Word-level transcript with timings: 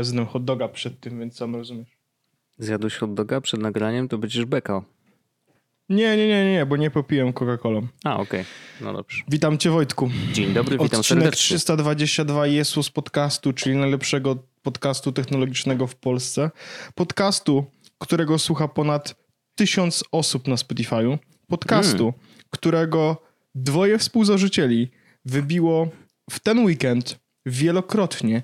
ja 0.00 0.04
zjadłem 0.04 0.26
hot 0.26 0.44
doga 0.44 0.68
przed 0.68 1.00
tym, 1.00 1.20
więc 1.20 1.36
sam 1.36 1.56
rozumiesz. 1.56 1.88
Zjadłeś 2.58 2.96
hot 2.96 3.14
doga 3.14 3.40
przed 3.40 3.60
nagraniem, 3.60 4.08
to 4.08 4.18
będziesz 4.18 4.44
bekał. 4.44 4.82
Nie, 5.88 6.16
nie, 6.16 6.28
nie, 6.28 6.52
nie, 6.52 6.66
bo 6.66 6.76
nie 6.76 6.90
popiłem 6.90 7.32
Coca-Colą. 7.32 7.86
A, 8.04 8.16
okej. 8.16 8.44
No 8.80 8.92
dobrze. 8.92 9.22
Witam 9.28 9.58
cię 9.58 9.70
Wojtku. 9.70 10.10
Dzień 10.32 10.52
dobry, 10.54 10.78
witam 10.78 11.00
Odcinek 11.00 11.22
serdecznie. 11.24 11.56
322 11.56 12.46
Jesus 12.46 12.90
Podcastu, 12.90 13.52
czyli 13.52 13.76
najlepszego 13.76 14.36
podcastu 14.62 15.12
technologicznego 15.12 15.86
w 15.86 15.96
Polsce. 15.96 16.50
Podcastu, 16.94 17.64
którego 17.98 18.38
słucha 18.38 18.68
ponad 18.68 19.14
tysiąc 19.54 20.04
osób 20.12 20.48
na 20.48 20.54
Spotify'u. 20.54 21.18
Podcastu, 21.48 22.04
Mm. 22.04 22.14
którego 22.50 23.22
dwoje 23.54 23.98
współzałożycieli 23.98 24.90
wybiło 25.24 25.88
w 26.30 26.40
ten 26.40 26.64
weekend 26.64 27.18
wielokrotnie 27.46 28.42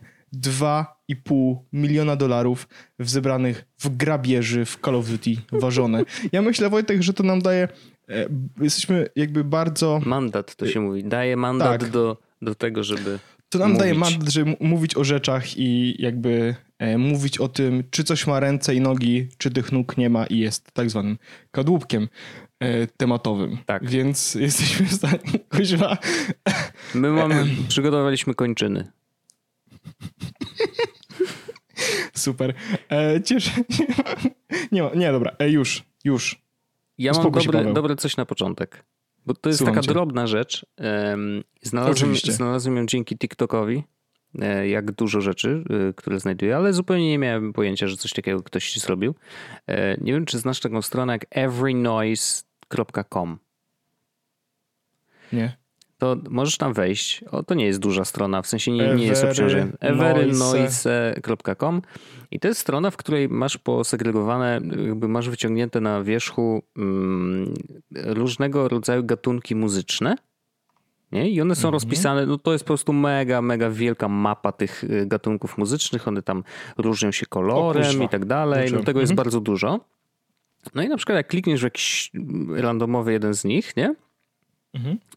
2,5 1.11 1.57
miliona 1.73 2.17
dolarów 2.17 2.69
w 2.99 3.09
zebranych 3.11 3.65
w 3.79 3.97
grabieży 3.97 4.65
w 4.65 4.79
Call 4.85 4.95
of 4.95 5.09
Duty 5.09 5.31
ważone. 5.53 6.03
Ja 6.33 6.43
myślę, 6.43 6.71
Wojtek, 6.71 7.03
że 7.03 7.13
to 7.13 7.23
nam 7.23 7.43
daje... 7.43 7.69
e, 8.09 8.27
Jesteśmy 8.61 9.07
jakby 9.17 9.45
bardzo... 9.45 10.01
Mandat 10.07 10.57
to 10.57 10.67
się 10.69 10.81
mówi. 10.81 11.05
Daje 11.05 11.37
mandat 11.37 11.81
Tak. 11.81 11.91
do, 11.91 12.17
do 12.43 12.55
tego, 12.55 12.85
żeby. 12.85 13.19
To 13.48 13.59
nam 13.59 13.77
daje 13.77 13.95
mówić. 13.95 14.11
mandat, 14.15 14.33
żeby 14.33 14.57
mówić 14.61 14.97
o 14.97 15.05
rzeczach 15.05 15.59
i 15.59 15.97
jakby 16.03 16.55
e, 16.79 16.98
mówić 16.98 17.39
o 17.39 17.48
tym, 17.48 17.85
czy 17.91 18.05
coś 18.05 18.27
ma 18.27 18.41
ręce 18.41 18.75
i 18.75 18.81
nogi, 18.81 19.29
czy 19.39 19.51
tych 19.51 19.73
nóg 19.73 19.97
nie 19.97 20.11
ma 20.11 20.27
i 20.27 20.39
jest 20.39 20.73
tak 20.73 20.91
zwanym 20.91 21.19
kadłubkiem 21.51 22.09
e, 22.61 22.87
tematowym. 22.87 23.59
Tak. 23.67 23.91
Więc 23.91 24.35
jesteśmy 24.48 24.87
w 24.87 24.93
stanie, 24.95 25.19
kuźwa, 25.51 25.98
My 26.95 27.11
mamy, 27.11 27.47
przygotowaliśmy 27.69 28.35
kończyny. 28.35 28.85
super. 32.15 32.55
E, 32.91 33.23
cieszę 33.23 33.51
się. 33.51 33.63
Nie, 34.73 34.91
nie, 34.95 35.13
dobra, 35.13 35.37
e, 35.39 35.51
już, 35.51 35.83
już. 36.05 36.43
Ja 36.99 37.13
mam 37.13 37.21
Uspokój 37.21 37.45
dobre, 37.47 37.73
dobre 37.73 37.97
coś 37.97 38.17
na 38.17 38.27
początek. 38.27 38.85
Bo 39.27 39.35
to 39.35 39.49
jest 39.49 39.59
Słucham 39.59 39.75
taka 39.75 39.87
cię. 39.87 39.93
drobna 39.93 40.27
rzecz. 40.27 40.67
Em, 40.77 41.45
Znalazłem, 41.63 42.17
znalazłem 42.17 42.77
ją 42.77 42.87
dzięki 42.87 43.19
TikTokowi. 43.19 43.85
e, 44.41 44.69
Jak 44.69 44.93
dużo 44.93 45.21
rzeczy, 45.21 45.65
e, 45.91 45.93
które 45.93 46.21
znajduję, 46.21 46.57
ale 46.57 46.73
zupełnie 46.73 47.09
nie 47.11 47.19
miałem 47.19 47.53
pojęcia, 47.53 47.89
że 47.89 47.97
coś 47.97 48.13
takiego 48.13 48.43
ktoś 48.43 48.77
zrobił. 48.79 49.15
E, 49.67 49.97
Nie 50.01 50.13
wiem, 50.13 50.27
czy 50.27 50.39
znasz 50.39 50.61
taką 50.61 50.83
stronę 50.83 51.13
jak 51.13 51.27
everynoise.com. 51.31 53.39
Nie. 55.33 55.57
To 55.98 56.17
możesz 56.30 56.57
tam 56.58 56.73
wejść. 56.73 57.24
O, 57.30 57.42
to 57.42 57.55
nie 57.55 57.67
jest 57.67 57.79
duża 57.79 58.05
strona, 58.05 58.42
w 58.42 58.46
sensie 58.46 58.70
nie, 58.73 58.95
nie 58.95 59.07
jest 59.07 59.24
Every 59.24 59.30
obciążająca. 59.30 59.77
noise. 59.80 61.12
everynoise.com 61.14 61.83
i 62.30 62.40
to 62.40 62.48
jest 62.48 62.61
strona, 62.61 62.90
w 62.90 62.96
której 62.96 63.29
masz 63.29 63.58
posegregowane, 63.58 64.61
jakby 64.86 65.08
masz 65.08 65.29
wyciągnięte 65.29 65.80
na 65.80 66.02
wierzchu 66.02 66.62
mm, 66.77 67.55
różnego 67.95 68.68
rodzaju 68.68 69.05
gatunki 69.05 69.55
muzyczne. 69.55 70.17
Nie? 71.12 71.30
I 71.30 71.40
one 71.40 71.55
są 71.55 71.61
Mhm. 71.61 71.73
rozpisane, 71.73 72.27
no 72.27 72.39
to 72.39 72.52
jest 72.52 72.64
po 72.64 72.68
prostu 72.68 72.92
mega, 72.92 73.42
mega 73.42 73.70
wielka 73.70 74.08
mapa 74.08 74.52
tych 74.52 74.85
y, 74.85 75.06
gatunków 75.06 75.58
muzycznych. 75.58 76.08
One 76.08 76.23
tam 76.23 76.45
różnią 76.79 77.12
się 77.12 77.27
kolorem 77.27 78.02
i 78.02 78.08
tak 78.08 78.24
dalej. 78.24 78.64
No 78.64 78.70
Dobrze. 78.70 78.85
tego 78.86 79.01
jest 79.01 79.11
Mhm. 79.12 79.24
bardzo 79.24 79.40
dużo. 79.40 79.80
No 80.74 80.83
i 80.83 80.89
na 80.89 80.96
przykład 80.96 81.17
jak 81.17 81.29
klikniesz 81.29 81.61
w 81.61 81.64
jakiś 81.64 82.11
randomowy 82.56 83.12
jeden 83.12 83.35
z 83.35 83.45
nich, 83.45 83.77
nie? 83.77 83.95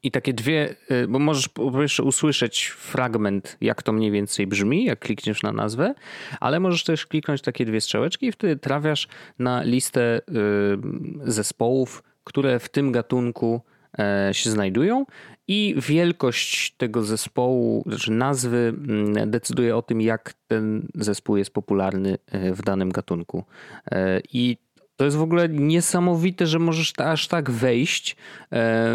I 0.03 0.11
takie 0.11 0.33
dwie, 0.33 0.75
y, 0.91 1.07
bo 1.07 1.19
możesz 1.19 1.49
po 1.49 1.71
pierwsze 1.71 2.03
usłyszeć 2.03 2.67
fragment, 2.67 3.57
jak 3.61 3.83
to 3.83 3.93
mniej 3.93 4.11
więcej 4.11 4.47
brzmi, 4.47 4.85
jak 4.85 4.99
klikniesz 4.99 5.43
na 5.43 5.51
nazwę, 5.51 5.93
ale 6.39 6.59
możesz 6.59 6.83
też 6.83 7.05
kliknąć 7.05 7.41
takie 7.41 7.65
dwie 7.65 7.81
strzałeczki 7.81 8.25
i 8.25 8.31
wtedy 8.31 8.55
trafiasz 8.55 9.07
na 9.39 9.63
listę 9.63 10.17
y, 10.17 11.31
zespołów, 11.31 12.03
które 12.23 12.59
w 12.59 12.69
tym 12.69 12.91
gatunku 12.91 13.61
e, 13.99 14.29
się 14.33 14.49
znajdują 14.49 15.05
i 15.47 15.75
wielkość 15.77 16.75
tego 16.77 17.03
zespołu, 17.03 17.83
znaczy 17.87 18.11
nazwy 18.11 18.57
mm, 18.57 19.31
decyduje 19.31 19.75
o 19.75 19.81
tym, 19.81 20.01
jak 20.01 20.33
ten 20.47 20.87
zespół 20.95 21.37
jest 21.37 21.53
popularny 21.53 22.17
e, 22.27 22.53
w 22.53 22.61
danym 22.61 22.91
gatunku. 22.91 23.43
E, 23.91 24.21
I 24.33 24.57
to 24.99 25.05
jest 25.05 25.17
w 25.17 25.21
ogóle 25.21 25.49
niesamowite, 25.49 26.47
że 26.47 26.59
możesz 26.59 26.93
aż 26.97 27.27
tak 27.27 27.51
wejść 27.51 28.11
e, 28.11 28.15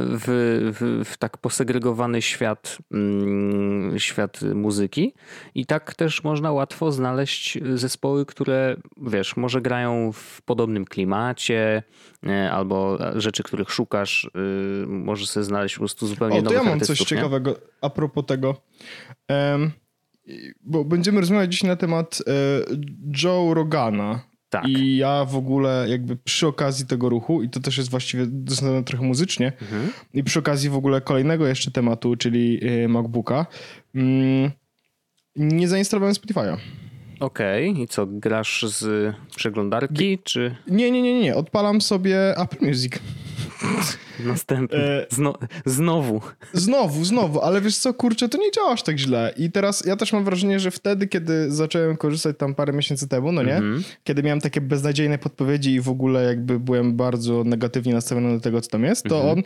w, 0.00 0.24
w, 0.80 1.08
w 1.08 1.16
tak 1.16 1.38
posegregowany 1.38 2.22
świat, 2.22 2.78
mm, 2.92 3.98
świat 3.98 4.42
muzyki. 4.42 5.14
I 5.54 5.66
tak 5.66 5.94
też 5.94 6.24
można 6.24 6.52
łatwo 6.52 6.92
znaleźć 6.92 7.58
zespoły, 7.74 8.26
które 8.26 8.76
wiesz, 8.96 9.36
może 9.36 9.60
grają 9.60 10.12
w 10.12 10.42
podobnym 10.42 10.84
klimacie, 10.84 11.82
e, 12.26 12.52
albo 12.52 12.98
rzeczy, 13.14 13.42
których 13.42 13.70
szukasz, 13.70 14.24
y, 14.24 14.86
możesz 14.86 15.28
sobie 15.28 15.44
znaleźć 15.44 15.74
po 15.74 15.80
prostu 15.80 16.06
zupełnie 16.06 16.38
O, 16.38 16.38
to 16.38 16.44
nowych 16.44 16.58
ja 16.58 16.64
mam 16.64 16.72
artystów. 16.72 16.98
coś 16.98 17.10
nie? 17.10 17.16
ciekawego 17.16 17.56
a 17.80 17.90
propos 17.90 18.26
tego. 18.26 18.56
I- 20.26 20.52
bo 20.64 20.84
będziemy 20.84 21.20
rozmawiać 21.20 21.52
dziś 21.52 21.62
na 21.62 21.76
temat 21.76 22.18
e, 22.26 22.32
Joe 23.22 23.54
Rogana. 23.54 24.33
Tak. 24.62 24.68
I 24.68 24.96
ja 24.96 25.24
w 25.24 25.36
ogóle 25.36 25.86
jakby 25.88 26.16
przy 26.16 26.46
okazji 26.46 26.86
tego 26.86 27.08
ruchu, 27.08 27.42
i 27.42 27.48
to 27.48 27.60
też 27.60 27.78
jest 27.78 27.90
właściwie 27.90 28.26
dostępne 28.26 28.84
trochę 28.84 29.04
muzycznie, 29.04 29.52
Mhm. 29.62 29.90
i 30.14 30.24
przy 30.24 30.38
okazji 30.38 30.70
w 30.70 30.74
ogóle 30.76 31.00
kolejnego 31.00 31.46
jeszcze 31.46 31.70
tematu, 31.70 32.16
czyli 32.16 32.60
e, 32.84 32.88
MacBooka, 32.88 33.46
mm, 33.94 34.50
nie 35.36 35.68
zainstalowałem 35.68 36.14
Spotify'a. 36.14 36.56
Okej, 37.20 37.80
i 37.80 37.88
co, 37.88 38.06
grasz 38.06 38.62
z 38.68 39.14
przeglądarki, 39.36 40.18
czy 40.24 40.56
Nie, 40.68 40.90
nie, 40.90 41.02
nie, 41.02 41.20
nie. 41.20 41.34
Odpalam 41.34 41.80
sobie 41.80 42.38
Apple 42.38 42.66
Music. 42.66 42.92
następny? 44.24 44.78
E, 44.78 45.06
Zno, 45.10 45.34
znowu. 45.66 46.20
Znowu, 46.52 47.04
znowu, 47.04 47.40
ale 47.40 47.60
wiesz 47.60 47.76
co, 47.78 47.94
kurczę, 47.94 48.28
to 48.28 48.38
nie 48.38 48.50
działa 48.50 48.72
aż 48.72 48.82
tak 48.82 48.98
źle. 48.98 49.34
I 49.36 49.50
teraz 49.50 49.86
ja 49.86 49.96
też 49.96 50.12
mam 50.12 50.24
wrażenie, 50.24 50.60
że 50.60 50.70
wtedy, 50.70 51.06
kiedy 51.06 51.50
zacząłem 51.52 51.96
korzystać 51.96 52.38
tam 52.38 52.54
parę 52.54 52.72
miesięcy 52.72 53.08
temu, 53.08 53.32
no 53.32 53.42
nie? 53.42 53.56
Mhm. 53.56 53.82
Kiedy 54.04 54.22
miałem 54.22 54.40
takie 54.40 54.60
beznadziejne 54.60 55.18
podpowiedzi 55.18 55.74
i 55.74 55.80
w 55.80 55.88
ogóle 55.88 56.24
jakby 56.24 56.60
byłem 56.60 56.96
bardzo 56.96 57.44
negatywnie 57.44 57.94
nastawiony 57.94 58.34
do 58.34 58.40
tego, 58.40 58.60
co 58.60 58.70
tam 58.70 58.84
jest, 58.84 59.04
to 59.04 59.16
Mhm. 59.16 59.38
on, 59.38 59.42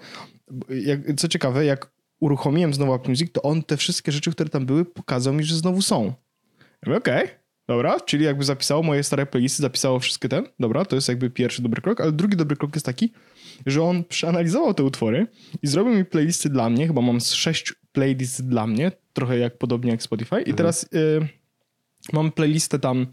jak, 0.76 1.00
co 1.16 1.28
ciekawe, 1.28 1.64
jak 1.64 1.90
uruchomiłem 2.20 2.74
znowu 2.74 2.94
Apple 2.94 3.08
Music, 3.10 3.32
to 3.32 3.42
on 3.42 3.62
te 3.62 3.76
wszystkie 3.76 4.12
rzeczy, 4.12 4.30
które 4.32 4.50
tam 4.50 4.66
były, 4.66 4.84
pokazał 4.84 5.34
mi, 5.34 5.44
że 5.44 5.56
znowu 5.56 5.82
są. 5.82 6.12
Ja 6.86 6.96
Okej, 6.96 7.28
dobra, 7.68 8.00
czyli 8.00 8.24
jakby 8.24 8.44
zapisało 8.44 8.82
moje 8.82 9.02
stare 9.02 9.26
playlisty, 9.26 9.62
zapisało 9.62 9.98
wszystkie 10.00 10.28
ten, 10.28 10.46
dobra, 10.60 10.84
to 10.84 10.96
jest 10.96 11.08
jakby 11.08 11.30
pierwszy 11.30 11.62
dobry 11.62 11.82
krok, 11.82 12.00
ale 12.00 12.12
drugi 12.12 12.36
dobry 12.36 12.56
krok 12.56 12.74
jest 12.76 12.86
taki, 12.86 13.12
że 13.66 13.82
on 13.82 14.04
przeanalizował 14.04 14.74
te 14.74 14.84
utwory 14.84 15.26
i 15.62 15.66
zrobił 15.66 15.94
mi 15.94 16.04
playlisty 16.04 16.48
dla 16.50 16.70
mnie, 16.70 16.86
chyba 16.86 17.00
mam 17.00 17.20
sześć 17.20 17.74
playlist 17.92 18.48
dla 18.48 18.66
mnie, 18.66 18.92
trochę 19.12 19.38
jak 19.38 19.58
podobnie 19.58 19.90
jak 19.90 20.02
Spotify 20.02 20.40
i 20.42 20.54
teraz 20.54 20.82
y, 20.82 21.28
mam 22.12 22.32
playlistę 22.32 22.78
tam 22.78 23.06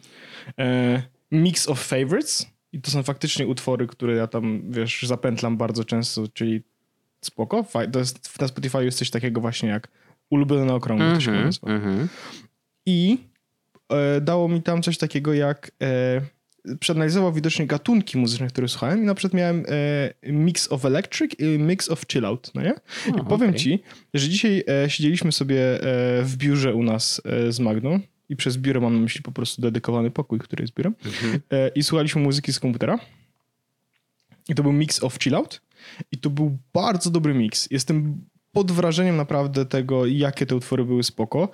e, 0.60 1.02
Mix 1.32 1.70
of 1.70 1.80
Favorites 1.80 2.48
i 2.72 2.82
to 2.82 2.92
są 2.92 3.04
faktycznie 3.04 3.48
utwory, 3.48 3.88
które 3.88 4.16
ja 4.16 4.28
tam, 4.28 4.72
wiesz, 4.72 5.04
zapętlam 5.04 5.58
bardzo 5.58 5.84
często, 5.84 6.28
czyli 6.34 6.64
spoko, 7.22 7.66
to 7.92 8.00
jest, 8.00 8.40
na 8.42 8.48
Spotify 8.48 8.86
jest 8.86 8.98
coś 8.98 9.10
takiego 9.10 9.42
właśnie 9.42 9.70
jak 9.70 9.88
ulubione 10.30 10.66
na 10.66 10.74
okrągło, 10.76 11.08
to 11.14 11.20
się 11.22 11.32
Mhm, 11.32 11.46
nazywa. 11.46 11.68
mhm. 11.68 12.08
I 12.86 13.18
dało 14.22 14.48
mi 14.50 14.62
tam 14.62 14.82
coś 14.82 14.98
takiego 14.98 15.34
jak 15.34 15.72
e, 15.84 16.22
przeanalizował 16.80 17.34
widocznie 17.34 17.68
gatunki 17.68 18.18
muzyczne, 18.18 18.48
które 18.48 18.68
słuchałem 18.68 19.04
i 19.04 19.06
na 19.06 19.16
przykład 19.16 19.34
miałem 19.34 19.66
e, 20.24 20.32
mix 20.32 20.72
of 20.72 20.86
electric 20.86 21.40
i 21.40 21.46
mix 21.46 21.90
of 21.90 22.02
chill 22.12 22.26
out, 22.26 22.52
no 22.56 22.62
nie? 22.62 22.74
I 23.08 23.12
powiem 23.30 23.50
okej. 23.50 23.62
ci, 23.62 23.80
że 24.14 24.30
dzisiaj 24.30 24.64
e, 24.84 24.90
siedzieliśmy 24.90 25.32
sobie 25.32 25.60
e, 25.60 26.24
w 26.24 26.36
biurze 26.38 26.74
u 26.74 26.84
nas 26.84 27.22
e, 27.26 27.52
z 27.52 27.60
Magną 27.60 28.00
i 28.30 28.36
przez 28.36 28.58
biuro 28.58 28.82
mam 28.82 28.94
na 28.96 29.00
myśli 29.00 29.22
po 29.22 29.32
prostu 29.32 29.62
dedykowany 29.62 30.12
pokój, 30.12 30.40
który 30.40 30.64
jest 30.64 30.74
biurem 30.74 30.96
Mhm. 31.06 31.42
e, 31.52 31.68
i 31.68 31.84
słuchaliśmy 31.84 32.22
muzyki 32.22 32.54
z 32.54 32.60
komputera 32.60 33.00
i 34.50 34.56
to 34.56 34.64
był 34.64 34.72
mix 34.74 35.04
of 35.04 35.18
chill 35.20 35.36
out 35.36 35.62
i 36.12 36.18
to 36.18 36.30
był 36.30 36.58
bardzo 36.74 37.10
dobry 37.10 37.34
mix. 37.34 37.68
Jestem 37.72 38.26
pod 38.52 38.72
wrażeniem 38.72 39.18
naprawdę 39.18 39.66
tego, 39.66 40.06
jakie 40.06 40.46
te 40.46 40.56
utwory 40.56 40.86
były 40.86 41.04
spoko. 41.04 41.50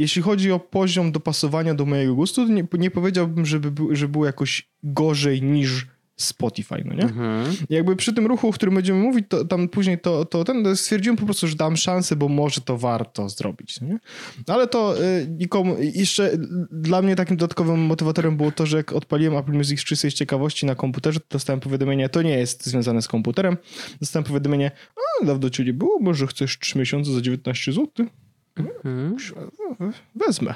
Jeśli 0.00 0.22
chodzi 0.22 0.52
o 0.52 0.58
poziom 0.58 1.12
dopasowania 1.12 1.74
do 1.74 1.86
mojego 1.86 2.14
gustu, 2.14 2.46
to 2.46 2.52
nie, 2.52 2.64
nie 2.72 2.90
powiedziałbym, 2.90 3.46
żeby, 3.46 3.70
był, 3.70 3.90
było 4.08 4.26
jakoś 4.26 4.68
gorzej 4.82 5.42
niż 5.42 5.86
Spotify, 6.16 6.82
no 6.84 6.94
nie? 6.94 7.02
Mhm. 7.02 7.56
Jakby 7.70 7.96
przy 7.96 8.12
tym 8.12 8.26
ruchu, 8.26 8.48
o 8.48 8.52
którym 8.52 8.74
będziemy 8.74 8.98
mówić, 8.98 9.24
to 9.28 9.44
tam 9.44 9.68
później 9.68 9.98
to, 9.98 10.24
to 10.24 10.44
ten 10.44 10.76
stwierdziłem 10.76 11.16
po 11.16 11.24
prostu, 11.24 11.48
że 11.48 11.56
dam 11.56 11.76
szansę, 11.76 12.16
bo 12.16 12.28
może 12.28 12.60
to 12.60 12.78
warto 12.78 13.28
zrobić, 13.28 13.80
no 13.80 13.86
nie? 13.86 13.98
Ale 14.46 14.66
to 14.66 15.04
y, 15.04 15.26
nikomu, 15.38 15.76
jeszcze 15.94 16.30
dla 16.72 17.02
mnie 17.02 17.16
takim 17.16 17.36
dodatkowym 17.36 17.80
motywatorem 17.80 18.36
było 18.36 18.52
to, 18.52 18.66
że 18.66 18.76
jak 18.76 18.92
odpaliłem 18.92 19.36
Apple 19.36 19.52
Music 19.52 19.80
z 19.80 19.84
czystej 19.84 20.12
ciekawości 20.12 20.66
na 20.66 20.74
komputerze, 20.74 21.20
to 21.20 21.26
dostałem 21.30 21.60
powiadomienie, 21.60 22.08
to 22.08 22.22
nie 22.22 22.38
jest 22.38 22.66
związane 22.66 23.02
z 23.02 23.08
komputerem, 23.08 23.56
dostałem 24.00 24.24
powiadomienie, 24.24 24.70
a 24.96 25.26
dawno 25.26 25.50
cię 25.50 25.64
nie 25.64 25.72
było, 25.72 25.98
może 26.00 26.26
chcesz 26.26 26.58
3 26.58 26.78
miesiące 26.78 27.12
za 27.12 27.20
19 27.20 27.72
zł? 27.72 28.06
Mhm. 28.56 29.16
Wezmę. 30.14 30.54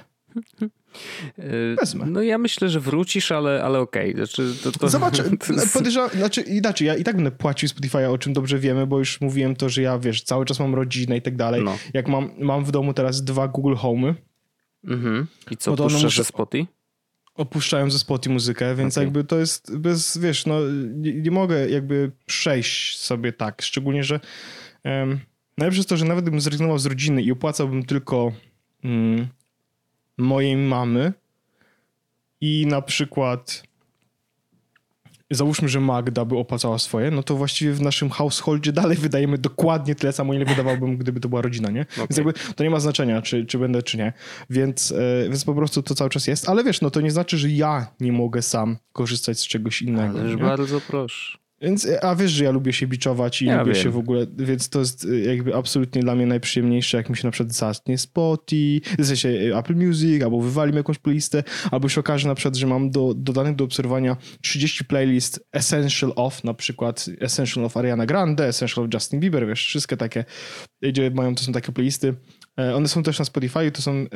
Wezmę. 1.81 2.07
No 2.07 2.23
ja 2.23 2.39
myślę, 2.39 2.69
że 2.69 2.81
wrócisz, 2.81 3.33
ale, 3.33 3.63
ale 3.65 3.79
okej. 3.79 4.13
Okay. 4.15 4.27
Znaczy, 4.27 4.55
to, 4.63 4.73
to, 4.73 4.89
Zobacz, 4.89 5.17
to 5.17 5.53
jest... 5.53 5.73
podejrzewam, 5.73 6.11
znaczy 6.11 6.41
inaczej, 6.41 6.87
ja 6.87 6.97
i 6.97 7.05
tak 7.05 7.17
będę 7.17 7.31
płacił 7.31 7.69
Spotify'a, 7.69 8.13
o 8.13 8.19
czym 8.19 8.33
dobrze 8.33 8.59
wiemy, 8.59 8.87
bo 8.87 8.99
już 8.99 9.21
mówiłem 9.21 9.57
to, 9.57 9.69
że 9.69 9.83
ja, 9.83 9.99
wiesz, 9.99 10.23
cały 10.23 10.45
czas 10.45 10.61
mam 10.61 10.75
rodzinę 10.75 11.17
i 11.17 11.23
tak 11.23 11.37
dalej. 11.37 11.65
No. 11.65 11.79
Jak 11.95 12.09
mam, 12.09 12.31
mam 12.39 12.65
w 12.65 12.71
domu 12.71 12.95
teraz 12.95 13.25
dwa 13.25 13.49
Google 13.49 13.75
Home'y, 13.75 14.15
Mhm. 14.87 15.27
I 15.51 15.57
co, 15.57 15.71
No 15.71 15.77
to 15.77 15.83
puszczasz 15.85 16.03
muszę- 16.03 16.23
ze 16.23 16.25
Spotify? 16.25 16.67
opuszczają 17.35 17.91
ze 17.91 17.99
Spotify 17.99 18.33
muzykę, 18.33 18.75
więc 18.75 18.95
Okej. 18.99 19.05
jakby 19.07 19.25
to 19.25 19.39
jest 19.39 19.77
bez, 19.77 20.19
wiesz, 20.19 20.47
no 20.47 20.61
nie, 20.95 21.13
nie 21.15 21.31
mogę 21.31 21.69
jakby 21.69 22.11
przejść 22.27 22.99
sobie 22.99 23.33
tak, 23.33 23.63
szczególnie, 23.63 24.05
że 24.05 24.21
um, 24.85 25.21
najlepsze 25.59 25.79
jest 25.79 25.89
to, 25.89 25.97
że 25.97 26.05
nawet 26.05 26.25
gdybym 26.25 26.41
zrezygnował 26.41 26.79
z 26.79 26.87
rodziny 26.87 27.23
i 27.23 27.33
opłacałbym 27.33 27.85
tylko 27.85 28.33
mm, 28.85 29.29
mojej 30.19 30.57
mamy 30.57 31.13
i 32.41 32.67
na 32.67 32.83
przykład 32.83 33.63
załóżmy, 35.31 35.69
że 35.69 35.81
Magda 35.81 36.25
by 36.25 36.39
opłacała 36.39 36.79
swoje, 36.79 37.11
no 37.11 37.23
to 37.23 37.37
właściwie 37.37 37.73
w 37.73 37.81
naszym 37.81 38.11
householdzie 38.11 38.73
dalej 38.73 38.97
wydajemy 38.97 39.39
dokładnie 39.39 39.95
tyle 39.95 40.13
samo, 40.13 40.35
ile 40.35 40.45
wydawałbym, 40.45 40.97
gdyby 40.97 41.21
to 41.21 41.29
była 41.29 41.43
rodzina, 41.43 41.71
nie? 41.71 41.87
Więc 41.97 42.11
Okej. 42.11 42.17
jakby 42.17 42.55
to 42.55 42.65
nie 42.65 42.71
ma 42.71 42.81
znaczenia, 42.81 43.23
czy, 43.23 43.47
czy 43.47 43.59
będę, 43.59 43.83
czy 43.83 43.99
nie. 43.99 44.13
Więc, 44.51 44.93
e, 44.93 45.29
więc 45.29 45.45
po 45.45 45.55
prostu 45.55 45.83
to 45.83 45.95
cały 45.95 46.11
czas 46.11 46.27
jest. 46.27 46.49
Ale 46.49 46.65
wiesz, 46.65 46.81
no 46.81 46.91
to 46.91 47.01
nie 47.01 47.11
znaczy, 47.11 47.39
że 47.39 47.49
ja 47.49 47.87
nie 48.01 48.13
mogę 48.13 48.43
sam 48.43 48.77
korzystać 48.93 49.39
z 49.39 49.47
czegoś 49.47 49.83
innego. 49.83 50.19
Ależ 50.19 50.37
nie? 50.37 50.43
bardzo 50.43 50.81
proszę. 50.81 51.39
Więc, 51.61 51.87
e, 51.87 52.05
a 52.05 52.15
wiesz, 52.15 52.31
że 52.31 52.45
ja 52.45 52.51
lubię 52.51 52.73
się 52.73 52.87
biczować 52.87 53.43
i 53.43 53.47
Ja 53.47 53.61
lubię 53.61 53.73
wiem. 53.73 53.83
się 53.83 53.91
w 53.91 53.97
ogóle, 53.97 54.27
więc 54.37 54.69
to 54.69 54.79
jest 54.79 55.05
e, 55.05 55.19
jakby 55.19 55.55
absolutnie 55.55 56.03
dla 56.03 56.15
mnie 56.15 56.27
najprzyjemniejsze, 56.27 56.97
jak 56.97 57.11
mi 57.11 57.17
się 57.17 57.27
na 57.27 57.31
przykład 57.31 57.53
zatnie 57.53 57.99
Spotify, 57.99 58.97
w 58.99 59.07
sensie 59.07 59.29
e, 59.29 59.59
Apple 59.59 59.75
Music, 59.75 60.23
albo 60.23 60.41
wywalim 60.41 60.77
jakąś 60.77 60.99
playlistę, 60.99 61.43
albo 61.71 61.89
się 61.89 62.01
okaże 62.01 62.29
na 62.29 62.35
przykład, 62.35 62.57
że 62.57 62.67
mam 62.67 62.91
do, 62.91 63.15
dodanych 63.17 63.57
do 63.57 63.65
obserwowania 63.65 64.17
30 64.43 64.85
playlist 64.85 65.47
Essential 65.53 66.13
of, 66.17 66.45
na 66.45 66.55
przykład 66.55 67.07
Essential 67.21 67.65
of 67.65 67.77
Ariana 67.77 68.07
Grande, 68.07 68.47
Essential 68.49 68.85
of 68.85 68.95
Justin 68.95 69.21
Bieber, 69.21 69.47
wiesz, 69.47 69.67
wszystkie 69.67 69.97
takie, 69.97 70.25
gdzie 70.83 71.11
mają, 71.11 71.35
to 71.35 71.43
są 71.45 71.53
takie 71.53 71.73
playlisty. 71.73 72.15
One 72.75 72.89
są 72.89 73.03
też 73.03 73.19
na 73.19 73.25
Spotify, 73.25 73.71
to 73.71 73.83
są 73.83 74.07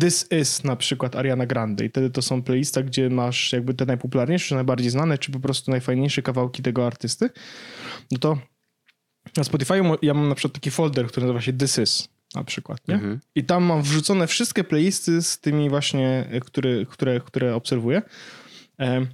This 0.00 0.26
Is 0.40 0.64
na 0.64 0.76
przykład 0.76 1.16
Ariana 1.16 1.46
Grande 1.46 1.84
i 1.84 1.88
wtedy 1.88 2.10
to 2.10 2.22
są 2.22 2.42
playlista, 2.42 2.82
gdzie 2.82 3.10
masz 3.10 3.52
jakby 3.52 3.74
te 3.74 3.86
najpopularniejsze, 3.86 4.54
najbardziej 4.54 4.90
znane, 4.90 5.18
czy 5.18 5.32
po 5.32 5.40
prostu 5.40 5.70
najfajniejsze 5.70 6.22
kawałki 6.22 6.62
tego 6.62 6.86
artysty. 6.86 7.30
No 8.10 8.18
to 8.18 8.38
na 9.36 9.44
Spotify 9.44 9.74
ja 10.02 10.14
mam 10.14 10.28
na 10.28 10.34
przykład 10.34 10.54
taki 10.54 10.70
folder, 10.70 11.06
który 11.06 11.26
nazywa 11.26 11.40
się 11.40 11.52
This 11.52 11.78
Is 11.78 12.08
na 12.34 12.44
przykład, 12.44 12.88
nie? 12.88 12.94
Mhm. 12.94 13.20
I 13.34 13.44
tam 13.44 13.64
mam 13.64 13.82
wrzucone 13.82 14.26
wszystkie 14.26 14.64
playlisty 14.64 15.22
z 15.22 15.38
tymi 15.38 15.70
właśnie, 15.70 16.28
e, 16.30 16.40
które, 16.40 16.86
które, 16.86 17.20
które 17.20 17.54
obserwuję. 17.54 18.02
Em, 18.78 19.06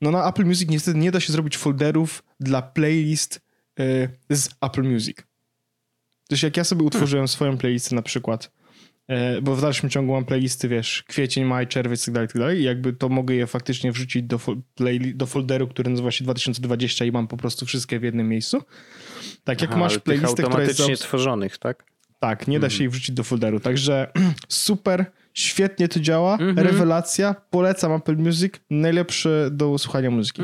No 0.00 0.10
na 0.10 0.28
Apple 0.28 0.44
Music 0.44 0.70
niestety 0.70 0.98
nie 0.98 1.10
da 1.10 1.20
się 1.20 1.32
zrobić 1.32 1.56
folderów 1.56 2.24
dla 2.40 2.62
playlist 2.62 3.40
e, 3.80 4.08
z 4.30 4.48
Apple 4.60 4.82
Music. 4.82 5.16
Też 6.28 6.42
jak 6.42 6.56
ja 6.56 6.64
sobie 6.64 6.82
utworzyłem 6.82 7.28
swoją 7.28 7.58
playlistę 7.58 7.94
na 7.94 8.02
przykład, 8.02 8.44
e, 8.46 8.50
bo 9.42 9.56
w 9.56 9.60
dalszym 9.60 9.90
ciągu 9.90 10.12
mam 10.12 10.24
playlisty, 10.24 10.68
wiesz, 10.68 11.04
kwiecień, 11.08 11.44
maj, 11.44 11.66
czerwiec, 11.66 12.04
tak 12.04 12.14
dalej, 12.14 12.28
tak 12.28 12.38
dalej, 12.38 12.60
i 12.60 12.62
jakby 12.62 12.92
to 12.92 13.08
mogę 13.08 13.34
je 13.34 13.46
faktycznie 13.46 13.92
wrzucić 13.92 14.22
do, 14.22 14.36
fol- 14.38 14.60
playli- 14.80 15.14
do 15.14 15.26
folderu, 15.26 15.68
który 15.68 15.90
nazywa 15.90 16.10
się 16.10 16.24
2020 16.24 17.04
i 17.04 17.12
mam 17.12 17.28
po 17.28 17.36
prostu 17.36 17.66
wszystkie 17.66 17.98
w 17.98 18.02
jednym 18.02 18.28
miejscu. 18.28 18.62
Tak 19.44 19.60
jak 19.60 19.70
Aha, 19.70 19.80
masz 19.80 19.98
playlistę, 19.98 20.42
która 20.42 20.62
jest... 20.62 20.80
automatycznie 20.80 20.96
tworzonych, 20.96 21.58
tak? 21.58 21.84
tak, 22.20 22.48
nie 22.48 22.60
da 22.60 22.70
się 22.70 22.84
ich 22.84 22.90
wrzucić 22.90 23.10
do 23.10 23.24
folderu. 23.24 23.60
Także 23.60 24.12
super, 24.48 25.06
świetnie 25.34 25.88
to 25.88 26.00
działa. 26.00 26.32
Mhm. 26.32 26.58
Rewelacja. 26.58 27.34
Polecam 27.50 27.92
Apple 27.92 28.16
Music. 28.16 28.54
Najlepsze 28.70 29.48
do 29.52 29.78
słuchania 29.78 30.10
muzyki. 30.10 30.42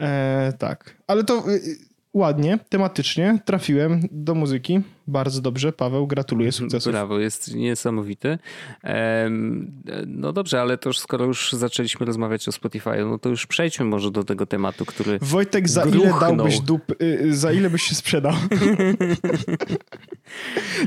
E, 0.00 0.52
tak. 0.58 0.96
Ale 1.06 1.24
to 1.24 1.50
y, 1.50 1.52
y, 1.52 1.78
ładnie, 2.14 2.58
tematycznie 2.68 3.38
trafiłem 3.44 4.00
do 4.10 4.34
muzyki. 4.34 4.80
Bardzo 5.06 5.40
dobrze. 5.40 5.72
Paweł, 5.72 6.06
gratuluję 6.06 6.52
sukcesów. 6.52 6.92
Brawo, 6.92 7.18
jest 7.18 7.54
niesamowity. 7.54 8.38
Em, 8.82 9.72
No 10.06 10.32
dobrze, 10.32 10.60
ale 10.60 10.78
to 10.78 10.88
już 10.88 10.98
skoro 10.98 11.24
już 11.24 11.52
zaczęliśmy 11.52 12.06
rozmawiać 12.06 12.48
o 12.48 12.52
Spotify, 12.52 12.90
no 13.04 13.18
to 13.18 13.28
już 13.28 13.46
przejdźmy 13.46 13.84
może 13.84 14.10
do 14.10 14.24
tego 14.24 14.46
tematu, 14.46 14.84
który 14.86 15.18
Wojtek, 15.22 15.68
za 15.68 15.82
ile 15.82 15.90
Gruchnął. 15.90 16.36
dałbyś 16.36 16.60
dup, 16.60 16.90
y, 16.90 17.04
y, 17.04 17.36
za 17.36 17.52
ile 17.52 17.70
byś 17.70 17.82
się 17.82 17.94
sprzedał? 17.94 18.32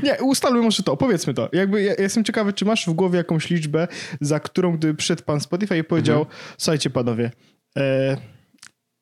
Nie, 0.02 0.16
ustalmy 0.22 0.62
może 0.62 0.82
to, 0.82 0.92
opowiedzmy 0.92 1.34
to. 1.34 1.48
Jakby 1.52 1.82
ja, 1.82 1.94
ja 1.94 2.02
jestem 2.02 2.24
ciekawy, 2.24 2.52
czy 2.52 2.64
masz 2.64 2.86
w 2.86 2.92
głowie 2.92 3.16
jakąś 3.18 3.50
liczbę, 3.50 3.88
za 4.20 4.40
którą 4.40 4.76
gdyby 4.76 4.94
przyszedł 4.94 5.22
pan 5.24 5.40
Spotify 5.40 5.78
i 5.78 5.84
powiedział, 5.84 6.18
Mhm. 6.18 6.36
słuchajcie 6.58 6.90
panowie, 6.90 7.30
e, 7.78 8.16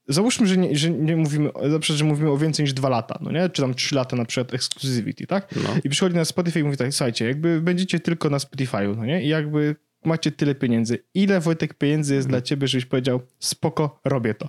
załóżmy, 0.08 0.46
że 0.46 0.56
nie, 0.56 0.76
że 0.76 0.90
nie 0.90 1.16
mówimy, 1.16 1.50
przykład, 1.52 1.98
że 1.98 2.04
mówimy 2.04 2.30
o 2.30 2.36
więcej 2.36 2.64
niż 2.64 2.72
dwa 2.72 2.88
lata, 2.88 3.18
no 3.20 3.32
nie? 3.32 3.48
Czy 3.48 3.62
tam 3.62 3.74
trzy 3.74 3.94
lata 3.94 4.16
na 4.16 4.24
przykład 4.24 4.54
exclusivity, 4.54 5.26
tak? 5.26 5.54
No. 5.56 5.70
I 5.84 5.88
przychodzi 5.88 6.16
na 6.16 6.24
Spotify 6.24 6.60
i 6.60 6.64
mówi 6.64 6.76
tak, 6.76 6.94
słuchajcie, 6.94 7.26
jakby 7.26 7.60
będziecie 7.60 8.00
tylko 8.00 8.30
na 8.30 8.38
Spotify'u, 8.38 8.96
no 8.96 9.04
nie? 9.04 9.22
I 9.22 9.28
jakby 9.28 9.76
macie 10.04 10.32
tyle 10.32 10.54
pieniędzy. 10.54 10.98
Ile, 11.14 11.40
Wojtek, 11.40 11.74
pieniędzy 11.74 12.14
jest 12.14 12.28
dla 12.28 12.42
ciebie, 12.42 12.68
żebyś 12.68 12.86
powiedział, 12.86 13.20
spoko, 13.38 14.00
robię 14.04 14.34
to. 14.34 14.48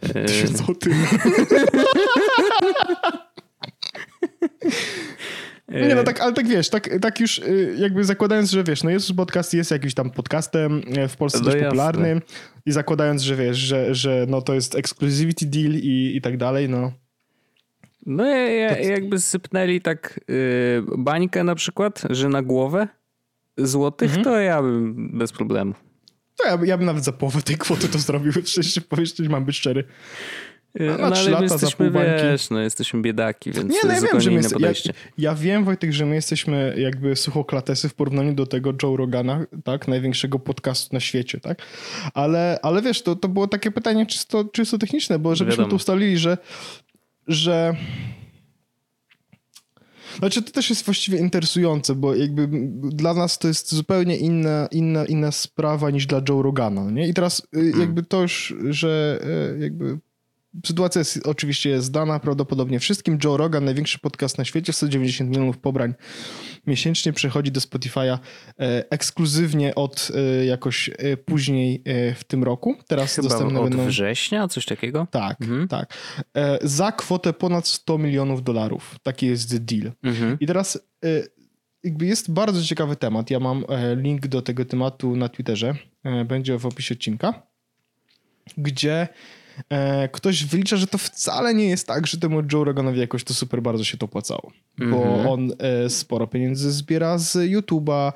e, 0.14 0.24
Tysiąc 0.24 0.62
złotych. 5.68 5.88
Nie 5.88 5.94
no, 5.94 6.02
tak, 6.04 6.20
ale 6.20 6.32
tak 6.32 6.48
wiesz, 6.48 6.68
tak, 6.70 6.90
tak 7.00 7.20
już 7.20 7.38
y, 7.38 7.74
jakby 7.78 8.04
zakładając, 8.04 8.50
że 8.50 8.64
wiesz, 8.64 8.82
no 8.82 8.90
Jezus 8.90 9.16
Podcast 9.16 9.54
jest 9.54 9.70
jakimś 9.70 9.94
tam 9.94 10.10
podcastem 10.10 10.82
e, 10.96 11.08
w 11.08 11.16
Polsce 11.16 11.38
No 11.38 11.44
dość 11.44 11.54
jasne. 11.54 11.68
popularnym 11.68 12.20
i 12.66 12.72
zakładając, 12.72 13.22
że 13.22 13.36
wiesz, 13.36 13.56
że, 13.56 13.94
że 13.94 14.26
no 14.28 14.42
to 14.42 14.54
jest 14.54 14.74
exclusivity 14.74 15.46
deal 15.46 15.72
i, 15.72 16.12
i 16.16 16.20
tak 16.20 16.36
dalej, 16.36 16.68
no. 16.68 16.92
No 18.06 18.24
ja, 18.26 18.36
ja, 18.50 18.78
jakby 18.78 19.20
sypnęli 19.20 19.80
tak 19.80 20.20
y, 20.30 20.82
bańkę 20.98 21.44
na 21.44 21.54
przykład, 21.54 22.02
że 22.10 22.28
na 22.28 22.42
głowę 22.42 22.88
złotych, 23.58 24.08
Mhm. 24.08 24.24
to 24.24 24.40
ja 24.40 24.62
bym 24.62 25.10
bez 25.18 25.32
problemu. 25.32 25.74
To 26.36 26.46
ja, 26.46 26.58
ja 26.64 26.76
bym 26.76 26.86
nawet 26.86 27.04
za 27.04 27.12
połowę 27.12 27.42
tej 27.42 27.56
kwoty 27.56 27.88
to 27.88 27.98
zrobił, 27.98 28.32
szczerze 28.44 28.80
powiedzieć, 28.80 29.28
mam 29.28 29.44
być 29.44 29.56
szczery. 29.56 29.84
No, 30.80 31.10
trzy 31.10 31.20
ale 31.20 31.24
my 31.24 31.30
lata 31.30 31.48
za 31.48 31.54
jesteśmy, 31.54 31.90
wiesz, 31.90 32.50
no 32.50 32.60
jesteśmy 32.60 33.02
biedaki, 33.02 33.52
więc 33.52 33.74
Nie, 33.74 33.80
to 33.80 33.86
no 33.86 33.92
ja 33.92 34.00
wiem, 34.00 34.20
że 34.20 34.30
my 34.30 34.36
jest, 34.36 34.50
ja, 34.50 34.54
podejście. 34.54 34.92
ja 35.18 35.34
wiem, 35.34 35.64
Wojtek, 35.64 35.92
że 35.92 36.06
my 36.06 36.14
jesteśmy 36.14 36.74
jakby 36.78 37.16
suchoklatesy 37.16 37.88
w 37.88 37.94
porównaniu 37.94 38.34
do 38.34 38.46
tego 38.46 38.72
Joe 38.82 38.96
Rogana, 38.96 39.46
tak, 39.64 39.88
największego 39.88 40.38
podcastu 40.38 40.94
na 40.94 41.00
świecie, 41.00 41.40
tak, 41.40 41.58
ale, 42.14 42.58
ale 42.62 42.82
wiesz, 42.82 43.02
to, 43.02 43.16
to 43.16 43.28
było 43.28 43.48
takie 43.48 43.70
pytanie 43.70 44.06
czysto, 44.06 44.44
czysto 44.44 44.78
techniczne, 44.78 45.18
bo 45.18 45.36
żebyśmy 45.36 45.56
Wiadomo. 45.56 45.70
tu 45.70 45.76
ustalili, 45.76 46.18
że, 46.18 46.38
że 47.28 47.76
znaczy 50.18 50.42
to 50.42 50.52
też 50.52 50.70
jest 50.70 50.84
właściwie 50.84 51.18
interesujące, 51.18 51.94
bo 51.94 52.14
jakby 52.14 52.48
dla 52.92 53.14
nas 53.14 53.38
to 53.38 53.48
jest 53.48 53.74
zupełnie 53.74 54.16
inna, 54.16 54.68
inna, 54.70 55.04
inna 55.04 55.32
sprawa 55.32 55.90
niż 55.90 56.06
dla 56.06 56.20
Joe 56.28 56.42
Rogana, 56.42 56.90
nie? 56.90 57.08
I 57.08 57.14
teraz 57.14 57.46
y, 57.56 57.72
jakby 57.80 58.02
to 58.02 58.22
już, 58.22 58.54
że 58.70 59.20
y, 59.56 59.58
jakby 59.58 59.98
sytuacja 60.66 60.98
jest 60.98 61.26
oczywiście 61.26 61.82
zdana 61.82 62.20
prawdopodobnie 62.20 62.80
wszystkim. 62.80 63.18
Joe 63.24 63.36
Rogan, 63.36 63.64
największy 63.64 63.98
podcast 63.98 64.38
na 64.38 64.44
świecie, 64.44 64.72
190 64.72 65.30
milionów 65.30 65.58
pobrań 65.58 65.94
miesięcznie 66.66 67.12
przechodzi 67.12 67.52
do 67.52 67.60
Spotify'a 67.60 68.18
e, 68.58 68.84
ekskluzywnie 68.90 69.74
od 69.74 70.08
e, 70.40 70.44
jakoś 70.44 70.88
e, 70.98 71.16
później 71.16 71.82
w 72.16 72.24
tym 72.26 72.44
roku. 72.44 72.74
Teraz 72.88 73.14
Chyba 73.16 73.28
dostępne 73.28 73.60
od 73.60 73.70
będą... 73.70 73.86
września, 73.86 74.48
coś 74.48 74.64
takiego? 74.66 75.06
Tak, 75.10 75.40
Mhm. 75.40 75.68
tak. 75.68 75.94
Za 76.62 76.92
kwotę 76.92 77.32
ponad 77.32 77.66
100 77.66 77.98
milionów 77.98 78.42
dolarów. 78.42 78.96
Taki 79.02 79.26
jest 79.26 79.64
deal. 79.64 79.92
Mhm. 80.02 80.36
I 80.40 80.46
teraz 80.46 80.78
jest 82.00 82.32
bardzo 82.32 82.62
ciekawy 82.62 82.96
temat. 82.96 83.30
Ja 83.30 83.40
mam 83.40 83.64
link 83.96 84.26
do 84.26 84.42
tego 84.42 84.64
tematu 84.64 85.16
na 85.16 85.28
Twitterze. 85.28 85.74
Będzie 86.26 86.58
w 86.58 86.66
opisie 86.66 86.94
odcinka, 86.94 87.42
gdzie 88.56 89.08
ktoś 90.12 90.44
wylicza, 90.44 90.76
że 90.76 90.86
to 90.86 90.98
wcale 90.98 91.54
nie 91.54 91.68
jest 91.68 91.86
tak, 91.86 92.06
że 92.06 92.18
temu 92.18 92.42
Joe 92.52 92.64
Roganowi 92.64 93.00
jakoś 93.00 93.24
to 93.24 93.34
super 93.34 93.62
bardzo 93.62 93.84
się 93.84 93.98
to 93.98 94.06
opłacało. 94.06 94.52
Bo 94.78 94.84
Mhm. 94.96 95.26
on 95.26 95.50
e, 95.58 95.90
sporo 95.90 96.26
pieniędzy 96.26 96.72
zbiera 96.72 97.18
z 97.18 97.36
YouTube'a 97.36 98.12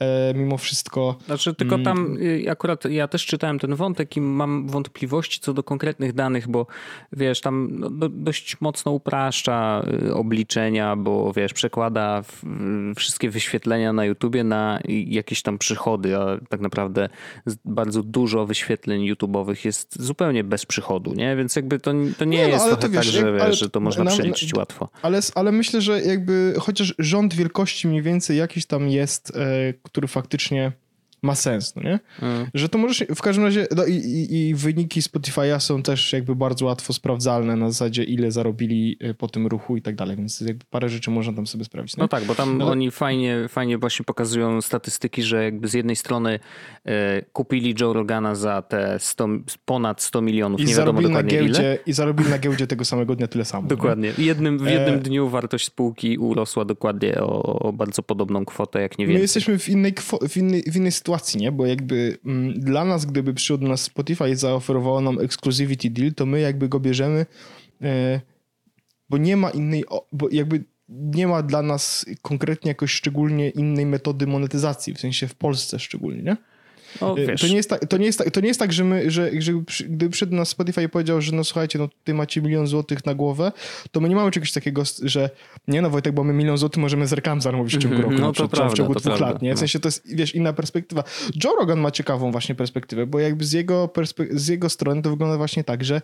e, 0.00 0.34
mimo 0.34 0.58
wszystko. 0.58 1.16
Znaczy, 1.26 1.54
tylko 1.54 1.74
Mm. 1.74 1.84
tam 1.84 2.16
y, 2.20 2.50
akurat 2.50 2.84
ja 2.84 3.08
też 3.08 3.26
czytałem 3.26 3.58
ten 3.58 3.74
wątek 3.74 4.16
i 4.16 4.20
mam 4.20 4.68
wątpliwości 4.68 5.40
co 5.40 5.54
do 5.54 5.62
konkretnych 5.62 6.12
danych, 6.12 6.48
bo 6.48 6.66
wiesz, 7.12 7.40
tam 7.40 7.68
no, 7.72 7.90
do, 7.90 8.08
dość 8.08 8.60
mocno 8.60 8.92
upraszcza 8.92 9.82
y, 10.06 10.14
obliczenia, 10.14 10.96
bo 10.96 11.32
wiesz, 11.32 11.52
przekłada 11.52 12.22
w, 12.22 12.42
wszystkie 12.96 13.30
wyświetlenia 13.30 13.92
na 13.92 14.04
YouTubie 14.04 14.44
na 14.44 14.80
jakieś 15.06 15.42
tam 15.42 15.58
przychody, 15.58 16.16
a 16.16 16.38
tak 16.48 16.60
naprawdę 16.60 17.08
bardzo 17.64 18.02
dużo 18.02 18.46
wyświetleń 18.46 19.12
YouTube'owych 19.14 19.66
jest 19.66 20.02
zupełnie 20.02 20.44
bez 20.44 20.66
przychodu, 20.66 21.14
nie? 21.14 21.36
Więc 21.36 21.56
jakby 21.56 21.78
to, 21.80 21.92
to 22.18 22.24
nie, 22.24 22.36
Nie, 22.36 22.42
no, 22.42 22.48
jest 22.48 22.64
ale 22.64 22.76
trochę 22.76 22.88
to 22.88 22.92
wiesz, 23.02 23.06
tak, 23.06 23.14
że, 23.22 23.28
ale 23.28 23.46
wiesz, 23.50 23.58
że 23.58 23.70
to 23.70 23.80
można 23.80 24.04
na- 24.04 24.10
przeliczyć 24.10 24.54
łatwo. 24.54 24.88
Ale, 25.02 25.20
ale 25.34 25.52
myślę, 25.52 25.80
że 25.80 25.97
jakby 26.04 26.54
chociaż 26.60 26.94
rząd 26.98 27.34
wielkości 27.34 27.88
mniej 27.88 28.02
więcej 28.02 28.36
jakiś 28.36 28.66
tam 28.66 28.88
jest, 28.88 29.36
e, 29.36 29.74
który 29.82 30.08
faktycznie 30.08 30.72
ma 31.22 31.34
sens, 31.34 31.76
no 31.76 31.82
nie? 31.82 32.00
Mm. 32.22 32.46
Że 32.54 32.68
to 32.68 32.78
możesz, 32.78 33.04
w 33.16 33.22
każdym 33.22 33.44
razie, 33.44 33.66
no 33.76 33.84
i, 33.84 33.94
i, 33.94 34.48
i, 34.48 34.54
wyniki 34.54 35.00
Spotify'a 35.00 35.60
są 35.60 35.82
też 35.82 36.12
jakby 36.12 36.36
bardzo 36.36 36.66
łatwo 36.66 36.92
sprawdzalne 36.92 37.56
na 37.56 37.70
zasadzie 37.70 38.04
ile 38.04 38.32
zarobili 38.32 38.96
y, 39.04 39.14
po 39.14 39.28
tym 39.28 39.46
ruchu 39.46 39.76
i 39.76 39.82
tak 39.82 39.96
dalej, 39.96 40.16
więc 40.16 40.40
jakby 40.40 40.64
parę 40.70 40.88
rzeczy 40.88 41.10
można 41.10 41.32
tam 41.32 41.46
sobie 41.46 41.64
sprawdzić. 41.64 41.96
No, 41.96 42.04
no 42.04 42.08
tak, 42.08 42.24
bo 42.24 42.34
tam 42.34 42.58
no, 42.58 42.66
oni 42.66 42.90
fajnie, 42.90 43.48
fajnie 43.48 43.78
właśnie 43.78 44.04
pokazują 44.04 44.60
statystyki, 44.60 45.22
że 45.22 45.44
jakby 45.44 45.68
z 45.68 45.74
jednej 45.74 45.96
strony 45.96 46.40
e, 46.84 47.22
kupili 47.22 47.74
Joe 47.80 47.92
Rogana 47.92 48.34
za 48.34 48.62
te 48.62 48.98
100, 48.98 49.28
ponad 49.64 50.02
100 50.02 50.22
milionów, 50.22 50.60
I 50.60 50.64
nie 50.64 50.74
wiadomo 50.74 51.02
dokładnie 51.02 51.38
na 51.38 51.44
giełdzie, 51.44 51.62
ile. 51.62 51.78
I 51.86 51.92
zarobili 51.92 52.30
na 52.30 52.38
giełdzie 52.38 52.66
tego 52.66 52.84
samego 52.84 53.16
dnia 53.16 53.26
tyle 53.28 53.44
samo. 53.44 53.68
Dokładnie. 53.68 54.12
Jednym, 54.18 54.58
w 54.58 54.66
jednym 54.66 54.94
e... 54.94 54.98
dniu 54.98 55.28
wartość 55.28 55.66
spółki 55.66 56.18
urosła 56.18 56.64
dokładnie 56.64 57.20
o, 57.20 57.42
o, 57.42 57.72
bardzo 57.72 58.02
podobną 58.02 58.44
kwotę, 58.44 58.80
jak 58.80 58.98
nie 58.98 59.06
więcej. 59.06 59.14
My 59.14 59.22
jesteśmy 59.22 59.58
w 59.58 59.68
innej, 59.68 59.94
w 60.28 60.36
innej, 60.36 60.62
w 60.62 60.76
innej 60.76 60.92
sytuacji, 60.92 61.07
nie? 61.34 61.52
Bo 61.52 61.66
jakby 61.66 62.18
m, 62.24 62.32
mm, 62.32 62.60
dla 62.60 62.84
nas, 62.84 63.06
gdyby 63.06 63.34
przyszedł 63.34 63.62
do 63.62 63.68
nas 63.68 63.80
Spotify 63.80 64.30
i 64.30 64.34
zaoferowało 64.34 65.00
nam 65.00 65.20
exclusivity 65.20 65.90
deal, 65.90 66.14
to 66.14 66.26
my 66.26 66.40
jakby 66.40 66.68
go 66.68 66.80
bierzemy, 66.80 67.26
e, 67.82 68.20
bo 69.10 69.18
nie 69.18 69.36
ma 69.36 69.50
innej, 69.50 69.84
bo 70.12 70.28
jakby 70.30 70.64
nie 70.88 71.26
ma 71.26 71.42
dla 71.42 71.62
nas 71.62 72.06
konkretnie 72.22 72.68
jakoś 72.68 72.90
szczególnie 72.90 73.50
innej 73.50 73.86
metody 73.86 74.26
monetyzacji, 74.26 74.94
w 74.94 75.00
sensie 75.00 75.28
w 75.28 75.34
Polsce 75.34 75.78
szczególnie, 75.78 76.22
nie? 76.22 76.36
No, 77.00 77.16
to, 77.40 77.46
nie 77.46 77.56
jest 77.56 77.70
tak, 77.70 77.86
to, 77.86 77.96
nie 77.96 78.06
jest 78.06 78.18
tak, 78.18 78.30
to 78.30 78.40
nie 78.40 78.48
jest 78.48 78.60
tak, 78.60 78.72
że 78.72 78.84
my, 78.84 79.10
że, 79.10 79.30
że 79.38 79.52
gdyby 79.88 80.10
przyszedł 80.10 80.34
na 80.34 80.44
Spotify 80.44 80.82
i 80.82 80.88
powiedział, 80.88 81.20
że 81.20 81.32
no 81.32 81.44
słuchajcie, 81.44 81.78
no 81.78 81.88
tutaj 81.88 82.14
macie 82.14 82.42
milion 82.42 82.66
złotych 82.66 83.06
na 83.06 83.14
głowę, 83.14 83.52
to 83.90 84.00
my 84.00 84.08
nie 84.08 84.16
mamy 84.16 84.30
czegoś 84.30 84.52
takiego, 84.52 84.82
że 85.02 85.30
nie 85.68 85.82
no 85.82 85.90
Wojtek, 85.90 86.14
bo 86.14 86.24
my 86.24 86.32
milion 86.32 86.58
złotych 86.58 86.82
możemy 86.82 87.06
z 87.06 87.12
reklam 87.12 87.40
zarobić 87.40 87.76
w 87.76 87.78
ciągu 87.80 87.96
mhm, 87.96 88.12
roku, 88.12 88.22
no, 88.22 88.32
to 88.32 88.48
prawda, 88.48 88.74
w 88.74 88.76
ciągu 88.76 88.94
to 88.94 89.00
dwóch 89.00 89.10
prawda, 89.10 89.32
lat, 89.32 89.42
nie? 89.42 89.50
W 89.50 89.54
no. 89.54 89.58
sensie 89.58 89.80
to 89.80 89.88
jest, 89.88 90.14
wiesz, 90.14 90.34
inna 90.34 90.52
perspektywa. 90.52 91.04
Joe 91.44 91.56
Rogan 91.60 91.80
ma 91.80 91.90
ciekawą 91.90 92.32
właśnie 92.32 92.54
perspektywę, 92.54 93.06
bo 93.06 93.18
jakby 93.18 93.44
z 93.44 93.52
jego, 93.52 93.90
z 94.30 94.48
jego 94.48 94.68
strony 94.68 95.02
to 95.02 95.10
wygląda 95.10 95.36
właśnie 95.36 95.64
tak, 95.64 95.84
że 95.84 96.02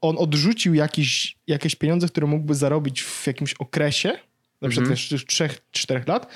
on 0.00 0.16
odrzucił 0.18 0.74
jakiś, 0.74 1.36
jakieś 1.46 1.74
pieniądze, 1.74 2.08
które 2.08 2.26
mógłby 2.26 2.54
zarobić 2.54 3.02
w 3.02 3.26
jakimś 3.26 3.54
okresie, 3.54 4.12
na 4.60 4.68
przykład 4.68 4.86
mm 4.86 4.98
-hmm. 4.98 5.58
3-4 5.74 6.08
lat, 6.08 6.26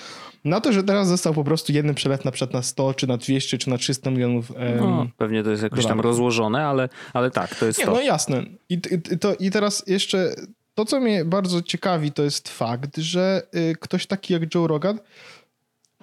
na 0.44 0.60
to, 0.60 0.72
że 0.72 0.82
teraz 0.82 1.08
został 1.08 1.34
po 1.34 1.44
prostu 1.44 1.72
jeden 1.72 1.94
przelet 1.94 2.24
na 2.24 2.30
przykład 2.30 2.54
na 2.54 2.62
100, 2.62 2.94
czy 2.94 3.06
na 3.06 3.16
200, 3.16 3.58
czy 3.58 3.70
na 3.70 3.78
300 3.78 4.10
milionów. 4.10 4.52
no, 4.80 5.06
pewnie 5.16 5.42
to 5.42 5.50
jest 5.50 5.62
jakoś 5.62 5.82
dolarów. 5.82 6.02
tam 6.02 6.10
rozłożone, 6.10 6.66
ale, 6.66 6.88
ale 7.12 7.30
tak, 7.30 7.54
to 7.54 7.66
jest 7.66 7.78
Nie, 7.78 7.84
to. 7.84 7.92
No 7.92 8.00
jasne. 8.00 8.44
I, 8.68 8.74
i, 8.74 9.18
to, 9.18 9.34
I 9.34 9.50
teraz 9.50 9.84
jeszcze 9.86 10.34
to, 10.74 10.84
co 10.84 11.00
mnie 11.00 11.24
bardzo 11.24 11.62
ciekawi, 11.62 12.12
to 12.12 12.22
jest 12.22 12.48
fakt, 12.48 12.96
że 12.96 13.42
y, 13.56 13.76
ktoś 13.80 14.06
taki 14.06 14.32
jak 14.32 14.54
Joe 14.54 14.66
Rogan, 14.66 14.98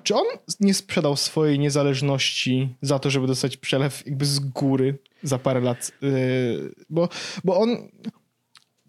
czy 0.04 0.16
on 0.16 0.26
nie 0.60 0.74
sprzedał 0.74 1.16
swojej 1.16 1.60
niezależności 1.60 2.76
za 2.82 3.00
to, 3.00 3.10
żeby 3.10 3.28
dostać 3.28 3.58
przelew 3.58 4.06
jakby 4.06 4.26
z 4.26 4.40
góry 4.40 4.98
za 5.24 5.38
parę 5.40 5.60
lat? 5.60 5.92
Y, 6.04 6.76
bo, 6.90 7.10
bo 7.44 7.60
on. 7.60 7.90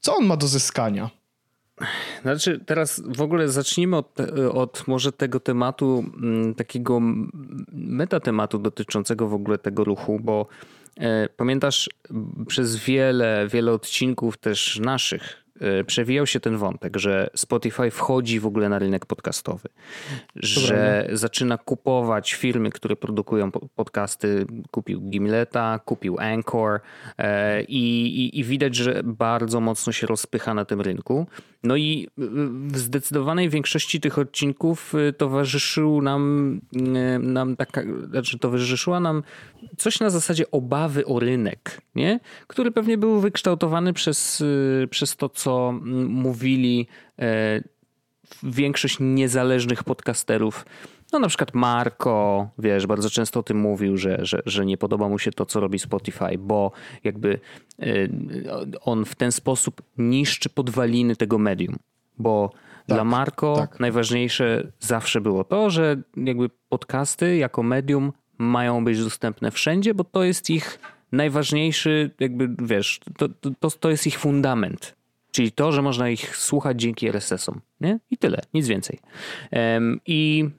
Co 0.00 0.16
on 0.16 0.26
ma 0.26 0.36
do 0.36 0.48
zyskania? 0.48 1.10
Znaczy, 2.22 2.60
teraz 2.66 3.02
w 3.06 3.22
ogóle 3.22 3.48
zacznijmy 3.48 3.96
od, 3.96 4.20
od 4.52 4.88
może 4.88 5.12
tego 5.12 5.40
tematu, 5.40 6.04
mm, 6.22 6.54
takiego 6.54 7.00
metatematu 7.72 8.58
dotyczącego 8.58 9.28
w 9.28 9.34
ogóle 9.34 9.58
tego 9.58 9.84
ruchu, 9.84 10.20
bo 10.22 10.46
e, 11.00 11.28
pamiętasz, 11.28 11.90
przez 12.46 12.76
wiele, 12.76 13.48
wiele 13.50 13.72
odcinków 13.72 14.36
też 14.36 14.78
naszych 14.78 15.42
E, 15.62 15.84
przewijał 15.84 16.26
się 16.26 16.40
ten 16.40 16.56
wątek, 16.56 16.96
że 16.96 17.30
Spotify 17.36 17.90
wchodzi 17.90 18.40
w 18.40 18.46
ogóle 18.46 18.68
na 18.68 18.78
rynek 18.78 19.06
podcastowy, 19.06 19.68
że 20.36 21.08
zaczyna 21.12 21.58
kupować 21.58 22.32
firmy, 22.32 22.70
które 22.70 22.96
produkują 22.96 23.50
podcasty. 23.74 24.46
Kupił 24.70 25.00
Gimleta, 25.00 25.80
kupił 25.84 26.18
Anchor 26.18 26.80
e, 27.18 27.62
i, 27.62 28.06
i, 28.06 28.38
i 28.38 28.44
widać, 28.44 28.74
że 28.74 29.00
bardzo 29.04 29.60
mocno 29.60 29.92
się 29.92 30.06
rozpycha 30.06 30.54
na 30.54 30.64
tym 30.64 30.80
rynku. 30.80 31.26
No 31.64 31.76
i 31.76 32.08
w 32.68 32.78
zdecydowanej 32.78 33.48
większości 33.48 34.00
tych 34.00 34.18
odcinków 34.18 34.94
e, 34.94 35.12
towarzyszył 35.12 36.02
nam, 36.02 36.60
nam 37.20 37.56
taka, 37.56 37.82
znaczy 38.10 38.38
towarzyszyła 38.38 39.00
nam 39.00 39.22
coś 39.76 40.00
na 40.00 40.10
zasadzie 40.10 40.50
obawy 40.50 41.06
o 41.06 41.20
rynek, 41.20 41.80
nie? 41.94 42.20
który 42.46 42.70
pewnie 42.70 42.98
był 42.98 43.20
wykształtowany 43.20 43.92
przez, 43.92 44.42
przez 44.90 45.16
to, 45.16 45.28
co 45.28 45.52
co 45.52 45.72
mówili 46.08 46.86
e, 47.18 47.62
większość 48.42 48.96
niezależnych 49.00 49.84
podcasterów. 49.84 50.64
No 51.12 51.18
na 51.18 51.28
przykład 51.28 51.54
Marco, 51.54 52.48
wiesz, 52.58 52.86
bardzo 52.86 53.10
często 53.10 53.40
o 53.40 53.42
tym 53.42 53.60
mówił, 53.60 53.96
że, 53.96 54.18
że, 54.22 54.42
że 54.46 54.66
nie 54.66 54.78
podoba 54.78 55.08
mu 55.08 55.18
się 55.18 55.30
to, 55.30 55.46
co 55.46 55.60
robi 55.60 55.78
Spotify, 55.78 56.38
bo 56.38 56.72
jakby 57.04 57.38
e, 57.80 57.84
on 58.80 59.04
w 59.04 59.14
ten 59.14 59.32
sposób 59.32 59.82
niszczy 59.98 60.48
podwaliny 60.48 61.16
tego 61.16 61.38
medium. 61.38 61.76
Bo 62.18 62.50
tak, 62.52 62.96
dla 62.96 63.04
Marco 63.04 63.56
tak. 63.56 63.80
najważniejsze 63.80 64.72
zawsze 64.80 65.20
było 65.20 65.44
to, 65.44 65.70
że 65.70 65.96
jakby 66.16 66.50
podcasty 66.68 67.36
jako 67.36 67.62
medium 67.62 68.12
mają 68.38 68.84
być 68.84 69.04
dostępne 69.04 69.50
wszędzie, 69.50 69.94
bo 69.94 70.04
to 70.04 70.24
jest 70.24 70.50
ich 70.50 70.78
najważniejszy, 71.12 72.10
jakby 72.20 72.50
wiesz, 72.58 73.00
to, 73.18 73.28
to, 73.60 73.70
to 73.70 73.90
jest 73.90 74.06
ich 74.06 74.18
fundament. 74.18 74.96
Czyli 75.32 75.52
to, 75.52 75.72
że 75.72 75.82
można 75.82 76.08
ich 76.08 76.36
słuchać 76.36 76.80
dzięki 76.80 77.08
RSS-om. 77.08 77.60
Nie? 77.80 77.98
I 78.10 78.18
tyle, 78.18 78.42
nic 78.54 78.68
więcej. 78.68 78.98
I 80.06 80.50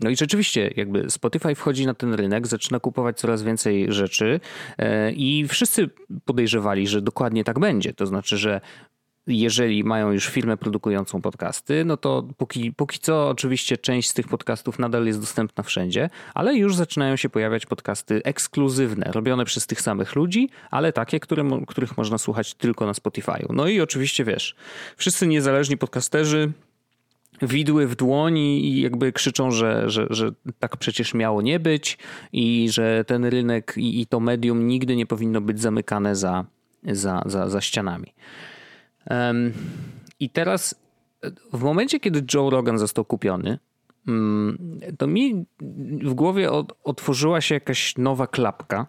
no 0.00 0.10
i 0.10 0.16
rzeczywiście, 0.16 0.70
jakby 0.76 1.10
Spotify 1.10 1.54
wchodzi 1.54 1.86
na 1.86 1.94
ten 1.94 2.14
rynek, 2.14 2.46
zaczyna 2.46 2.80
kupować 2.80 3.18
coraz 3.18 3.42
więcej 3.42 3.92
rzeczy 3.92 4.40
e, 4.78 5.12
i 5.12 5.48
wszyscy 5.48 5.90
podejrzewali, 6.24 6.86
że 6.88 7.02
dokładnie 7.02 7.44
tak 7.44 7.58
będzie. 7.58 7.92
To 7.92 8.06
znaczy, 8.06 8.38
że 8.38 8.60
jeżeli 9.26 9.84
mają 9.84 10.12
już 10.12 10.26
firmę 10.28 10.56
produkującą 10.56 11.20
podcasty, 11.20 11.84
no 11.84 11.96
to 11.96 12.28
póki, 12.36 12.72
póki 12.72 12.98
co 12.98 13.28
oczywiście 13.28 13.78
część 13.78 14.10
z 14.10 14.14
tych 14.14 14.28
podcastów 14.28 14.78
nadal 14.78 15.06
jest 15.06 15.20
dostępna 15.20 15.62
wszędzie, 15.62 16.10
ale 16.34 16.56
już 16.56 16.76
zaczynają 16.76 17.16
się 17.16 17.28
pojawiać 17.28 17.66
podcasty 17.66 18.22
ekskluzywne, 18.24 19.10
robione 19.14 19.44
przez 19.44 19.66
tych 19.66 19.80
samych 19.80 20.16
ludzi, 20.16 20.50
ale 20.70 20.92
takie, 20.92 21.20
które, 21.20 21.48
których 21.66 21.96
można 21.96 22.18
słuchać 22.18 22.54
tylko 22.54 22.86
na 22.86 22.92
Spotify'u. 22.92 23.46
No 23.54 23.68
i 23.68 23.80
oczywiście 23.80 24.24
wiesz, 24.24 24.54
wszyscy 24.96 25.26
niezależni 25.26 25.76
podcasterzy 25.76 26.52
widły 27.42 27.86
w 27.86 27.96
dłoni 27.96 28.64
i 28.64 28.80
jakby 28.80 29.12
krzyczą, 29.12 29.50
że, 29.50 29.90
że, 29.90 30.06
że 30.10 30.30
tak 30.58 30.76
przecież 30.76 31.14
miało 31.14 31.42
nie 31.42 31.60
być 31.60 31.98
i 32.32 32.68
że 32.70 33.04
ten 33.04 33.24
rynek 33.24 33.74
i, 33.76 34.00
i 34.00 34.06
to 34.06 34.20
medium 34.20 34.66
nigdy 34.66 34.96
nie 34.96 35.06
powinno 35.06 35.40
być 35.40 35.60
zamykane 35.60 36.16
za, 36.16 36.44
za, 36.82 37.22
za, 37.26 37.48
za 37.48 37.60
ścianami. 37.60 38.14
I 40.20 40.30
teraz 40.30 40.74
w 41.52 41.62
momencie, 41.62 42.00
kiedy 42.00 42.24
Joe 42.34 42.50
Rogan 42.50 42.78
został 42.78 43.04
kupiony, 43.04 43.58
mm, 44.08 44.80
to 44.98 45.06
mi 45.06 45.44
w 46.02 46.14
głowie 46.14 46.50
otworzyła 46.84 47.40
się 47.40 47.54
jakaś 47.54 47.96
nowa 47.96 48.26
klapka. 48.26 48.86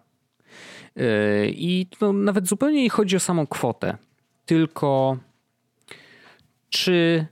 E, 0.96 1.46
I 1.46 1.86
to 1.98 2.12
nawet 2.12 2.48
zupełnie 2.48 2.82
nie 2.82 2.90
chodzi 2.90 3.16
o 3.16 3.20
samą 3.20 3.46
kwotę, 3.46 3.96
tylko 4.46 5.16
czy 6.68 7.26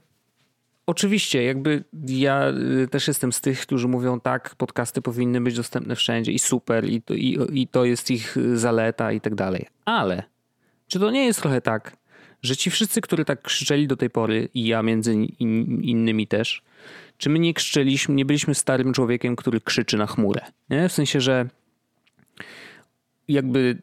Oczywiście, 0.85 1.43
jakby 1.43 1.83
ja 2.07 2.49
y, 2.83 2.87
też 2.87 3.07
jestem 3.07 3.33
z 3.33 3.41
tych, 3.41 3.61
którzy 3.61 3.87
mówią 3.87 4.19
tak, 4.19 4.55
podcasty 4.55 5.01
powinny 5.01 5.41
być 5.41 5.55
dostępne 5.55 5.95
wszędzie 5.95 6.31
i 6.31 6.39
super, 6.39 6.85
i 6.85 7.01
to, 7.01 7.13
i, 7.13 7.39
i 7.53 7.67
to 7.67 7.85
jest 7.85 8.11
ich 8.11 8.37
zaleta 8.53 9.11
i 9.11 9.21
tak 9.21 9.35
dalej. 9.35 9.67
Ale 9.85 10.23
czy 10.91 10.99
to 10.99 11.11
nie 11.11 11.25
jest 11.25 11.41
trochę 11.41 11.61
tak, 11.61 11.97
że 12.41 12.55
ci 12.57 12.71
wszyscy, 12.71 13.01
którzy 13.01 13.25
tak 13.25 13.41
krzyczeli 13.41 13.87
do 13.87 13.97
tej 13.97 14.09
pory, 14.09 14.49
i 14.53 14.65
ja 14.65 14.83
między 14.83 15.13
innymi 15.13 16.27
też, 16.27 16.61
czy 17.17 17.29
my 17.29 17.39
nie 17.39 17.53
krzyczeliśmy, 17.53 18.15
nie 18.15 18.25
byliśmy 18.25 18.55
starym 18.55 18.93
człowiekiem, 18.93 19.35
który 19.35 19.61
krzyczy 19.61 19.97
na 19.97 20.07
chmurę. 20.07 20.41
Nie? 20.69 20.89
W 20.89 20.93
sensie, 20.93 21.21
że 21.21 21.49
jakby 23.27 23.81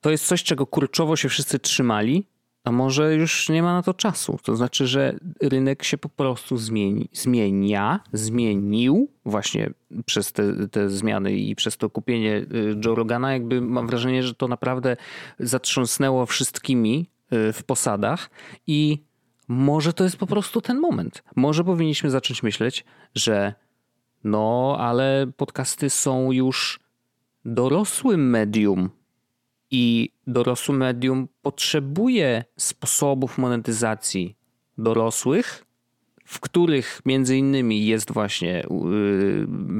to 0.00 0.10
jest 0.10 0.26
coś, 0.26 0.42
czego 0.42 0.66
kurczowo 0.66 1.16
się 1.16 1.28
wszyscy 1.28 1.58
trzymali, 1.58 2.26
a 2.68 2.72
może 2.72 3.14
już 3.14 3.48
nie 3.48 3.62
ma 3.62 3.72
na 3.72 3.82
to 3.82 3.94
czasu. 3.94 4.38
To 4.42 4.56
znaczy, 4.56 4.86
że 4.86 5.14
rynek 5.42 5.84
się 5.84 5.98
po 5.98 6.08
prostu 6.08 6.56
zmieni, 6.56 7.08
zmienia, 7.12 8.00
zmienił 8.12 9.08
właśnie 9.24 9.70
przez 10.06 10.32
te, 10.32 10.68
te 10.68 10.90
zmiany 10.90 11.36
i 11.36 11.54
przez 11.54 11.76
to 11.76 11.90
kupienie 11.90 12.36
y, 12.36 12.76
Joe 12.84 12.94
Rogana. 12.94 13.32
Jakby 13.32 13.60
mam 13.60 13.86
wrażenie, 13.86 14.22
że 14.22 14.34
to 14.34 14.48
naprawdę 14.48 14.96
zatrząsnęło 15.38 16.26
wszystkimi 16.26 17.06
Y, 17.32 17.52
w 17.52 17.64
posadach 17.64 18.30
i 18.66 19.04
może 19.48 19.92
to 19.92 20.04
jest 20.04 20.16
po 20.16 20.26
prostu 20.26 20.60
ten 20.60 20.80
moment. 20.80 21.22
Może 21.36 21.64
powinniśmy 21.64 22.10
zacząć 22.10 22.42
myśleć, 22.42 22.84
że 23.14 23.54
no, 24.24 24.76
ale 24.78 25.26
podcasty 25.36 25.90
są 25.90 26.32
już 26.32 26.80
dorosłym 27.44 28.30
medium 28.30 28.90
i 29.70 30.12
dorosłe 30.26 30.74
medium 30.74 31.28
potrzebuje 31.42 32.44
sposobów 32.56 33.38
monetyzacji 33.38 34.36
dorosłych, 34.78 35.64
w 36.24 36.40
których 36.40 37.00
między 37.06 37.36
innymi 37.36 37.86
jest 37.86 38.12
właśnie 38.12 38.64
y, 38.64 38.66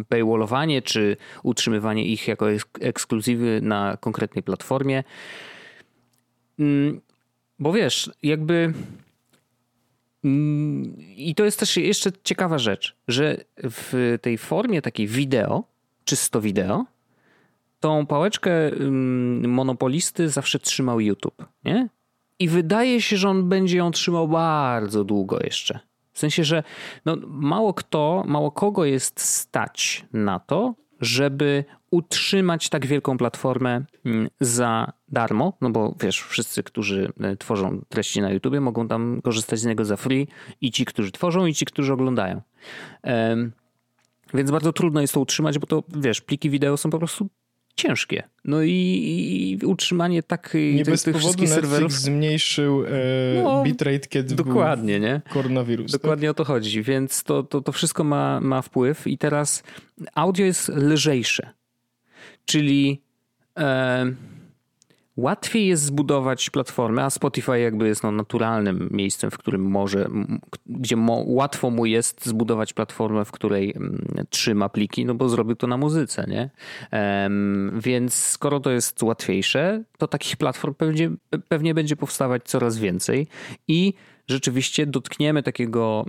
paywallowanie 0.08 0.82
czy 0.82 1.16
utrzymywanie 1.42 2.04
ich 2.04 2.28
jako 2.28 2.46
ekskluzywy 2.80 3.60
na 3.62 3.96
konkretnej 4.00 4.42
platformie. 4.42 5.04
Mm, 6.58 7.00
bo 7.58 7.72
wiesz, 7.72 8.10
jakby. 8.22 8.72
Mm, 10.24 10.96
I 11.16 11.34
to 11.34 11.44
jest 11.44 11.58
też 11.58 11.76
jeszcze 11.76 12.10
ciekawa 12.24 12.58
rzecz, 12.58 12.96
że 13.08 13.36
w 13.56 14.16
tej 14.22 14.38
formie 14.38 14.82
takiej 14.82 15.06
wideo, 15.06 15.64
czysto 16.04 16.40
wideo, 16.40 16.84
tą 17.80 18.06
pałeczkę 18.06 18.50
monopolisty 19.48 20.28
zawsze 20.28 20.58
trzymał 20.58 21.00
YouTube, 21.00 21.46
nie? 21.64 21.88
I 22.38 22.48
wydaje 22.48 23.02
się, 23.02 23.16
że 23.16 23.28
on 23.28 23.48
będzie 23.48 23.78
ją 23.78 23.90
trzymał 23.90 24.28
bardzo 24.28 25.04
długo 25.04 25.38
jeszcze. 25.40 25.78
W 26.12 26.18
sensie, 26.18 26.44
że 26.44 26.62
no, 27.04 27.16
mało 27.26 27.74
kto, 27.74 28.24
mało 28.26 28.50
kogo 28.50 28.84
jest 28.84 29.20
stać 29.20 30.06
na 30.12 30.38
to, 30.40 30.74
żeby 31.00 31.64
utrzymać 31.90 32.68
tak 32.68 32.86
wielką 32.86 33.18
platformę 33.18 33.84
za 34.40 34.92
darmo, 35.08 35.52
no 35.60 35.70
bo 35.70 35.94
wiesz, 36.00 36.22
wszyscy, 36.22 36.62
którzy 36.62 37.12
e, 37.20 37.36
tworzą 37.36 37.80
treści 37.88 38.20
na 38.20 38.30
YouTube 38.30 38.60
mogą 38.60 38.88
tam 38.88 39.20
korzystać 39.22 39.58
z 39.58 39.64
niego 39.64 39.84
za 39.84 39.96
free 39.96 40.28
i 40.60 40.70
ci, 40.70 40.84
którzy 40.84 41.12
tworzą 41.12 41.46
i 41.46 41.54
ci, 41.54 41.66
którzy 41.66 41.92
oglądają. 41.92 42.40
Więc 44.34 44.50
bardzo 44.50 44.72
trudno 44.72 45.00
jest 45.00 45.14
to 45.14 45.20
utrzymać, 45.20 45.58
bo 45.58 45.66
to 45.66 45.82
wiesz, 45.88 46.20
pliki 46.20 46.50
wideo 46.50 46.76
są 46.76 46.90
po 46.90 46.98
prostu 46.98 47.28
ciężkie. 47.78 48.22
No 48.44 48.62
i, 48.62 49.58
i 49.62 49.66
utrzymanie 49.66 50.22
tak 50.22 50.54
nie 50.54 50.84
tych, 50.84 50.94
bez 50.94 51.02
tych 51.02 51.12
powodu 51.12 51.28
Netflix 51.28 51.54
serwerów 51.54 51.92
zmniejszył 51.92 52.84
e, 52.84 52.90
no, 53.42 53.62
bitrate, 53.62 54.08
kiedy 54.08 54.34
dokładnie, 54.34 55.00
nie? 55.00 55.20
koronawirus. 55.30 55.92
Tak? 55.92 56.00
Dokładnie 56.00 56.28
tak? 56.28 56.30
o 56.30 56.34
to 56.34 56.44
chodzi, 56.44 56.82
więc 56.82 57.22
to, 57.22 57.42
to, 57.42 57.60
to 57.60 57.72
wszystko 57.72 58.04
ma, 58.04 58.40
ma 58.40 58.62
wpływ 58.62 59.06
i 59.06 59.18
teraz 59.18 59.62
audio 60.14 60.46
jest 60.46 60.68
lżejsze, 60.68 61.50
czyli 62.44 63.02
e, 63.58 64.12
łatwiej 65.18 65.66
jest 65.66 65.82
zbudować 65.82 66.50
platformę, 66.50 67.04
a 67.04 67.10
Spotify 67.10 67.60
jakby 67.60 67.88
jest 67.88 68.02
no, 68.02 68.10
naturalnym 68.12 68.88
miejscem, 68.90 69.30
w 69.30 69.38
którym 69.38 69.62
może, 69.62 70.08
gdzie 70.66 70.96
mo, 70.96 71.24
łatwo 71.26 71.70
mu 71.70 71.86
jest 71.86 72.26
zbudować 72.26 72.72
platformę, 72.72 73.24
w 73.24 73.32
której 73.32 73.74
trzyma 74.30 74.68
pliki, 74.68 75.04
no 75.04 75.14
bo 75.14 75.28
zrobił 75.28 75.56
to 75.56 75.66
na 75.66 75.76
muzyce, 75.76 76.24
nie? 76.28 76.50
Um, 76.92 77.80
więc 77.84 78.14
skoro 78.14 78.60
to 78.60 78.70
jest 78.70 79.02
łatwiejsze, 79.02 79.82
to 79.98 80.08
takich 80.08 80.36
platform 80.36 80.74
pewnie, 80.74 81.10
pewnie 81.48 81.74
będzie 81.74 81.96
powstawać 81.96 82.42
coraz 82.44 82.78
więcej 82.78 83.26
i 83.68 83.94
rzeczywiście 84.28 84.86
dotkniemy 84.86 85.42
takiego 85.42 86.06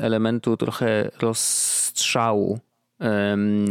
elementu 0.00 0.56
trochę 0.56 1.10
rozstrzału. 1.20 2.58
Um, 3.00 3.64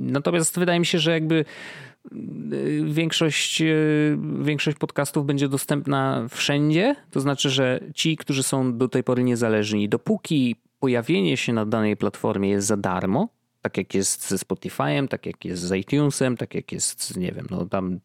natomiast 0.00 0.58
wydaje 0.58 0.80
mi 0.80 0.86
się, 0.86 0.98
że 0.98 1.10
jakby 1.10 1.44
większość, 2.84 3.62
e, 3.62 3.66
większość 4.42 4.78
podcastów 4.78 5.26
będzie 5.26 5.48
dostępna 5.48 6.26
wszędzie. 6.30 6.96
To 7.10 7.20
znaczy, 7.20 7.50
że 7.50 7.80
ci, 7.94 8.16
którzy 8.16 8.42
są 8.42 8.78
do 8.78 8.88
tej 8.88 9.04
pory 9.04 9.24
niezależni, 9.24 9.88
dopóki 9.88 10.56
pojawienie 10.78 11.36
się 11.36 11.52
na 11.52 11.66
danej 11.66 11.96
platformie 11.96 12.48
jest 12.48 12.66
za 12.66 12.76
darmo, 12.76 13.28
tak 13.62 13.76
jak 13.76 13.94
jest 13.94 14.28
ze 14.28 14.36
Spotify'em, 14.36 15.08
tak 15.08 15.26
jak 15.26 15.44
jest 15.44 15.62
z 15.62 15.72
iTunesem, 15.72 16.36
tak 16.36 16.54
jak 16.54 16.72
jest, 16.72 17.16
nie 17.16 17.32
wiem, 17.32 17.46
no 17.50 17.66
tam 17.66 18.00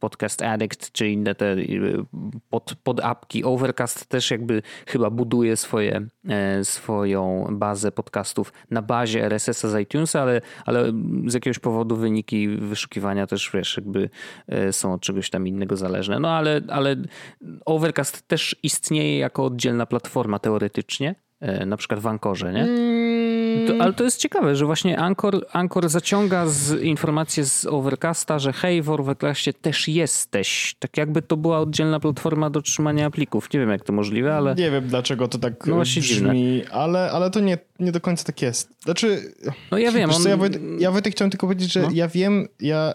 Podcast 0.00 0.42
Addict, 0.42 0.92
czy 0.92 1.08
inne 1.08 1.34
te 1.34 1.52
y, 1.52 2.04
pod, 2.50 2.74
pod 2.82 3.00
apki. 3.00 3.44
Overcast 3.44 4.06
też 4.06 4.30
jakby 4.30 4.62
chyba 4.86 5.10
buduje 5.10 5.56
swoje, 5.56 6.06
e, 6.28 6.64
swoją 6.64 7.46
bazę 7.50 7.92
podcastów 7.92 8.52
na 8.70 8.82
bazie 8.82 9.24
RSS-a 9.24 9.68
z 9.68 9.80
iTunesa, 9.80 10.22
ale, 10.22 10.40
ale 10.66 10.92
z 11.26 11.34
jakiegoś 11.34 11.58
powodu 11.58 11.96
wyniki 11.96 12.48
wyszukiwania 12.48 13.26
też, 13.26 13.50
wiesz, 13.54 13.76
jakby 13.76 14.10
e, 14.48 14.72
są 14.72 14.92
od 14.92 15.00
czegoś 15.00 15.30
tam 15.30 15.46
innego 15.46 15.76
zależne. 15.76 16.20
No 16.20 16.30
ale, 16.30 16.60
ale 16.68 16.96
Overcast 17.66 18.28
też 18.28 18.56
istnieje 18.62 19.18
jako 19.18 19.44
oddzielna 19.44 19.86
platforma 19.86 20.38
teoretycznie, 20.38 21.14
e, 21.40 21.66
na 21.66 21.76
przykład 21.76 22.00
w 22.00 22.06
Ankorze, 22.06 22.52
nie? 22.52 22.89
To, 23.66 23.84
ale 23.84 23.92
to 23.92 24.04
jest 24.04 24.18
ciekawe, 24.18 24.56
że 24.56 24.66
właśnie 24.66 24.98
Anchor, 24.98 25.46
Anchor 25.52 25.88
zaciąga 25.88 26.46
z 26.46 26.82
informacje 26.82 27.44
z 27.44 27.66
Overcasta, 27.66 28.38
że 28.38 28.52
hej, 28.52 28.82
w 28.82 28.90
Overcastie 28.90 29.52
też 29.52 29.88
jesteś. 29.88 30.74
Tak 30.78 30.96
jakby 30.96 31.22
to 31.22 31.36
była 31.36 31.58
oddzielna 31.58 32.00
platforma 32.00 32.50
do 32.50 32.62
trzymania 32.62 33.10
plików. 33.10 33.52
Nie 33.52 33.60
wiem, 33.60 33.70
jak 33.70 33.84
to 33.84 33.92
możliwe, 33.92 34.36
ale... 34.36 34.54
Nie 34.54 34.70
wiem, 34.70 34.88
dlaczego 34.88 35.28
to 35.28 35.38
tak 35.38 35.66
no 35.66 35.80
brzmi, 35.80 36.62
ale, 36.70 37.10
ale 37.10 37.30
to 37.30 37.40
nie, 37.40 37.58
nie 37.80 37.92
do 37.92 38.00
końca 38.00 38.24
tak 38.24 38.42
jest. 38.42 38.70
Znaczy... 38.84 39.34
No 39.70 39.78
ja 39.78 39.92
wiem. 40.00 40.10
On... 40.10 40.24
ja, 40.28 40.36
Wojtek, 40.36 40.62
ja 40.78 40.90
Wojtek 40.90 41.12
chciałem 41.12 41.30
tylko 41.30 41.46
powiedzieć, 41.46 41.72
że 41.72 41.82
no. 41.82 41.88
ja 41.92 42.08
wiem, 42.08 42.48
ja... 42.60 42.94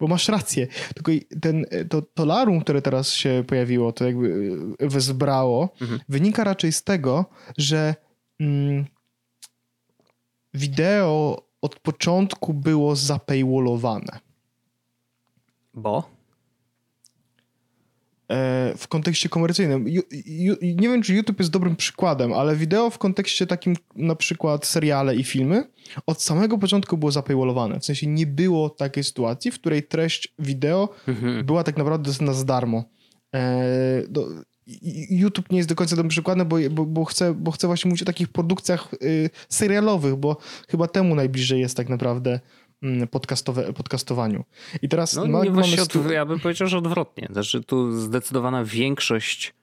bo 0.00 0.06
masz 0.06 0.28
rację, 0.28 0.66
tylko 0.94 1.12
ten, 1.40 1.66
to, 1.88 2.02
to 2.02 2.24
larum, 2.24 2.60
które 2.60 2.82
teraz 2.82 3.14
się 3.14 3.44
pojawiło, 3.46 3.92
to 3.92 4.04
jakby 4.04 4.56
wezbrało, 4.80 5.74
mhm. 5.80 6.00
wynika 6.08 6.44
raczej 6.44 6.72
z 6.72 6.84
tego, 6.84 7.24
że... 7.58 7.94
Mm, 8.40 8.84
wideo 10.54 11.42
od 11.62 11.78
początku 11.78 12.54
było 12.54 12.96
zapaywallowane. 12.96 14.18
Bo? 15.74 16.10
E, 18.32 18.74
w 18.76 18.88
kontekście 18.88 19.28
komercyjnym. 19.28 19.84
nie 20.62 20.88
wiem, 20.88 21.02
czy 21.02 21.14
YouTube 21.14 21.38
jest 21.38 21.50
dobrym 21.50 21.76
przykładem, 21.76 22.32
ale 22.32 22.56
wideo 22.56 22.90
w 22.90 22.98
kontekście 22.98 23.46
takim 23.46 23.76
na 23.96 24.14
przykład 24.14 24.66
seriale 24.66 25.16
i 25.16 25.24
filmy 25.24 25.70
od 26.06 26.22
samego 26.22 26.58
początku 26.58 26.98
było 26.98 27.12
zapaywallowane. 27.12 27.80
W 27.80 27.84
sensie 27.84 28.06
nie 28.06 28.26
było 28.26 28.70
takiej 28.70 29.04
sytuacji, 29.04 29.50
w 29.50 29.60
której 29.60 29.82
treść 29.82 30.34
wideo 30.38 30.88
mhm. 31.08 31.46
była 31.46 31.64
tak 31.64 31.76
naprawdę 31.76 32.06
dostępna 32.06 32.34
za 32.34 32.44
darmo. 32.44 32.84
YouTube 35.10 35.50
nie 35.50 35.56
jest 35.56 35.68
do 35.68 35.74
końca 35.74 35.96
dobrym 35.96 36.10
przykładem, 36.10 36.48
bo, 36.48 36.56
bo, 36.70 36.84
bo, 36.84 37.04
chcę, 37.04 37.34
bo 37.34 37.50
chcę 37.50 37.66
właśnie 37.66 37.88
mówić 37.88 38.02
o 38.02 38.04
takich 38.04 38.28
produkcjach 38.28 38.94
y, 39.02 39.30
serialowych, 39.48 40.16
bo 40.16 40.36
chyba 40.68 40.88
temu 40.88 41.14
najbliżej 41.14 41.60
jest 41.60 41.76
tak 41.76 41.88
naprawdę 41.88 42.40
y, 42.82 43.06
podcastowe, 43.06 43.72
podcastowaniu. 43.72 44.44
I 44.82 44.88
teraz 44.88 45.14
no, 45.16 45.26
ma, 45.26 45.44
nie 45.44 45.50
mamy... 45.50 45.76
Stu... 45.76 46.12
Ja 46.12 46.26
bym 46.26 46.40
powiedział, 46.40 46.68
że 46.68 46.78
odwrotnie. 46.78 47.28
Znaczy 47.30 47.62
tu 47.62 48.00
zdecydowana 48.00 48.64
większość 48.64 49.54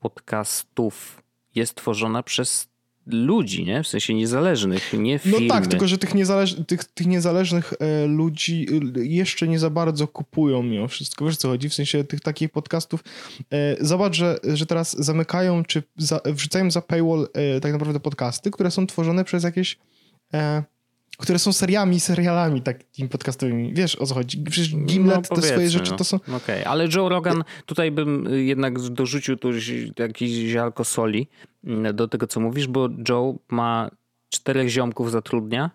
podcastów 0.00 1.22
jest 1.54 1.74
tworzona 1.74 2.22
przez 2.22 2.71
ludzi, 3.06 3.64
nie? 3.64 3.82
W 3.82 3.88
sensie 3.88 4.14
niezależnych, 4.14 4.92
nie 4.92 5.18
firmy. 5.18 5.40
No 5.40 5.54
tak, 5.54 5.66
tylko 5.66 5.88
że 5.88 5.98
tych, 5.98 6.14
niezależ 6.14 6.56
tych, 6.66 6.84
tych 6.84 7.06
niezależnych 7.06 7.72
e, 7.80 8.06
ludzi 8.06 8.66
e, 8.96 9.04
jeszcze 9.04 9.48
nie 9.48 9.58
za 9.58 9.70
bardzo 9.70 10.08
kupują 10.08 10.62
mimo 10.62 10.88
wszystko. 10.88 11.24
Wiesz 11.24 11.36
co 11.36 11.48
chodzi? 11.48 11.68
W 11.68 11.74
sensie 11.74 12.04
tych 12.04 12.20
takich 12.20 12.50
podcastów. 12.50 13.04
E, 13.50 13.84
zobacz, 13.84 14.16
że, 14.16 14.38
że 14.54 14.66
teraz 14.66 14.96
zamykają, 15.04 15.64
czy 15.64 15.82
za, 15.96 16.20
wrzucają 16.24 16.70
za 16.70 16.82
paywall 16.82 17.28
e, 17.34 17.60
tak 17.60 17.72
naprawdę 17.72 18.00
podcasty, 18.00 18.50
które 18.50 18.70
są 18.70 18.86
tworzone 18.86 19.24
przez 19.24 19.44
jakieś 19.44 19.78
e, 20.34 20.62
które 21.18 21.38
są 21.38 21.52
seriami, 21.52 22.00
serialami 22.00 22.62
takimi 22.62 23.08
podcastowymi. 23.08 23.74
Wiesz 23.74 23.96
o 23.96 24.06
co 24.06 24.14
chodzi? 24.14 24.38
Przecież 24.50 24.72
no, 24.72 24.84
Gimlet, 24.84 25.30
no, 25.30 25.36
te 25.36 25.42
swoje 25.42 25.70
rzeczy 25.70 25.90
no. 25.90 25.96
to 25.96 26.04
są... 26.04 26.16
Okej, 26.16 26.36
okay. 26.36 26.66
ale 26.66 26.88
Joe 26.94 27.08
Rogan, 27.08 27.44
tutaj 27.66 27.90
bym 27.90 28.28
jednak 28.32 28.80
dorzucił 28.80 29.36
tu 29.36 29.50
jakiś 29.98 30.30
ziarko 30.30 30.84
soli 30.84 31.28
mm, 31.64 31.96
do 31.96 32.08
tego, 32.08 32.26
co 32.26 32.40
mówisz, 32.40 32.66
bo 32.66 32.88
Joe 33.08 33.38
ma 33.48 33.90
czterech 34.28 34.68
ziomków 34.68 35.10
zatrudnia 35.10 35.70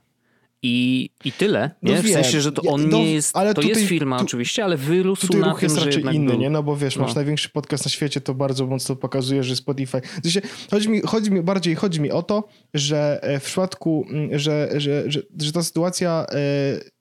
i, 0.63 1.09
i 1.25 1.31
tyle. 1.31 1.71
Nie? 1.83 1.95
No 1.95 2.01
w 2.01 2.07
sensie, 2.07 2.41
że 2.41 2.51
to 2.51 2.61
on 2.61 2.89
no, 2.89 2.97
nie 2.97 3.13
jest. 3.13 3.37
Ale 3.37 3.53
to 3.53 3.61
tutaj, 3.61 3.77
jest 3.77 3.89
firma 3.89 4.17
tu, 4.17 4.25
oczywiście, 4.25 4.63
ale 4.63 4.77
wyrósł 4.77 5.27
tutaj 5.27 5.41
na 5.41 5.49
ruch 5.49 5.59
tym, 5.59 5.69
jest 5.69 5.85
raczej 5.85 6.03
inny, 6.15 6.31
był... 6.31 6.39
nie? 6.39 6.49
No 6.49 6.63
bo 6.63 6.75
wiesz, 6.75 6.95
no. 6.95 7.01
masz 7.01 7.15
największy 7.15 7.49
podcast 7.49 7.85
na 7.85 7.91
świecie, 7.91 8.21
to 8.21 8.33
bardzo 8.33 8.67
mocno 8.67 8.95
pokazuje, 8.95 9.43
że 9.43 9.55
Spotify. 9.55 10.01
W 10.01 10.21
sensie, 10.21 10.41
chodzi, 10.71 10.89
mi, 10.89 11.01
chodzi 11.01 11.31
mi 11.31 11.41
bardziej 11.41 11.75
chodzi 11.75 12.01
mi 12.01 12.11
o 12.11 12.23
to, 12.23 12.47
że 12.73 13.19
e, 13.23 13.39
w 13.39 13.43
przypadku, 13.43 14.07
że, 14.31 14.69
że, 14.75 15.11
że, 15.11 15.21
że 15.41 15.51
ta 15.51 15.63
sytuacja 15.63 16.25
e, 16.31 16.37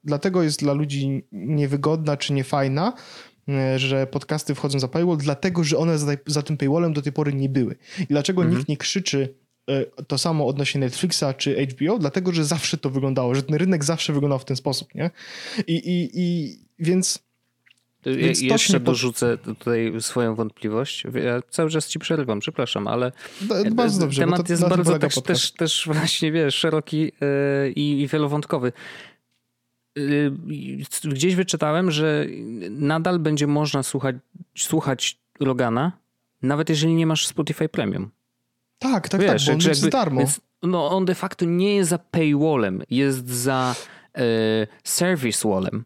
dlatego 0.04 0.42
jest 0.42 0.60
dla 0.60 0.72
ludzi 0.72 1.22
niewygodna 1.32 2.16
czy 2.16 2.32
niefajna, 2.32 2.92
że 3.76 4.06
podcasty 4.06 4.54
wchodzą 4.54 4.78
za 4.78 4.88
paywall, 4.88 5.16
dlatego 5.16 5.64
że 5.64 5.78
one 5.78 5.98
za, 5.98 6.12
za 6.26 6.42
tym 6.42 6.56
paywallem 6.56 6.92
do 6.92 7.02
tej 7.02 7.12
pory 7.12 7.34
nie 7.34 7.48
były. 7.48 7.76
I 7.98 8.06
dlaczego 8.06 8.42
mhm. 8.42 8.58
nikt 8.58 8.68
nie 8.68 8.76
krzyczy 8.76 9.34
to 10.06 10.18
samo 10.18 10.46
odnośnie 10.46 10.80
Netflixa 10.80 11.24
czy 11.38 11.66
HBO, 11.66 11.98
dlatego 11.98 12.32
że 12.32 12.44
zawsze 12.44 12.76
to 12.76 12.90
wyglądało, 12.90 13.34
że 13.34 13.42
ten 13.42 13.56
rynek 13.56 13.84
zawsze 13.84 14.12
wyglądał 14.12 14.38
w 14.38 14.44
ten 14.44 14.56
sposób, 14.56 14.94
nie? 14.94 15.10
I, 15.66 15.74
i, 15.74 16.10
i 16.14 16.58
więc. 16.78 17.26
Więc 18.06 18.40
jeszcze 18.40 18.80
dorzucę 18.80 19.38
tutaj 19.38 19.92
swoją 20.00 20.34
wątpliwość. 20.34 21.04
Ja 21.04 21.42
cały 21.50 21.70
czas 21.70 21.88
ci 21.88 21.98
przerywam, 21.98 22.40
przepraszam, 22.40 22.88
ale 22.88 23.12
bardzo 23.72 24.00
dobrze, 24.00 24.22
temat 24.22 24.50
jest 24.50 24.68
bardzo 24.68 24.98
też, 24.98 25.14
też, 25.22 25.52
też 25.52 25.88
właśnie, 25.92 26.32
wiesz, 26.32 26.54
szeroki 26.54 26.98
yy, 27.00 27.72
i 27.76 28.08
wielowątkowy. 28.12 28.72
Yy, 29.96 30.32
gdzieś 31.04 31.34
wyczytałem, 31.34 31.90
że 31.90 32.26
nadal 32.70 33.18
będzie 33.18 33.46
można 33.46 33.82
słuchać, 33.82 34.16
słuchać 34.56 35.18
Logana, 35.40 35.92
nawet 36.42 36.68
jeżeli 36.68 36.94
nie 36.94 37.06
masz 37.06 37.26
Spotify 37.26 37.68
Premium. 37.68 38.10
Tak, 38.78 39.08
tak, 39.08 39.20
Wiesz, 39.20 39.46
tak, 39.46 39.54
bo 39.58 39.64
on 39.64 39.68
jest 39.68 39.88
darmo. 39.88 40.20
Więc, 40.20 40.40
no 40.62 40.90
on 40.90 41.04
de 41.04 41.14
facto 41.14 41.44
nie 41.44 41.76
jest 41.76 41.90
za 41.90 41.98
paywallem, 41.98 42.82
jest 42.90 43.28
za 43.28 43.74
e, 44.18 44.22
service 44.84 45.48
wallem. 45.48 45.84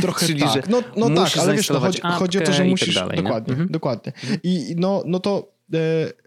Trochę 0.00 0.26
Czyli, 0.26 0.40
tak. 0.40 0.68
No, 0.68 0.82
no 0.96 1.24
tak, 1.24 1.36
ale 1.38 1.54
wiesz, 1.54 1.70
no, 1.70 1.80
chodzi, 1.80 2.00
chodzi 2.00 2.38
o 2.38 2.40
to, 2.40 2.52
że 2.52 2.58
tak 2.58 2.66
musisz... 2.66 2.94
dalej, 2.94 3.16
nie? 3.16 3.22
dokładnie, 3.22 3.52
Mhm. 3.52 3.70
dokładnie. 3.70 4.12
I 4.42 4.74
no, 4.78 5.02
no 5.06 5.20
to 5.20 5.52
e, 5.74 5.76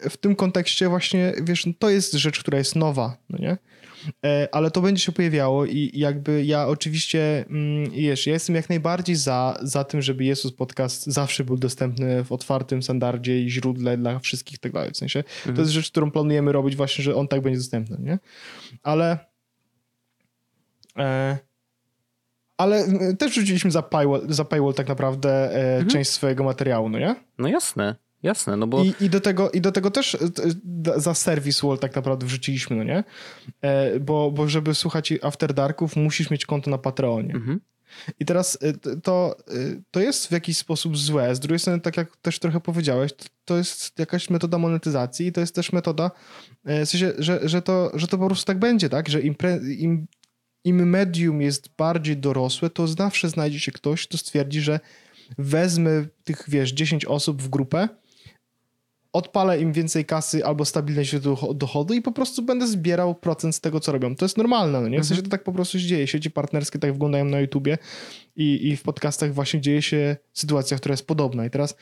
w 0.09 0.17
tym 0.17 0.35
kontekście 0.35 0.89
właśnie, 0.89 1.33
wiesz, 1.41 1.65
no, 1.65 1.73
to 1.79 1.89
jest 1.89 2.13
rzecz, 2.13 2.39
która 2.39 2.57
jest 2.57 2.75
nowa, 2.75 3.17
no 3.29 3.37
nie? 3.39 3.57
E, 4.25 4.47
ale 4.51 4.71
to 4.71 4.81
będzie 4.81 5.03
się 5.03 5.11
pojawiało 5.11 5.65
i 5.65 5.91
jakby 5.93 6.45
ja 6.45 6.67
oczywiście, 6.67 7.45
mm, 7.49 7.91
wiesz, 7.91 8.27
ja 8.27 8.33
jestem 8.33 8.55
jak 8.55 8.69
najbardziej 8.69 9.15
za, 9.15 9.57
za 9.61 9.83
tym, 9.83 10.01
żeby 10.01 10.25
Jezus 10.25 10.53
Podcast 10.53 11.05
zawsze 11.05 11.43
był 11.43 11.57
dostępny 11.57 12.23
w 12.23 12.31
otwartym 12.31 12.83
standardzie 12.83 13.41
i 13.41 13.49
źródle 13.49 13.97
dla 13.97 14.19
wszystkich 14.19 14.59
tak 14.59 14.71
dalej. 14.71 14.91
W 14.91 14.97
sensie 14.97 15.23
to 15.55 15.61
jest 15.61 15.71
rzecz, 15.71 15.91
którą 15.91 16.11
planujemy 16.11 16.51
robić 16.51 16.75
właśnie, 16.75 17.03
że 17.03 17.15
on 17.15 17.27
tak 17.27 17.41
będzie 17.41 17.57
dostępny, 17.57 17.97
nie? 17.99 18.19
Ale 18.83 19.17
e, 20.97 21.37
ale 22.57 22.77
mm, 22.77 23.17
też 23.17 23.31
wrzuciliśmy 23.31 23.71
za 23.71 23.81
paywall, 23.81 24.21
za 24.29 24.45
paywall 24.45 24.73
tak 24.73 24.87
naprawdę 24.87 25.55
e, 25.55 25.85
część 25.85 26.09
swojego 26.09 26.43
materiału, 26.43 26.89
no 26.89 26.99
nie? 26.99 27.15
No 27.37 27.47
jasne, 27.47 27.95
jasne, 28.23 28.57
no 28.57 28.67
bo 28.67 28.83
I, 28.83 28.93
i, 29.01 29.09
do 29.09 29.19
tego, 29.19 29.51
I 29.51 29.61
do 29.61 29.71
tego 29.71 29.91
też 29.91 30.15
e, 30.15 30.19
d- 30.63 30.93
za 30.99 31.13
service 31.13 31.67
wall 31.67 31.79
tak 31.79 31.95
naprawdę 31.95 32.25
wrzuciliśmy, 32.25 32.75
no 32.75 32.83
nie? 32.83 33.03
E, 33.61 33.99
bo, 33.99 34.31
bo 34.31 34.49
żeby 34.49 34.75
słuchać 34.75 35.13
After 35.21 35.53
Darków, 35.53 35.95
musisz 35.95 36.29
mieć 36.29 36.45
konto 36.45 36.71
na 36.71 36.77
Patreonie. 36.77 37.33
Mhm. 37.33 37.59
I 38.19 38.25
teraz 38.25 38.57
e, 38.61 38.73
to, 38.97 39.35
e, 39.47 39.53
to 39.91 39.99
jest 39.99 40.27
w 40.27 40.31
jakiś 40.31 40.57
sposób 40.57 40.97
złe. 40.97 41.35
Z 41.35 41.39
drugiej 41.39 41.59
strony, 41.59 41.81
tak 41.81 41.97
jak 41.97 42.17
też 42.17 42.39
trochę 42.39 42.59
powiedziałeś, 42.59 43.11
to, 43.45 43.57
jest 43.57 43.99
jakaś 43.99 44.29
metoda 44.29 44.57
monetyzacji 44.57 45.27
i 45.27 45.31
to 45.31 45.41
jest 45.41 45.55
też 45.55 45.71
metoda, 45.71 46.11
e, 46.65 46.85
w 46.85 46.89
sensie, 46.89 47.13
że, 47.17 47.39
że, 47.43 47.61
to, 47.61 47.91
że 47.93 48.07
to 48.07 48.17
po 48.17 48.25
prostu 48.25 48.45
tak 48.45 48.59
będzie, 48.59 48.89
tak? 48.89 49.09
Że 49.09 49.21
im, 49.21 49.35
im, 49.77 50.07
im 50.63 50.89
medium 50.89 51.41
jest 51.41 51.69
bardziej 51.77 52.17
dorosłe, 52.17 52.69
to 52.69 52.87
zawsze 52.87 53.29
znajdzie 53.29 53.59
się 53.59 53.71
ktoś, 53.71 54.07
kto 54.07 54.17
stwierdzi, 54.17 54.61
że 54.61 54.79
wezmę 55.37 56.05
tych, 56.23 56.43
wiesz, 56.47 56.71
10 56.71 57.05
osób 57.05 57.41
w 57.41 57.49
grupę, 57.49 57.89
odpalę 59.13 59.59
im 59.59 59.73
więcej 59.73 60.05
kasy 60.05 60.45
albo 60.45 60.65
stabilne 60.65 61.05
źródło 61.05 61.53
dochodu 61.53 61.93
i 61.93 62.01
po 62.01 62.11
prostu 62.11 62.41
będę 62.41 62.67
zbierał 62.67 63.15
procent 63.15 63.55
z 63.55 63.61
tego, 63.61 63.79
co 63.79 63.91
robią. 63.91 64.15
To 64.15 64.25
jest 64.25 64.37
normalne, 64.37 64.81
no 64.81 64.87
nie? 64.87 64.99
W 64.99 65.05
sensie 65.05 65.23
to 65.23 65.29
tak 65.29 65.43
po 65.43 65.53
prostu 65.53 65.79
się 65.79 65.87
dzieje. 65.87 66.07
Sieci 66.07 66.31
partnerskie 66.31 66.79
tak 66.79 66.93
wyglądają 66.93 67.25
na 67.25 67.39
YouTubie 67.39 67.77
i, 68.35 68.67
i 68.67 68.77
w 68.77 68.83
podcastach 68.83 69.33
właśnie 69.33 69.61
dzieje 69.61 69.81
się 69.81 70.17
sytuacja, 70.33 70.77
która 70.77 70.93
jest 70.93 71.07
podobna. 71.07 71.45
I 71.45 71.49
teraz 71.49 71.75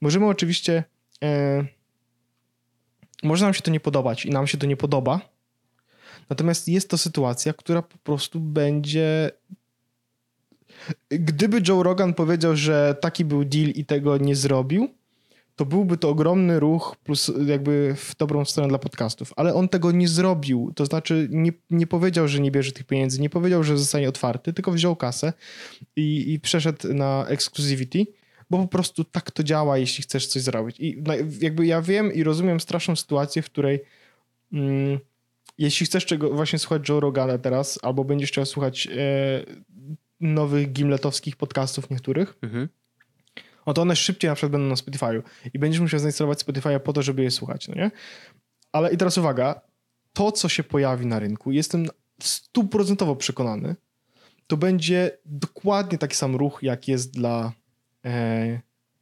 możemy 0.00 0.26
oczywiście... 0.26 0.84
E, 1.24 1.64
może 3.22 3.44
nam 3.44 3.54
się 3.54 3.62
to 3.62 3.70
nie 3.70 3.80
podobać 3.80 4.26
i 4.26 4.30
nam 4.30 4.46
się 4.46 4.58
to 4.58 4.66
nie 4.66 4.76
podoba, 4.76 5.20
natomiast 6.30 6.68
jest 6.68 6.90
to 6.90 6.98
sytuacja, 6.98 7.52
która 7.52 7.82
po 7.82 7.98
prostu 7.98 8.40
będzie 8.40 9.30
gdyby 11.10 11.62
Joe 11.68 11.82
Rogan 11.82 12.14
powiedział, 12.14 12.56
że 12.56 12.96
taki 13.00 13.24
był 13.24 13.44
deal 13.44 13.68
i 13.68 13.84
tego 13.84 14.18
nie 14.18 14.36
zrobił, 14.36 14.88
to 15.62 15.66
byłby 15.66 15.96
to 15.96 16.08
ogromny 16.08 16.60
ruch 16.60 16.96
plus 17.04 17.32
jakby 17.46 17.94
w 17.96 18.16
dobrą 18.16 18.44
stronę 18.44 18.68
dla 18.68 18.78
podcastów. 18.78 19.32
Ale 19.36 19.54
on 19.54 19.68
tego 19.68 19.92
nie 19.92 20.08
zrobił. 20.08 20.72
To 20.76 20.86
znaczy 20.86 21.28
nie, 21.30 21.52
nie 21.70 21.86
powiedział, 21.86 22.28
że 22.28 22.40
nie 22.40 22.50
bierze 22.50 22.72
tych 22.72 22.86
pieniędzy, 22.86 23.20
nie 23.20 23.30
powiedział, 23.30 23.64
że 23.64 23.78
zostanie 23.78 24.08
otwarty, 24.08 24.52
tylko 24.52 24.72
wziął 24.72 24.96
kasę 24.96 25.32
i, 25.96 26.32
i 26.32 26.40
przeszedł 26.40 26.94
na 26.94 27.26
exclusivity, 27.28 28.06
bo 28.50 28.58
po 28.58 28.68
prostu 28.68 29.04
tak 29.04 29.30
to 29.30 29.42
działa, 29.42 29.78
jeśli 29.78 30.02
chcesz 30.02 30.26
coś 30.26 30.42
zrobić. 30.42 30.80
I 30.80 31.02
jakby 31.40 31.66
ja 31.66 31.82
wiem 31.82 32.12
i 32.12 32.22
rozumiem 32.22 32.60
straszną 32.60 32.96
sytuację, 32.96 33.42
w 33.42 33.46
której 33.46 33.80
mm, 34.52 34.98
jeśli 35.58 35.86
chcesz 35.86 36.06
czego 36.06 36.30
właśnie 36.30 36.58
słuchać 36.58 36.88
Joe 36.88 37.00
Rogana 37.00 37.38
teraz, 37.38 37.78
albo 37.82 38.04
będziesz 38.04 38.30
chciał 38.30 38.46
słuchać 38.46 38.86
e, 38.86 38.90
nowych 40.20 40.72
gimletowskich 40.72 41.36
podcastów 41.36 41.90
niektórych, 41.90 42.34
Mhm. 42.42 42.68
No 43.66 43.72
to 43.74 43.82
one 43.82 43.96
szybciej 43.96 44.28
na 44.30 44.34
przykład 44.34 44.52
będą 44.52 44.68
na 44.68 44.74
Spotify'u 44.74 45.22
i 45.54 45.58
będziesz 45.58 45.80
musiał 45.80 46.00
zainstalować 46.00 46.38
Spotify'a 46.38 46.78
po 46.80 46.92
to, 46.92 47.02
żeby 47.02 47.22
je 47.22 47.30
słuchać, 47.30 47.68
no 47.68 47.74
nie? 47.74 47.90
Ale 48.72 48.92
i 48.92 48.96
teraz 48.96 49.18
uwaga, 49.18 49.60
to 50.12 50.32
co 50.32 50.48
się 50.48 50.62
pojawi 50.62 51.06
na 51.06 51.18
rynku, 51.18 51.52
jestem 51.52 51.86
stuprocentowo 52.22 53.16
przekonany, 53.16 53.76
to 54.46 54.56
będzie 54.56 55.10
dokładnie 55.26 55.98
taki 55.98 56.16
sam 56.16 56.36
ruch, 56.36 56.58
jak 56.62 56.88
jest 56.88 57.10
dla 57.14 57.52
e, 58.04 58.60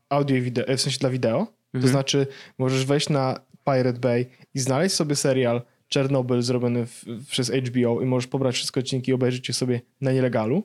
audio 0.09 0.37
i 0.37 0.40
wideo, 0.42 0.77
w 0.77 0.81
sensie 0.81 0.99
dla 0.99 1.11
wideo. 1.11 1.46
To 1.46 1.53
Mhm. 1.79 1.90
znaczy 1.92 2.27
możesz 2.59 2.85
wejść 2.87 3.09
na 3.09 3.40
Pirate 3.64 3.99
Bay 4.01 4.27
i 4.55 4.59
znaleźć 4.61 4.94
sobie 4.94 5.16
serial 5.16 5.62
Czernobyl 5.90 6.42
zrobiony 6.42 6.87
w, 6.87 7.05
przez 7.29 7.50
HBO 7.50 8.00
i 8.00 8.07
możesz 8.07 8.26
pobrać 8.26 8.55
wszystkie 8.55 8.81
odcinki 8.81 9.11
i 9.11 9.14
obejrzeć 9.14 9.48
je 9.48 9.55
sobie 9.55 9.81
na 10.00 10.12
nielegalu. 10.12 10.64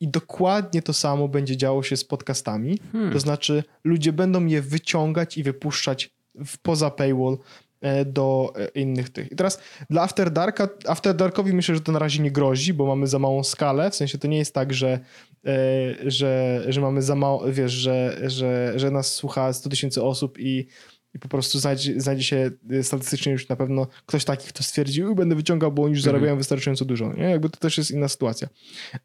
I 0.00 0.08
dokładnie 0.08 0.82
to 0.82 0.92
samo 0.92 1.28
będzie 1.28 1.56
działo 1.56 1.82
się 1.82 1.96
z 1.96 2.04
podcastami. 2.04 2.78
Hmm. 2.92 3.12
To 3.12 3.20
znaczy 3.20 3.64
ludzie 3.84 4.12
będą 4.12 4.46
je 4.46 4.62
wyciągać 4.62 5.38
i 5.38 5.42
wypuszczać 5.42 6.10
w, 6.44 6.58
poza 6.58 6.90
paywall 6.90 7.38
e, 7.80 8.04
do 8.04 8.52
e, 8.56 8.80
innych 8.80 9.10
tych. 9.10 9.32
I 9.32 9.36
teraz 9.36 9.60
dla 9.90 10.02
After 10.02 10.30
Darka, 10.30 10.68
After 10.86 11.16
Darkowi 11.16 11.52
myślę, 11.52 11.74
że 11.74 11.80
to 11.80 11.92
na 11.92 11.98
razie 11.98 12.22
nie 12.22 12.30
grozi, 12.30 12.74
bo 12.74 12.86
mamy 12.86 13.06
za 13.06 13.18
małą 13.18 13.44
skalę, 13.44 13.90
w 13.90 13.94
sensie 13.94 14.18
to 14.18 14.28
nie 14.28 14.38
jest 14.38 14.54
tak, 14.54 14.74
że, 14.74 15.00
e, 15.46 16.10
że, 16.10 16.62
że 16.68 16.80
mamy 16.80 17.02
za 17.02 17.14
mało, 17.14 17.52
wiesz, 17.52 17.72
że, 17.72 18.20
że, 18.30 18.72
że 18.76 18.90
nas 18.90 19.14
słucha 19.14 19.52
100 19.52 19.70
tysięcy 19.70 20.02
osób 20.02 20.38
i 20.38 20.66
i 21.14 21.18
po 21.18 21.28
prostu 21.28 21.58
znajdzie, 21.58 22.00
znajdzie 22.00 22.22
się 22.24 22.50
y, 22.72 22.82
statystycznie 22.82 23.32
już 23.32 23.48
na 23.48 23.56
pewno 23.56 23.86
ktoś 24.06 24.24
taki, 24.24 24.48
kto 24.48 24.62
stwierdzi, 24.62 25.04
"U, 25.04 25.14
będę 25.14 25.34
wyciągał, 25.34 25.72
bo 25.72 25.82
oni 25.82 25.90
już 25.92 25.98
Mhm. 26.00 26.12
zarabiają 26.14 26.36
wystarczająco 26.36 26.84
dużo. 26.84 27.12
Nie? 27.12 27.22
Jakby 27.24 27.50
to 27.50 27.56
też 27.56 27.78
jest 27.78 27.90
inna 27.90 28.08
sytuacja. 28.08 28.48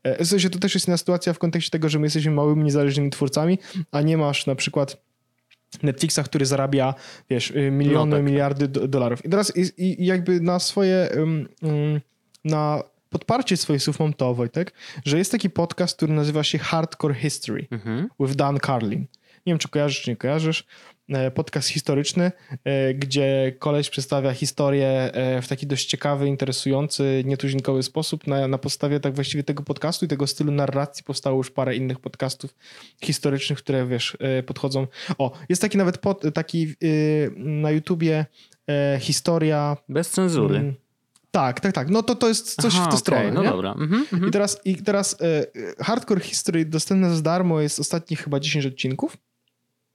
E, 0.04 0.26
W 0.26 0.28
sensie 0.28 0.50
to 0.50 0.60
też 0.60 0.74
jest 0.74 0.88
inna 0.88 0.98
sytuacja 0.98 1.34
w 1.34 1.39
kontekście 1.39 1.72
tego, 1.72 1.89
że 1.89 2.00
my 2.00 2.06
jesteśmy 2.06 2.32
małymi, 2.32 2.63
niezależnymi 2.63 3.10
twórcami, 3.10 3.60
a 3.91 4.02
nie 4.02 4.17
masz 4.17 4.46
na 4.46 4.56
przykład 4.56 4.98
Netflixa, 5.84 6.20
który 6.26 6.46
zarabia, 6.46 6.93
wiesz, 7.30 7.52
y, 7.52 7.72
miliony, 7.72 8.10
No 8.12 8.17
tak. 8.17 8.26
miliardy 8.26 8.67
do, 8.67 8.88
dolarów. 8.88 9.26
I 9.26 9.30
teraz 9.30 9.58
i, 9.58 9.72
i 10.02 10.06
jakby 10.06 10.41
na 10.41 10.60
swoje, 10.60 11.10
ym, 11.15 11.48
ym, 11.63 12.02
na 12.46 12.84
podparcie 13.10 13.58
swoich 13.58 13.84
słów 13.84 14.00
mam 14.00 14.13
to, 14.13 14.34
Wojtek, 14.34 14.74
że 15.06 15.17
jest 15.17 15.32
taki 15.32 15.50
podcast, 15.50 15.98
który 15.98 16.13
nazywa 16.13 16.43
się 16.43 16.58
Hardcore 16.58 17.13
History 17.15 17.67
Mhm. 17.72 18.10
with 18.20 18.36
Dan 18.36 18.58
Carlin. 18.65 19.00
Nie 19.46 19.52
wiem, 19.54 19.58
czy 19.58 19.70
kojarzysz, 19.70 20.02
czy 20.02 20.10
nie 20.10 20.15
kojarzysz. 20.15 20.65
E, 21.10 21.32
Podcast 21.32 21.67
historyczny, 21.67 22.32
e, 22.63 22.93
gdzie 22.93 23.56
koleś 23.60 23.89
przedstawia 23.89 24.34
historię 24.34 24.88
e, 24.88 25.41
w 25.41 25.48
taki 25.48 25.67
dość 25.67 25.86
ciekawy, 25.86 26.28
interesujący, 26.28 27.24
nietuzinkowy 27.26 27.84
sposób. 27.84 28.28
Na, 28.28 28.48
na 28.48 28.58
podstawie 28.58 29.00
tak 29.00 29.15
właściwie 29.15 29.43
tego 29.43 29.63
podcastu 29.63 30.06
i 30.06 30.08
tego 30.08 30.28
stylu 30.28 30.52
narracji 30.52 31.04
powstało 31.04 31.38
już 31.38 31.52
parę 31.52 31.76
innych 31.76 32.00
podcastów 32.00 32.56
historycznych, 33.04 33.60
które, 33.60 33.86
wiesz, 33.88 34.17
podchodzą... 34.46 34.88
O, 35.17 35.32
jest 35.50 35.62
taki 35.62 35.78
nawet 35.78 35.98
pod, 35.98 36.24
taki 36.34 36.76
na 37.36 37.72
YouTubie 37.72 38.26
historia... 39.00 39.78
Bez 39.89 40.10
cenzury. 40.10 40.56
mm, 40.56 40.74
Tak, 41.32 41.60
tak, 41.60 41.74
tak. 41.74 41.89
No 41.89 42.04
to 42.04 42.15
to 42.15 42.28
jest 42.28 42.62
coś 42.62 42.74
Aha, 42.76 42.84
w 42.84 42.86
tę 42.86 42.89
okej, 42.89 43.00
stronę, 43.00 43.32
No 43.32 43.43
nie? 43.43 43.50
dobra. 43.50 43.72
Mhm, 43.72 44.02
mhm. 44.13 44.28
I 44.28 44.32
teraz, 44.32 44.62
i 44.65 44.76
teraz 44.76 45.17
e, 45.22 45.84
Hardcore 45.84 46.22
History 46.22 46.65
dostępne 46.65 47.15
za 47.15 47.22
darmo 47.22 47.62
jest 47.62 47.80
ostatnie 47.80 48.17
chyba 48.17 48.39
10 48.39 48.65
odcinków. 48.65 49.17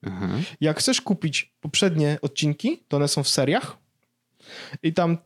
Mhm. 0.03 0.43
Jak 0.61 0.79
chcesz 0.79 1.01
kupić 1.01 1.55
poprzednie 1.61 2.19
odcinki, 2.23 2.83
to 2.89 2.97
one 2.97 3.09
są 3.09 3.23
w 3.23 3.29
seriach 3.29 3.77
i 4.83 4.93
tam 4.93 5.19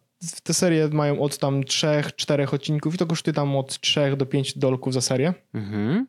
te 0.43 0.55
serie 0.55 0.89
mają 0.89 1.21
od 1.21 1.39
tam 1.39 1.61
3-4 1.61 2.55
odcinków 2.55 2.95
i 2.95 2.99
to 2.99 3.07
kosztuje 3.07 3.35
tam 3.35 3.57
od 3.57 3.81
3 3.81 4.17
do 4.17 4.27
5 4.27 4.59
dolków 4.59 4.95
za 4.95 5.01
serię. 5.01 5.35
Mhm. 5.55 6.07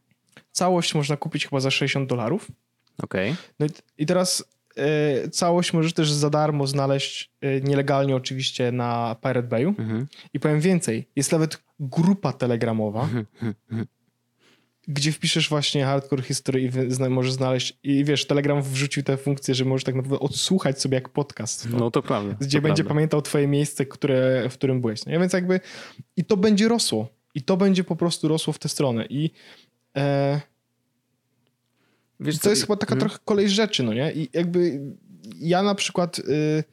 Całość 0.51 0.95
można 0.95 1.17
kupić 1.17 1.47
chyba 1.47 1.59
za 1.59 1.71
60 1.71 2.09
dolarów. 2.09 2.47
Okej. 3.03 3.35
No 3.59 3.65
i, 3.65 3.69
i 3.97 4.05
teraz 4.05 4.43
e, 4.77 5.29
całość 5.29 5.73
możesz 5.73 5.93
też 5.93 6.11
za 6.11 6.29
darmo 6.29 6.67
znaleźć 6.67 7.31
e, 7.41 7.61
nielegalnie 7.61 8.15
oczywiście 8.15 8.71
na 8.71 9.15
Pirate 9.21 9.47
Bayu. 9.47 9.69
Mhm. 9.69 10.07
I 10.33 10.39
powiem 10.39 10.59
więcej, 10.59 11.07
jest 11.15 11.31
nawet 11.31 11.63
grupa 11.79 12.33
telegramowa. 12.33 13.01
Mhm. 13.01 13.85
Gdzie 14.87 15.11
wpiszesz 15.11 15.49
właśnie 15.49 15.85
hardcore 15.85 16.23
history 16.23 16.61
i 16.61 16.71
zna, 16.93 17.09
możesz 17.09 17.33
znaleźć, 17.33 17.77
i 17.83 18.05
wiesz, 18.05 18.27
Telegram 18.27 18.61
wrzucił 18.61 19.03
tę 19.03 19.17
funkcję, 19.17 19.55
że 19.55 19.65
możesz 19.65 19.83
tak 19.83 19.95
naprawdę 19.95 20.19
odsłuchać 20.19 20.81
sobie 20.81 20.95
jak 20.95 21.09
podcast. 21.09 21.67
No 21.69 21.91
to 21.91 22.01
prawda. 22.01 22.35
gdzie 22.39 22.57
to 22.57 22.61
będzie 22.61 22.83
prawda. 22.83 22.93
pamiętał 22.95 23.21
twoje 23.21 23.47
miejsce, 23.47 23.85
które, 23.85 24.49
w 24.49 24.53
którym 24.53 24.81
byłeś. 24.81 25.05
Nie? 25.05 25.19
Więc 25.19 25.33
jakby 25.33 25.59
i 26.17 26.25
to 26.25 26.37
będzie 26.37 26.67
rosło. 26.67 27.07
I 27.35 27.41
to 27.41 27.57
będzie 27.57 27.83
po 27.83 27.95
prostu 27.95 28.27
rosło 28.27 28.53
w 28.53 28.59
tę 28.59 28.69
stronę. 28.69 29.05
I 29.09 29.31
e, 29.97 30.41
Wiesz, 32.19 32.39
to 32.39 32.49
jest 32.49 32.61
chyba 32.61 32.75
taka 32.75 32.93
Mhm. 32.95 33.09
trochę 33.09 33.25
kolej 33.25 33.49
rzeczy, 33.49 33.83
no 33.83 33.93
nie? 33.93 34.11
I 34.13 34.29
jakby 34.33 34.79
ja 35.39 35.63
na 35.63 35.75
przykład 35.75 36.19
y, 36.19 36.63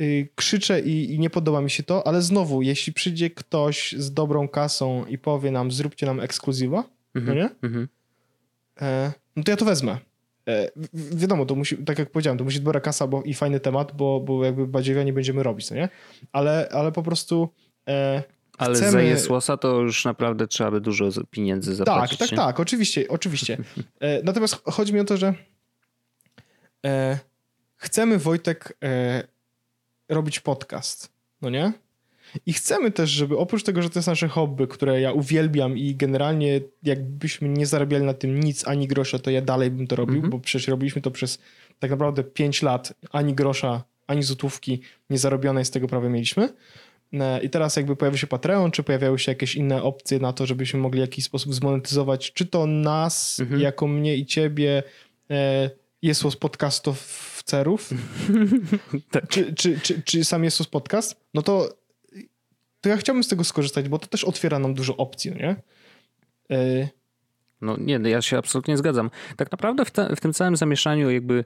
y, 0.00 0.28
krzyczę 0.34 0.80
i, 0.80 1.14
i 1.14 1.18
nie 1.18 1.30
podoba 1.30 1.60
mi 1.60 1.70
się 1.70 1.82
to, 1.82 2.06
ale 2.06 2.22
znowu, 2.22 2.62
jeśli 2.62 2.92
przyjdzie 2.92 3.30
ktoś 3.30 3.94
z 3.98 4.12
dobrą 4.12 4.48
kasą 4.48 5.04
i 5.06 5.18
powie 5.18 5.50
nam, 5.50 5.70
zróbcie 5.70 6.06
nam 6.06 6.20
ekskluzywa, 6.20 6.84
Mhm. 7.14 7.26
no 7.26 7.42
nie? 7.42 7.50
Mhm. 7.62 7.88
E, 8.80 9.12
no 9.36 9.42
to 9.42 9.50
ja 9.50 9.56
to 9.56 9.64
wezmę. 9.64 9.98
e, 10.48 10.70
wiadomo, 10.94 11.46
to 11.46 11.54
musi, 11.54 11.76
tak 11.76 11.98
jak 11.98 12.10
powiedziałem, 12.10 12.38
to 12.38 12.44
musi 12.44 12.56
być 12.56 12.64
dobra 12.64 12.80
kasa 12.80 13.06
bo, 13.06 13.22
i 13.22 13.34
fajny 13.34 13.60
temat, 13.60 13.92
bo, 13.96 14.20
bo 14.20 14.44
jakby 14.44 14.66
badziewia 14.66 15.02
nie 15.02 15.12
będziemy 15.12 15.42
robić, 15.42 15.70
no 15.70 15.76
nie? 15.76 15.88
Ale, 16.32 16.68
ale 16.72 16.92
po 16.92 17.02
prostu 17.02 17.48
e, 17.88 18.22
ale 18.60 18.74
chcemy... 18.74 18.90
za 18.90 19.02
Jesłosa 19.02 19.56
to 19.56 19.80
już 19.80 20.04
naprawdę 20.04 20.46
trzeba 20.46 20.70
by 20.70 20.80
dużo 20.80 21.08
pieniędzy 21.30 21.74
zapłacić. 21.74 22.18
Tak, 22.18 22.28
tak, 22.28 22.38
nie? 22.38 22.44
tak, 22.44 22.60
oczywiście, 22.60 23.08
oczywiście. 23.08 23.58
E, 24.00 24.22
natomiast 24.22 24.62
chodzi 24.64 24.94
mi 24.94 25.00
o 25.00 25.04
to, 25.04 25.16
że 25.16 25.34
e, 26.86 27.18
chcemy, 27.76 28.18
Wojtek, 28.18 28.76
e, 28.84 29.22
robić 30.08 30.40
podcast, 30.40 31.12
no 31.42 31.50
nie? 31.50 31.72
I 32.46 32.52
chcemy 32.52 32.90
też, 32.90 33.10
żeby 33.10 33.38
oprócz 33.38 33.62
tego, 33.62 33.82
że 33.82 33.90
to 33.90 33.98
jest 33.98 34.08
nasze 34.08 34.28
hobby, 34.28 34.66
które 34.66 35.00
ja 35.00 35.12
uwielbiam 35.12 35.78
i 35.78 35.96
generalnie 35.96 36.60
jakbyśmy 36.82 37.48
nie 37.48 37.66
zarabiali 37.66 38.04
na 38.04 38.14
tym 38.14 38.40
nic, 38.40 38.68
ani 38.68 38.88
grosza, 38.88 39.18
to 39.18 39.30
ja 39.30 39.42
dalej 39.42 39.70
bym 39.70 39.86
to 39.86 39.96
robił, 39.96 40.16
mm 40.16 40.28
-hmm. 40.28 40.32
bo 40.32 40.38
przecież 40.38 40.68
robiliśmy 40.68 41.02
to 41.02 41.10
przez 41.10 41.38
tak 41.78 41.90
naprawdę 41.90 42.24
5 42.24 42.62
lat, 42.62 42.92
ani 43.12 43.34
grosza, 43.34 43.84
ani 44.06 44.22
złotówki 44.22 44.80
nie 45.10 45.18
zarobione 45.18 45.64
z 45.64 45.70
tego 45.70 45.88
prawie 45.88 46.08
mieliśmy. 46.08 46.48
E, 47.12 47.42
I 47.42 47.50
teraz 47.50 47.76
jakby 47.76 47.96
pojawił 47.96 48.18
się 48.18 48.26
Patreon, 48.26 48.70
czy 48.70 48.82
pojawiały 48.82 49.18
się 49.18 49.32
jakieś 49.32 49.54
inne 49.54 49.82
opcje 49.82 50.18
na 50.18 50.32
to, 50.32 50.46
żebyśmy 50.46 50.80
mogli 50.80 51.00
w 51.00 51.00
jakiś 51.00 51.24
sposób 51.24 51.54
zmonetyzować, 51.54 52.32
czy 52.32 52.46
to 52.46 52.66
nas, 52.66 53.40
mhm. 53.40 53.60
jako 53.60 53.86
mnie 53.86 54.16
i 54.16 54.26
ciebie, 54.26 54.82
e, 55.30 55.70
z 56.02 56.36
podcastów 56.36 57.42
cerów, 57.44 57.90
tak. 59.10 59.28
czy, 59.28 59.54
czy, 59.54 59.80
czy, 59.80 60.02
czy 60.02 60.24
sam 60.24 60.44
jest 60.44 60.66
podcast, 60.66 61.20
no 61.34 61.42
to, 61.42 61.68
to 62.80 62.88
ja 62.88 62.96
chciałbym 62.96 63.24
z 63.24 63.28
tego 63.28 63.44
skorzystać, 63.44 63.88
bo 63.88 63.98
to 63.98 64.06
też 64.06 64.24
otwiera 64.24 64.58
nam 64.58 64.74
dużo 64.74 64.96
opcji, 64.96 65.30
nie? 65.30 65.56
E... 66.50 66.88
No 67.60 67.76
nie, 67.76 67.98
no 67.98 68.08
ja 68.08 68.22
się 68.22 68.38
absolutnie 68.38 68.76
zgadzam. 68.76 69.10
Tak 69.36 69.52
naprawdę 69.52 69.84
w, 69.84 69.90
te, 69.90 70.16
w 70.16 70.20
tym 70.20 70.32
całym 70.32 70.56
zamieszaniu 70.56 71.10
jakby 71.10 71.44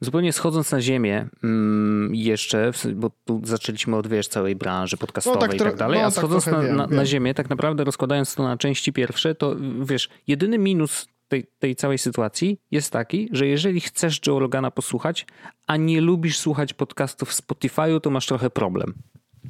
Zupełnie 0.00 0.32
schodząc 0.32 0.72
na 0.72 0.80
ziemię 0.80 1.28
mm, 1.44 2.14
jeszcze, 2.14 2.70
bo 2.94 3.10
tu 3.24 3.40
zaczęliśmy 3.44 3.96
od 3.96 4.06
wiesz, 4.06 4.28
całej 4.28 4.56
branży 4.56 4.96
podcastowej 4.96 5.40
no, 5.40 5.46
tak, 5.46 5.54
i 5.54 5.58
tak 5.58 5.76
dalej, 5.76 5.98
no, 5.98 6.04
a 6.04 6.10
tak 6.10 6.18
schodząc 6.18 6.44
tak 6.44 6.54
na, 6.54 6.62
wiem, 6.62 6.76
na, 6.76 6.86
wiem. 6.86 6.96
na, 6.96 7.06
ziemię, 7.06 7.34
tak 7.34 7.50
naprawdę 7.50 7.84
rozkładając 7.84 8.34
to 8.34 8.42
na 8.42 8.56
części 8.56 8.92
pierwsze, 8.92 9.34
to 9.34 9.56
wiesz, 9.80 10.08
jedyny 10.26 10.58
minus 10.58 11.08
tej, 11.28 11.46
tej 11.58 11.76
całej 11.76 11.98
sytuacji 11.98 12.60
jest 12.70 12.92
taki, 12.92 13.28
że 13.32 13.46
jeżeli 13.46 13.80
chcesz 13.80 14.20
Joe 14.26 14.38
Rogana 14.38 14.70
posłuchać, 14.70 15.26
a 15.66 15.76
nie 15.76 16.00
lubisz 16.00 16.38
słuchać 16.38 16.74
podcastów 16.74 17.30
w 17.30 17.42
Spotify'u, 17.42 18.00
to 18.00 18.10
masz 18.10 18.26
trochę 18.26 18.50
problem. 18.50 18.94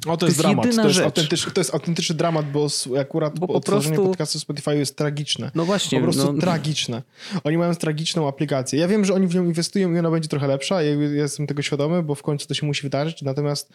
O, 0.05 0.09
to, 0.09 0.17
to 0.17 0.25
jest, 0.25 0.37
dramat. 0.37 0.75
To 0.75 0.87
jest, 0.87 0.99
autentyczny, 0.99 1.51
to 1.51 1.61
jest 1.61 1.73
autentyczny 1.73 2.15
dramat, 2.15 2.51
bo 2.51 2.67
akurat 2.99 3.39
bo 3.39 3.47
po 3.47 3.61
prostu... 3.61 3.95
podcastu 3.95 4.39
Spotify 4.39 4.77
jest 4.77 4.95
tragiczne. 4.97 5.51
No 5.55 5.65
właśnie. 5.65 5.99
Po 5.99 6.03
prostu 6.03 6.33
no... 6.33 6.41
tragiczne. 6.41 7.03
Oni 7.43 7.57
mają 7.57 7.75
tragiczną 7.75 8.27
aplikację. 8.27 8.79
Ja 8.79 8.87
wiem, 8.87 9.05
że 9.05 9.13
oni 9.13 9.27
w 9.27 9.35
nią 9.35 9.45
inwestują 9.45 9.93
i 9.93 9.99
ona 9.99 10.11
będzie 10.11 10.29
trochę 10.29 10.47
lepsza. 10.47 10.81
Ja 10.81 10.91
jestem 10.95 11.47
tego 11.47 11.61
świadomy, 11.61 12.03
bo 12.03 12.15
w 12.15 12.23
końcu 12.23 12.47
to 12.47 12.53
się 12.53 12.65
musi 12.65 12.83
wydarzyć. 12.83 13.21
Natomiast 13.21 13.73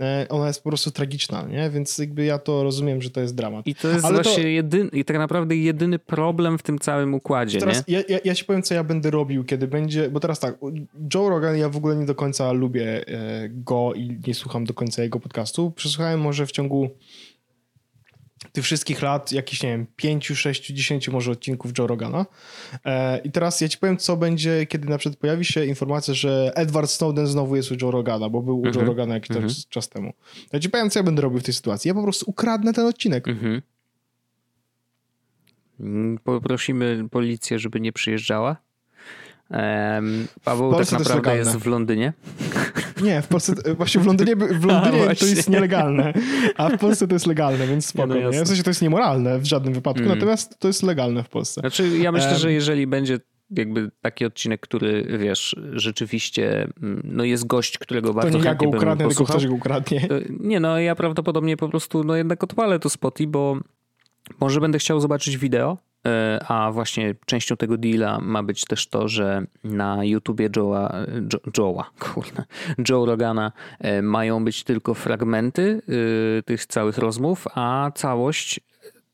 e, 0.00 0.26
ona 0.28 0.46
jest 0.46 0.62
po 0.62 0.70
prostu 0.70 0.90
tragiczna, 0.90 1.42
nie? 1.42 1.70
Więc 1.70 1.98
jakby 1.98 2.24
ja 2.24 2.38
to 2.38 2.62
rozumiem, 2.62 3.02
że 3.02 3.10
to 3.10 3.20
jest 3.20 3.34
dramat. 3.34 3.66
I 3.66 3.74
to 3.74 3.88
jest 3.88 4.04
Ale 4.04 4.14
właśnie 4.14 4.42
to... 4.42 4.48
jedyny, 4.48 4.90
i 4.92 5.04
tak 5.04 5.18
naprawdę 5.18 5.56
jedyny 5.56 5.98
problem 5.98 6.58
w 6.58 6.62
tym 6.62 6.78
całym 6.78 7.14
układzie, 7.14 7.58
teraz 7.58 7.88
nie? 7.88 7.94
Ja, 7.94 8.02
ja, 8.08 8.18
ja 8.24 8.34
ci 8.34 8.44
powiem, 8.44 8.62
co 8.62 8.74
ja 8.74 8.84
będę 8.84 9.10
robił, 9.10 9.44
kiedy 9.44 9.68
będzie, 9.68 10.10
bo 10.10 10.20
teraz 10.20 10.40
tak, 10.40 10.58
Joe 11.14 11.28
Rogan, 11.28 11.56
ja 11.56 11.68
w 11.68 11.76
ogóle 11.76 11.96
nie 11.96 12.06
do 12.06 12.14
końca 12.14 12.52
lubię 12.52 13.08
e, 13.08 13.48
go 13.48 13.92
i 13.94 14.18
nie 14.26 14.34
słucham 14.34 14.64
do 14.64 14.74
końca 14.74 15.02
jego 15.02 15.20
podcastu 15.20 15.63
przesłuchałem 15.70 16.20
może 16.20 16.46
w 16.46 16.52
ciągu 16.52 16.90
tych 18.52 18.64
wszystkich 18.64 19.02
lat, 19.02 19.32
jakiś, 19.32 19.62
nie 19.62 19.68
wiem, 19.68 19.86
5, 19.96 20.26
6, 20.26 20.66
10 20.66 21.08
może 21.08 21.30
odcinków 21.30 21.78
Joe 21.78 21.86
Rogana. 21.86 22.26
E, 22.84 23.18
I 23.18 23.30
teraz 23.30 23.60
ja 23.60 23.68
ci 23.68 23.78
powiem, 23.78 23.96
co 23.96 24.16
będzie, 24.16 24.66
kiedy 24.66 24.88
na 24.88 24.98
przykład 24.98 25.20
pojawi 25.20 25.44
się 25.44 25.64
informacja, 25.64 26.14
że 26.14 26.52
Edward 26.54 26.90
Snowden 26.90 27.26
znowu 27.26 27.56
jest 27.56 27.72
u 27.72 27.76
Joe 27.82 27.90
Rogana, 27.90 28.28
bo 28.28 28.42
był 28.42 28.60
u 28.60 28.64
Joe 28.64 28.68
mhm. 28.68 28.86
Rogana 28.86 29.14
jakiś 29.14 29.36
mm 29.36 29.48
-hmm. 29.48 29.68
czas 29.68 29.88
temu. 29.88 30.12
Ja 30.52 30.60
ci 30.60 30.70
powiem, 30.70 30.90
co 30.90 30.98
ja 30.98 31.02
będę 31.02 31.22
robił 31.22 31.40
w 31.40 31.42
tej 31.42 31.54
sytuacji. 31.54 31.88
Ja 31.88 31.94
po 31.94 32.02
prostu 32.02 32.30
ukradnę 32.30 32.72
ten 32.72 32.86
odcinek. 32.86 33.28
Mm 33.28 33.40
-hmm. 33.40 33.62
Poprosimy 36.24 37.08
policję, 37.10 37.58
żeby 37.58 37.80
nie 37.80 37.92
przyjeżdżała. 37.92 38.56
Paweł 40.44 40.74
tak 40.74 40.92
naprawdę 40.92 41.36
jest, 41.36 41.50
jest 41.52 41.64
w 41.64 41.66
Londynie. 41.66 42.12
Nie, 43.04 43.22
w 43.22 43.28
Polsce, 43.28 43.54
właśnie 43.74 44.00
w 44.00 44.06
Londynie, 44.06 44.36
w 44.36 44.64
Londynie 44.72 45.10
a, 45.10 45.14
to 45.14 45.26
jest 45.26 45.50
nielegalne, 45.50 46.12
a 46.56 46.68
w 46.68 46.78
Polsce 46.78 47.08
to 47.08 47.14
jest 47.14 47.26
legalne, 47.26 47.66
więc 47.66 47.86
spoko. 47.86 48.06
No 48.06 48.30
W 48.30 48.48
sensie 48.48 48.62
to 48.62 48.70
jest 48.70 48.82
niemoralne 48.82 49.38
w 49.38 49.44
żadnym 49.44 49.74
wypadku, 49.74 50.02
mm. 50.02 50.18
natomiast 50.18 50.58
to 50.58 50.68
jest 50.68 50.82
legalne 50.82 51.22
w 51.22 51.28
Polsce. 51.28 51.60
Znaczy 51.60 51.98
ja 51.98 52.12
myślę, 52.12 52.30
um, 52.30 52.38
że 52.38 52.52
jeżeli 52.52 52.86
będzie 52.86 53.18
jakby 53.50 53.90
taki 54.00 54.24
odcinek, 54.24 54.60
który 54.60 55.18
wiesz, 55.18 55.56
rzeczywiście 55.72 56.68
mm, 56.82 57.02
no 57.04 57.24
jest 57.24 57.46
gość, 57.46 57.78
którego 57.78 58.14
bardzo 58.14 58.38
to 58.38 58.44
nie 58.44 58.50
ja 58.50 58.54
go 58.54 58.66
ukradnę, 58.66 59.08
tylko 59.08 59.24
ktoś 59.24 59.46
go 59.46 59.54
ukradnie. 59.54 60.08
Nie, 60.40 60.60
no 60.60 60.78
ja 60.78 60.94
prawdopodobnie 60.94 61.56
po 61.56 61.68
prostu 61.68 62.04
no 62.04 62.16
jednak 62.16 62.44
odpalę 62.44 62.78
to 62.78 62.90
spoty, 62.90 63.26
bo 63.26 63.58
może 64.40 64.60
będę 64.60 64.78
chciał 64.78 65.00
zobaczyć 65.00 65.38
wideo, 65.38 65.78
E, 65.78 65.93
a 66.48 66.70
właśnie 66.72 67.14
częścią 67.26 67.56
tego 67.56 67.76
deala 67.78 68.18
ma 68.20 68.42
być 68.42 68.64
też 68.64 68.88
to, 68.88 69.08
że 69.08 69.46
na 69.64 70.04
YouTubie 70.04 70.50
Joe'a, 70.50 71.06
Joe'a, 71.58 71.84
kurde, 71.98 72.44
Joe 72.88 73.06
Rogana 73.06 73.52
e, 73.78 74.02
mają 74.02 74.44
być 74.44 74.64
tylko 74.64 74.94
fragmenty 74.94 75.82
e, 76.38 76.42
tych 76.42 76.66
całych 76.66 76.98
rozmów, 76.98 77.44
a 77.54 77.90
całość 77.94 78.60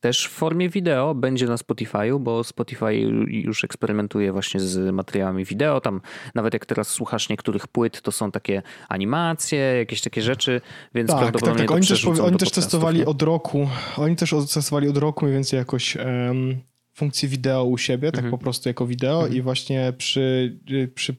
też 0.01 0.27
w 0.27 0.31
formie 0.31 0.69
wideo 0.69 1.15
będzie 1.15 1.47
na 1.47 1.57
Spotify'u, 1.57 2.21
bo 2.21 2.45
Spotify 2.45 2.95
już 3.29 3.65
eksperymentuje 3.65 4.33
właśnie 4.33 4.61
z 4.61 4.95
materiałami 4.95 5.45
wideo. 5.45 5.81
Tam 5.81 6.01
nawet 6.35 6.55
jak 6.55 6.67
teraz 6.67 6.89
słuchasz 6.89 7.29
niektórych 7.29 7.69
płyt, 7.69 8.03
to 8.03 8.13
są 8.13 8.31
takie 8.31 8.63
animacje, 8.89 9.59
jakieś 9.59 10.01
takie 10.01 10.23
rzeczy, 10.23 10.61
więc 10.95 11.11
tak, 11.11 11.19
prawdopodobnie 11.19 11.59
tak, 11.59 11.69
tak. 11.69 11.77
Oni 11.77 11.87
też, 11.87 12.07
oni 12.07 12.37
też 12.37 12.51
testowali 12.51 13.05
od 13.05 13.23
roku. 13.23 13.69
Oni 13.97 14.17
też 14.17 14.35
testowali 14.55 14.89
od 14.89 14.97
roku 14.97 15.27
więcej 15.27 15.59
jakoś 15.59 15.97
um, 15.97 16.61
funkcję 16.95 17.29
wideo 17.29 17.65
u 17.65 17.79
siebie, 17.79 18.13
tak 18.13 18.25
mhm. 18.25 18.31
po 18.31 18.39
prostu 18.39 18.69
jako 18.69 18.87
wideo 18.87 19.19
mhm. 19.19 19.35
i 19.35 19.43
właśnie 19.43 19.93
przy, 19.99 20.59
przy 20.95 21.17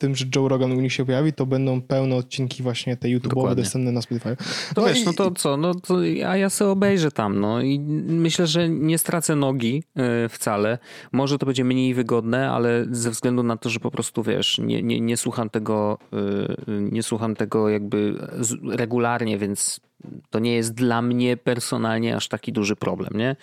tym, 0.00 0.16
że 0.16 0.24
Joe 0.36 0.48
Rogan 0.48 0.72
u 0.72 0.80
nich 0.80 0.92
się 0.92 1.06
pojawi, 1.06 1.32
to 1.32 1.46
będą 1.46 1.82
pełne 1.82 2.16
odcinki 2.16 2.62
właśnie 2.62 2.96
te 2.96 3.08
YouTube'owe 3.08 3.54
dostępne 3.54 3.92
na 3.92 4.02
Spotify. 4.02 4.36
No, 4.76 4.84
wiesz, 4.84 5.00
i... 5.00 5.04
no 5.04 5.12
to 5.12 5.30
co, 5.30 5.56
no 5.56 5.74
to 5.74 5.98
a 6.26 6.36
ja 6.36 6.50
sobie 6.50 6.70
obejrzę 6.70 7.10
tam, 7.10 7.40
no 7.40 7.62
i 7.62 7.80
myślę, 8.08 8.46
że 8.46 8.68
nie 8.68 8.98
stracę 8.98 9.36
nogi 9.36 9.82
y, 10.24 10.28
wcale. 10.28 10.78
Może 11.12 11.38
to 11.38 11.46
będzie 11.46 11.64
mniej 11.64 11.94
wygodne, 11.94 12.50
ale 12.50 12.86
ze 12.90 13.10
względu 13.10 13.42
na 13.42 13.56
to, 13.56 13.70
że 13.70 13.80
po 13.80 13.90
prostu, 13.90 14.22
wiesz, 14.22 14.58
nie, 14.58 14.82
nie, 14.82 15.00
nie 15.00 15.16
słucham 15.16 15.50
tego, 15.50 15.98
y, 16.68 16.80
nie 16.92 17.02
słucham 17.02 17.36
tego 17.36 17.68
jakby 17.68 18.14
regularnie, 18.68 19.38
więc 19.38 19.80
to 20.30 20.38
nie 20.38 20.54
jest 20.54 20.74
dla 20.74 21.02
mnie 21.02 21.36
personalnie 21.36 22.16
aż 22.16 22.28
taki 22.28 22.52
duży 22.52 22.76
problem, 22.76 23.12
nie? 23.14 23.36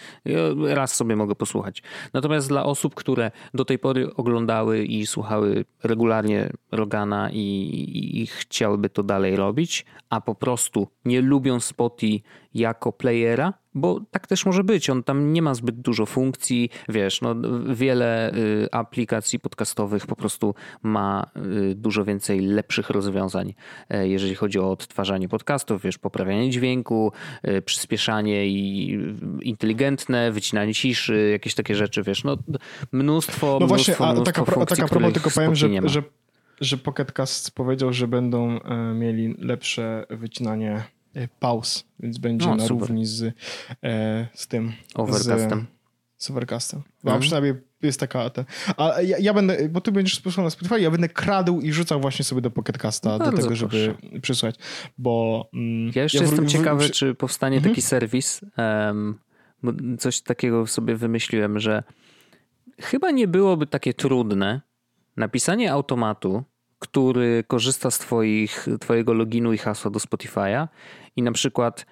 Raz 0.67 0.95
sobie 0.95 1.15
mogę 1.15 1.35
posłuchać. 1.35 1.83
Natomiast 2.13 2.47
dla 2.47 2.65
osób, 2.65 2.95
które 2.95 3.31
do 3.53 3.65
tej 3.65 3.79
pory 3.79 4.15
oglądały 4.15 4.83
i 4.83 5.05
słuchały 5.05 5.65
regularnie 5.83 6.49
Rogana 6.71 7.29
i, 7.31 7.37
i, 7.37 8.21
i 8.21 8.27
chciałyby 8.27 8.89
to 8.89 9.03
dalej 9.03 9.35
robić, 9.35 9.85
a 10.09 10.21
po 10.21 10.35
prostu 10.35 10.87
nie 11.05 11.21
lubią 11.21 11.59
Spotify 11.59 12.21
jako 12.53 12.91
playera, 12.91 13.53
bo 13.77 14.01
tak 14.11 14.27
też 14.27 14.45
może 14.45 14.63
być. 14.63 14.89
On 14.89 15.03
tam 15.03 15.33
nie 15.33 15.41
ma 15.41 15.53
zbyt 15.53 15.81
dużo 15.81 16.05
funkcji, 16.05 16.69
wiesz, 16.89 17.21
no, 17.21 17.35
wiele 17.75 18.33
y, 18.33 18.67
aplikacji 18.71 19.39
podcastowych 19.39 20.07
po 20.07 20.15
prostu 20.15 20.55
ma 20.83 21.31
y, 21.71 21.75
dużo 21.75 22.05
więcej 22.05 22.39
lepszych 22.39 22.89
rozwiązań, 22.89 23.53
e, 23.89 24.07
jeżeli 24.07 24.35
chodzi 24.35 24.59
o 24.59 24.71
odtwarzanie 24.71 25.29
podcastów, 25.29 25.81
wiesz, 25.81 25.97
poprawianie 25.97 26.49
dźwięku, 26.49 27.11
y, 27.47 27.61
przyspieszanie 27.61 28.47
i 28.47 28.97
inteligentne, 29.41 30.31
wycinanie 30.31 30.73
ciszy, 30.73 31.29
jakieś 31.31 31.55
takie 31.55 31.75
rzeczy, 31.75 32.03
wiesz, 32.03 32.23
no 32.23 32.37
mnóstwo, 32.91 33.57
no 33.61 33.67
właśnie, 33.67 33.95
mnóstwo, 33.99 34.21
a 34.21 34.25
taka, 34.25 34.45
funkcji, 34.45 34.77
taka 34.77 34.89
propos 34.89 35.13
tylko 35.13 35.31
powiem, 35.31 35.55
że, 35.55 35.69
że, 35.83 36.03
że 36.61 36.77
Pocket 36.77 37.11
Cast 37.11 37.51
powiedział, 37.51 37.93
że 37.93 38.07
będą 38.07 38.59
e, 38.61 38.93
mieli 38.93 39.35
lepsze 39.39 40.05
wycinanie 40.09 40.83
E, 40.87 40.96
pauz, 41.39 41.83
więc 41.99 42.17
będzie 42.17 42.47
no, 42.47 42.55
na 42.55 42.63
super. 42.63 42.79
równi 42.79 43.05
z, 43.05 43.35
e, 43.83 44.27
z 44.33 44.47
tym. 44.47 44.73
Overcastem. 44.95 45.65
Z, 46.17 46.25
z 46.25 46.31
Overcastem. 46.31 46.81
No, 47.03 47.11
mhm. 47.11 47.21
przynajmniej 47.21 47.53
jest 47.81 47.99
taka. 47.99 48.29
Ta, 48.29 48.45
a 48.77 49.01
ja, 49.01 49.17
ja, 49.19 49.33
będę, 49.33 49.69
bo 49.69 49.81
ty 49.81 49.91
będziesz 49.91 50.19
posłuchał 50.19 50.43
na 50.43 50.49
Spotify, 50.49 50.81
ja 50.81 50.91
będę 50.91 51.09
kradł 51.09 51.61
i 51.61 51.73
rzucał 51.73 52.01
właśnie 52.01 52.25
sobie 52.25 52.41
do 52.41 52.51
Pocketcasta 52.51 53.17
no, 53.17 53.31
do 53.31 53.37
tego, 53.37 53.55
żeby 53.55 53.95
proszę. 53.99 54.19
przysłać, 54.21 54.55
bo... 54.97 55.49
Mm, 55.53 55.91
ja 55.95 56.03
jeszcze 56.03 56.17
ja 56.17 56.23
jestem 56.23 56.45
w, 56.45 56.51
ciekawy, 56.51 56.87
w, 56.87 56.91
czy 56.91 57.15
powstanie 57.15 57.57
mhm. 57.57 57.75
taki 57.75 57.81
serwis, 57.81 58.41
um, 58.57 59.19
bo 59.63 59.71
coś 59.97 60.21
takiego 60.21 60.67
sobie 60.67 60.95
wymyśliłem, 60.95 61.59
że 61.59 61.83
chyba 62.79 63.11
nie 63.11 63.27
byłoby 63.27 63.67
takie 63.67 63.93
trudne 63.93 64.61
napisanie 65.17 65.71
automatu, 65.71 66.43
który 66.79 67.43
korzysta 67.47 67.91
z 67.91 67.99
twoich, 67.99 68.67
twojego 68.79 69.13
loginu 69.13 69.53
i 69.53 69.57
hasła 69.57 69.91
do 69.91 69.99
Spotify'a 69.99 70.67
i 71.17 71.21
na 71.21 71.31
przykład 71.31 71.85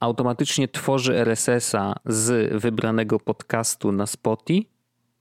automatycznie 0.00 0.68
tworzy 0.68 1.16
RSS-a 1.16 1.94
z 2.06 2.54
wybranego 2.62 3.20
podcastu 3.20 3.92
na 3.92 4.06
Spotify 4.06 4.70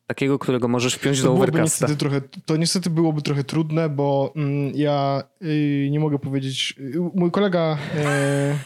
Takiego, 0.08 0.39
którego 0.39 0.67
możesz 0.67 0.93
wpiąć 0.95 1.17
To 1.21 1.23
do 1.23 1.34
Overcasta. 1.34 1.63
niestety 1.63 1.95
trochę, 1.97 2.21
to 2.45 2.58
niestety 2.58 2.89
byłoby 2.89 3.21
trochę 3.21 3.43
trudne, 3.43 3.89
bo 3.89 4.34
mm, 4.36 4.71
ja 4.75 5.23
y, 5.41 5.88
nie 5.91 5.99
mogę 5.99 6.19
powiedzieć. 6.19 6.75
y, 6.79 6.99
mój 7.15 7.32
kolega. 7.32 7.77
E, 7.95 8.60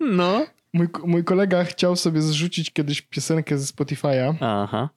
No. 0.00 0.46
mój, 0.74 0.88
mój 1.06 1.24
kolega 1.24 1.64
chciał 1.64 1.96
sobie 1.96 2.22
zrzucić 2.22 2.70
kiedyś 2.70 3.02
piosenkę 3.02 3.58
ze 3.58 3.72
Spotify'a 3.74 4.34
Aha. 4.40 4.88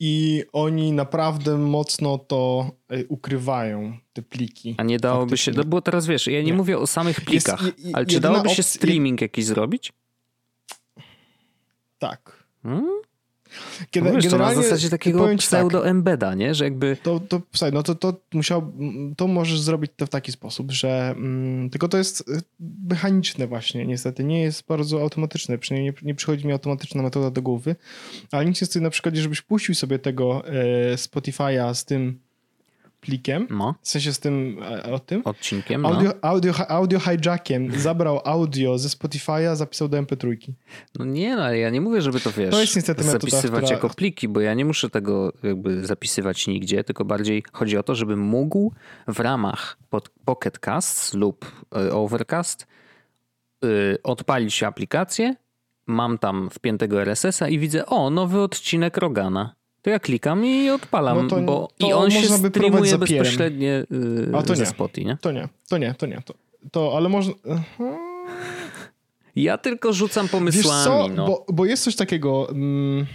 I 0.00 0.44
oni 0.52 0.92
naprawdę 0.92 1.56
mocno 1.58 2.18
to 2.18 2.70
y, 2.92 3.06
ukrywają, 3.08 3.98
te 4.12 4.22
pliki. 4.22 4.74
A 4.78 4.82
nie 4.82 4.98
dałoby 4.98 5.30
Faktycznie. 5.36 5.62
się, 5.62 5.68
bo 5.68 5.82
teraz 5.82 6.06
wiesz, 6.06 6.26
ja 6.26 6.38
nie, 6.38 6.44
Nie. 6.46 6.52
mówię 6.52 6.78
o 6.78 6.86
samych 6.86 7.20
plikach, 7.20 7.62
je- 7.62 7.72
je- 7.88 7.96
ale 7.96 8.06
czy 8.06 8.20
dałoby 8.20 8.48
się 8.48 8.62
opcja- 8.62 8.62
streaming 8.76 9.20
jakiś 9.20 9.44
zrobić? 9.44 9.92
Tak. 11.98 12.44
Hmm? 12.62 12.88
Kiedy, 13.90 14.12
No 14.12 14.30
to 14.30 14.38
na 14.38 14.54
zasadzie 14.54 14.90
takiego 14.90 15.26
tak, 15.26 15.38
pseudo-embeda, 15.38 16.34
nie? 16.34 16.54
Że 16.54 16.64
jakby... 16.64 16.96
To, 17.02 17.20
to, 17.20 17.42
słuchaj, 17.52 17.72
no 17.72 17.82
to, 17.82 17.94
to 17.94 18.14
musiał, 18.32 18.72
to 19.16 19.26
możesz 19.26 19.60
zrobić 19.60 19.92
to 19.96 20.06
w 20.06 20.08
taki 20.08 20.32
sposób, 20.32 20.72
że 20.72 21.14
mm, 21.16 21.70
tylko 21.70 21.88
to 21.88 21.98
jest 21.98 22.20
y, 22.20 22.24
mechaniczne 22.88 23.46
właśnie, 23.46 23.86
niestety, 23.86 24.24
nie 24.24 24.42
jest 24.42 24.66
bardzo 24.66 25.00
automatyczne, 25.00 25.58
przynajmniej 25.58 25.92
nie, 25.92 26.06
nie 26.06 26.14
przychodzi 26.14 26.46
mi 26.46 26.52
automatyczna 26.52 27.02
metoda 27.02 27.30
do 27.30 27.42
głowy, 27.42 27.76
ale 28.30 28.46
nic 28.46 28.60
nie 28.60 28.66
stoi 28.66 28.82
na 28.82 28.90
przykładzie, 28.90 29.22
żebyś 29.22 29.42
puścił 29.42 29.74
sobie 29.74 29.98
tego 29.98 30.46
e, 30.46 30.94
Spotify'a 30.94 31.74
z 31.74 31.84
tym 31.84 32.27
plikiem, 33.00 33.46
No, 33.50 33.74
w 33.82 33.88
sensie 33.88 34.12
z 34.12 34.18
tym, 34.20 34.58
e, 34.62 34.82
o 34.92 34.98
tym, 34.98 35.22
odcinkiem, 35.24 35.82
no. 35.82 35.88
audio, 35.88 36.12
audio, 36.22 36.70
audio 36.70 37.00
hijackiem 37.00 37.80
zabrał 37.80 38.20
audio 38.24 38.78
ze 38.78 38.88
Spotify'a, 38.88 39.56
zapisał 39.56 39.88
do 39.88 39.98
MP3. 40.02 40.36
No 40.98 41.04
nie, 41.04 41.36
no 41.36 41.42
ale 41.44 41.58
ja 41.58 41.70
nie 41.70 41.80
mówię, 41.80 42.02
żeby 42.02 42.20
to 42.20 42.30
wiesz, 42.32 42.50
To 42.50 42.60
jest 42.60 42.76
niestety 42.76 43.04
metoda, 43.04 43.18
zapisywać 43.30 43.64
która- 43.64 43.74
jako 43.76 43.88
pliki, 43.90 44.28
bo 44.28 44.40
ja 44.40 44.54
nie 44.54 44.64
muszę 44.64 44.90
tego 44.90 45.32
jakby 45.42 45.86
zapisywać 45.86 46.46
nigdzie, 46.46 46.84
tylko 46.84 47.04
bardziej 47.04 47.42
chodzi 47.52 47.76
o 47.78 47.82
to, 47.82 47.94
żebym 47.94 48.20
mógł 48.20 48.72
w 49.08 49.20
ramach 49.20 49.78
pod 49.90 50.08
Pocket 50.24 50.58
Cast 50.58 51.14
lub 51.14 51.44
y, 51.88 51.92
Overcast 51.92 52.66
odpalić 54.02 54.62
aplikację, 54.62 55.34
mam 55.86 56.18
tam 56.18 56.50
wpiętego 56.50 57.02
RSS-a 57.02 57.48
i 57.48 57.58
widzę, 57.58 57.86
o, 57.86 58.10
nowy 58.10 58.40
odcinek 58.40 58.96
Rogana. 58.96 59.54
To 59.82 59.90
ja 59.90 59.98
klikam 59.98 60.44
i 60.44 60.70
odpalam, 60.70 61.22
No 61.22 61.28
to- 61.28 61.40
bo 61.40 61.68
to 61.78 61.86
i 61.88 61.92
on 61.92 62.10
się 62.10 62.28
streamuje 62.28 62.90
zapierem. 62.90 63.22
bezpośrednio 63.24 63.68
y, 63.68 63.86
A 64.36 64.42
to 64.42 64.54
ze 64.54 64.62
nie. 64.62 64.68
Spotify, 64.70 65.04
nie? 65.06 65.16
To 65.20 65.32
nie, 65.32 65.48
to 65.68 65.78
nie, 65.78 65.94
to 65.94 66.06
nie, 66.06 66.22
to, 66.24 66.34
to 66.72 66.92
ale 66.96 67.08
można... 67.08 67.34
Ja 69.36 69.58
tylko 69.58 69.92
rzucam 69.92 70.24
Wiesz 70.24 70.32
pomysłami, 70.32 70.84
co, 70.84 71.08
no. 71.14 71.26
bo, 71.26 71.46
bo 71.52 71.64
jest 71.64 71.84
coś 71.84 71.96
takiego... 71.96 72.48
Mm, 72.50 73.06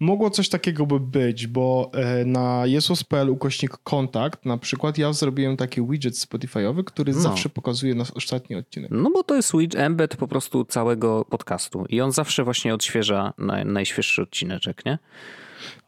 mogło 0.00 0.30
coś 0.30 0.48
takiego 0.48 0.86
by 0.86 1.00
być, 1.00 1.46
bo 1.46 1.90
e, 1.94 2.24
na 2.24 2.66
jesus.pl 2.66 3.30
ukośnik 3.30 3.70
kontakt 3.84 4.44
na 4.46 4.58
przykład 4.58 4.98
ja 4.98 5.12
zrobiłem 5.12 5.56
taki 5.56 5.82
widget 5.86 6.14
Spotify'owy, 6.14 6.84
który 6.84 7.12
No. 7.12 7.20
zawsze 7.20 7.48
pokazuje 7.48 7.94
nasz 7.94 8.10
ostatni 8.10 8.56
odcinek. 8.56 8.90
No 8.94 9.10
bo 9.10 9.22
to 9.22 9.36
jest 9.36 9.52
widget, 9.56 9.80
embed 9.82 10.16
po 10.16 10.28
prostu 10.28 10.64
całego 10.64 11.24
podcastu 11.24 11.84
i 11.88 12.00
on 12.00 12.12
zawsze 12.12 12.44
właśnie 12.44 12.74
odświeża 12.74 13.32
naj, 13.38 13.66
najświeższy 13.66 14.22
odcineczek, 14.22 14.84
nie? 14.86 14.98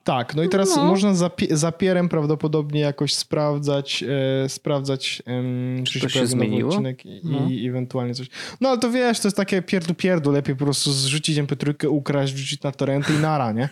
Tak, 0.05 0.35
no 0.35 0.43
i 0.43 0.49
teraz 0.49 0.77
No. 0.77 0.85
można 0.85 1.13
zapie- 1.15 1.57
zapierem 1.57 2.09
prawdopodobnie 2.09 2.81
jakoś 2.81 3.15
sprawdzać, 3.15 4.05
e, 4.45 4.49
sprawdzać, 4.49 5.23
em, 5.27 5.85
czy, 5.85 6.01
to 6.01 6.09
się 6.09 6.19
nowy 6.19 6.29
zmieniło? 6.31 6.71
odcinek 6.71 7.07
i, 7.07 7.21
No. 7.25 7.39
i 7.51 7.69
ewentualnie 7.69 8.15
coś. 8.15 8.29
No 8.61 8.69
ale 8.69 8.79
to 8.79 8.91
wiesz, 8.91 9.21
to 9.21 9.29
jest 9.29 9.37
takie 9.37 9.63
pierdu 9.63 9.95
pierdu, 9.95 10.33
lepiej 10.33 10.57
po 10.57 10.65
prostu 10.65 10.93
zrzucić 10.93 11.39
mp 11.39 11.57
ukraść, 11.89 12.35
wrzucić 12.35 12.63
na 12.63 12.73
torrenty 12.73 13.15
i 13.15 13.19
nara, 13.19 13.53
nie? 13.53 13.69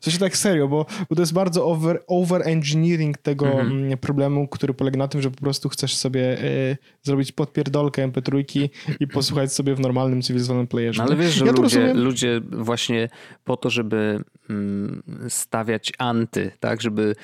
W 0.00 0.04
sensie 0.04 0.18
tak 0.18 0.36
serio, 0.36 0.68
bo, 0.68 0.86
bo 1.10 1.16
to 1.16 1.22
jest 1.22 1.32
bardzo 1.32 1.66
over, 1.66 2.02
over 2.06 2.42
engineering 2.48 3.18
tego 3.18 3.46
Mhm. 3.46 3.66
mm, 3.72 3.98
problemu, 3.98 4.48
który 4.48 4.74
polega 4.74 4.98
na 4.98 5.08
tym, 5.08 5.22
że 5.22 5.30
po 5.30 5.40
prostu 5.40 5.68
chcesz 5.68 5.96
sobie 5.96 6.38
e, 6.42 6.76
zrobić 7.02 7.32
podpierdolkę 7.32 8.08
mp3 8.08 8.68
i 9.00 9.06
posłuchać 9.06 9.52
sobie 9.52 9.74
w 9.74 9.80
normalnym, 9.80 10.22
cywilizowanym 10.22 10.66
playerze. 10.66 11.02
No 11.02 11.08
ale 11.08 11.16
wiesz, 11.16 11.34
że 11.34 11.44
ja 11.46 11.52
ludzie, 11.52 11.62
rozumiem. 11.62 12.04
ludzie 12.04 12.40
właśnie 12.52 13.08
po 13.44 13.56
to, 13.56 13.70
żeby 13.70 14.20
mm, 14.50 15.02
stawiać 15.28 15.71
anty, 15.98 16.50
tak, 16.60 16.80
żeby 16.80 17.14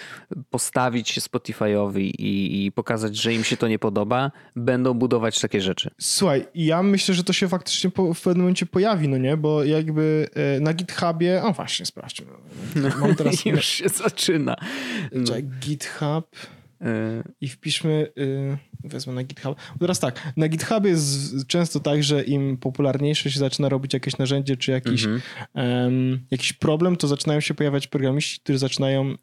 postawić 0.51 1.09
się 1.09 1.21
Spotify'owi 1.21 2.11
i, 2.19 2.65
i 2.67 2.73
pokazać, 2.73 3.17
że 3.17 3.35
im 3.35 3.45
się 3.45 3.57
to 3.57 3.69
nie 3.69 3.79
podoba, 3.79 4.31
będą 4.57 4.95
budować 4.95 5.41
takie 5.41 5.61
rzeczy. 5.61 5.91
Słuchaj, 6.01 6.47
ja 6.55 6.83
myślę, 6.83 7.15
że 7.15 7.25
to 7.25 7.33
się 7.33 7.49
faktycznie 7.49 7.91
po, 7.91 8.15
w 8.15 8.21
pewnym 8.21 8.43
momencie 8.43 8.67
pojawi, 8.67 9.09
no 9.09 9.19
nie? 9.19 9.37
Bo 9.37 9.65
jakby 9.65 10.29
e, 10.35 10.61
na 10.61 10.75
GitHubie... 10.75 11.43
O 11.43 11.53
właśnie, 11.53 11.87
sprawdźmy. 11.87 12.27
Mam 13.01 13.15
teraz... 13.15 13.45
Już 13.47 13.65
się 13.65 13.89
zaczyna. 13.89 14.57
No. 15.13 15.33
GitHub 15.61 16.37
i 17.41 17.49
wpiszmy... 17.49 18.13
Y, 18.19 18.59
wezmę 18.85 19.13
na 19.13 19.23
GitHub. 19.25 19.57
Teraz 19.81 20.01
tak, 20.01 20.33
na 20.37 20.49
GitHubie 20.49 20.91
jest 20.91 21.35
często 21.47 21.81
tak, 21.81 22.03
że 22.03 22.25
im 22.25 22.57
popularniejsze 22.57 23.31
się 23.31 23.39
zaczyna 23.41 23.69
robić 23.69 23.95
jakieś 23.95 24.19
narzędzie, 24.19 24.57
czy 24.57 24.71
jakiś, 24.71 25.05
Mhm. 25.05 25.21
em, 25.55 26.21
jakiś 26.31 26.53
problem, 26.53 26.97
to 26.97 27.09
zaczynają 27.09 27.41
się 27.41 27.55
pojawiać 27.55 27.87
programiści, 27.87 28.41
którzy 28.41 28.59
zaczynają 28.59 29.15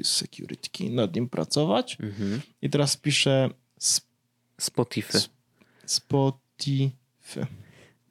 use 0.00 0.04
security 0.12 0.68
key, 0.72 0.90
nad 0.90 1.14
nim 1.14 1.28
pracować. 1.28 1.96
mhm. 2.00 2.40
I 2.62 2.70
teraz 2.70 2.96
piszę 2.96 3.50
sp- 3.90 4.12
Spotify. 4.58 5.18
Spotify. 5.86 7.46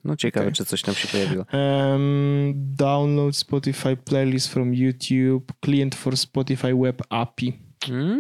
No 0.04 0.16
ciekawe, 0.16 0.46
Okej. 0.46 0.56
czy 0.56 0.66
coś 0.66 0.82
tam 0.82 0.96
się 0.96 1.08
pojawiło. 1.08 1.46
Um, 1.54 2.54
download 2.56 3.38
Spotify 3.38 3.98
playlist 3.98 4.48
from 4.48 4.74
YouTube, 4.76 5.54
client 5.66 5.96
for 5.96 6.18
Spotify 6.18 6.76
web 6.76 7.02
API. 7.10 7.60
Mm, 7.90 8.20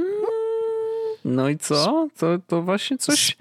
No 1.25 1.49
i 1.49 1.57
co? 1.57 2.07
To, 2.17 2.39
to 2.47 2.61
właśnie 2.61 2.97
coś... 2.97 3.37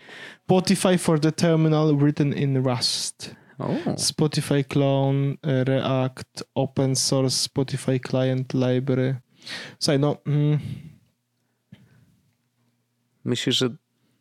Spotify 0.49 0.99
for 0.99 1.21
the 1.21 1.33
terminal 1.33 1.97
written 1.97 2.33
in 2.33 2.67
Rust. 2.67 3.37
O, 3.59 3.75
Spotify 3.97 4.65
clone, 4.65 5.35
e, 5.43 5.65
React, 5.65 6.45
open 6.55 6.97
source 6.97 7.49
Spotify 7.49 8.01
client 8.01 8.55
library. 8.55 9.17
Słuchaj, 9.79 9.99
no 9.99 10.17
mm, 10.27 10.59
myślę, 13.25 13.53
że 13.53 13.69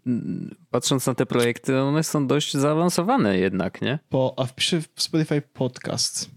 mm, 0.07 0.55
patrząc 0.69 1.07
na 1.07 1.15
te 1.15 1.25
projekty, 1.25 1.81
one 1.81 2.03
są 2.03 2.27
dość 2.27 2.53
zaawansowane 2.53 3.37
jednak, 3.37 3.81
nie? 3.81 3.99
po, 4.09 4.33
a 4.37 4.45
wpiszę 4.45 4.81
w 4.81 5.01
Spotify 5.01 5.41
podcast. 5.41 6.29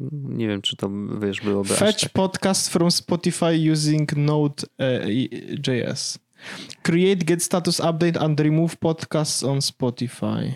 Nie 0.00 0.48
wiem, 0.48 0.62
czy 0.62 0.76
to, 0.76 0.90
wiesz, 1.20 1.40
byłoby 1.40 1.74
Fetch 1.74 2.00
tak. 2.00 2.12
podcast 2.12 2.68
from 2.68 2.88
Spotify 2.88 3.72
using 3.72 4.16
Node.js. 4.16 6.18
Create 6.82 7.24
get 7.24 7.42
status 7.42 7.80
update 7.80 8.20
and 8.20 8.40
remove 8.40 8.76
podcasts 8.76 9.48
on 9.48 9.58
Spotify. 9.58 10.52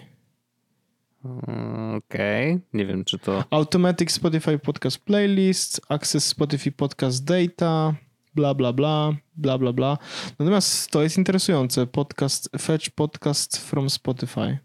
Okej, 1.96 2.60
nie 2.72 2.86
wiem, 2.86 3.04
czy 3.04 3.18
to... 3.18 3.44
Automatic 3.50 4.12
Spotify 4.12 4.58
Podcast 4.58 4.98
Playlist, 4.98 5.80
Access 5.88 6.34
Spotify 6.34 6.72
Podcast 6.72 7.24
Data, 7.24 7.94
bla, 8.34 8.54
bla, 8.54 8.72
bla, 8.72 9.12
bla, 9.36 9.58
bla, 9.58 9.72
bla. 9.72 9.98
Natomiast 10.38 10.90
to 10.90 11.02
jest 11.02 11.18
interesujące. 11.18 11.86
Podcast, 11.86 12.50
fetch 12.58 12.90
podcast 12.90 13.56
from 13.56 13.88
Spotify. 13.88 14.56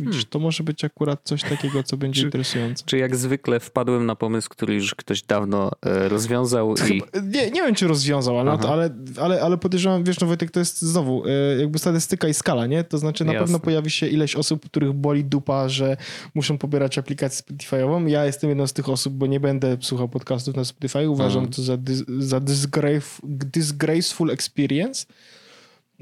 Widzisz, 0.00 0.14
Hmm. 0.14 0.30
to 0.30 0.38
może 0.38 0.64
być 0.64 0.84
akurat 0.84 1.20
coś 1.24 1.42
takiego, 1.42 1.82
co 1.82 1.96
będzie 1.96 2.20
Czy- 2.20 2.26
interesujące. 2.26 2.84
Czy 2.86 2.98
jak 2.98 3.16
zwykle 3.16 3.60
wpadłem 3.60 4.06
na 4.06 4.16
pomysł, 4.16 4.48
który 4.48 4.74
już 4.74 4.94
ktoś 4.94 5.22
dawno 5.22 5.70
e, 5.86 6.08
rozwiązał 6.08 6.74
i... 6.74 6.78
Chyba, 6.78 7.06
nie, 7.22 7.50
nie 7.50 7.62
wiem, 7.62 7.74
czy 7.74 7.86
rozwiązał, 7.88 8.38
ale, 8.40 8.50
ale, 8.52 8.90
ale, 9.20 9.42
ale 9.42 9.58
podejrzewam, 9.58 10.04
wiesz, 10.04 10.20
no 10.20 10.26
Wojtek, 10.26 10.50
to 10.50 10.60
jest 10.60 10.82
znowu 10.82 11.24
e, 11.26 11.30
jakby 11.60 11.78
statystyka 11.78 12.28
i 12.28 12.34
skala, 12.34 12.66
nie? 12.66 12.84
To 12.84 12.98
znaczy 12.98 13.24
na 13.24 13.32
Jasne. 13.32 13.44
pewno 13.44 13.58
pojawi 13.60 13.90
się 13.90 14.06
ileś 14.06 14.36
osób, 14.36 14.64
których 14.64 14.92
boli 14.92 15.24
dupa, 15.24 15.68
że 15.68 15.96
muszą 16.34 16.58
pobierać 16.58 16.98
aplikację 16.98 17.44
Spotify'ową. 17.56 18.06
Ja 18.08 18.24
jestem 18.24 18.50
jedną 18.50 18.66
z 18.66 18.72
tych 18.72 18.88
osób, 18.88 19.14
bo 19.14 19.26
nie 19.26 19.40
będę 19.40 19.76
słuchał 19.80 20.08
podcastów 20.08 20.56
na 20.56 20.64
Spotify. 20.64 21.10
Uważam 21.10 21.38
Mhm. 21.44 21.52
to 21.52 21.62
za, 21.62 21.76
dys, 21.76 22.04
za 22.18 22.40
disgrave, 22.40 23.20
disgraceful 23.24 24.30
experience. 24.30 25.06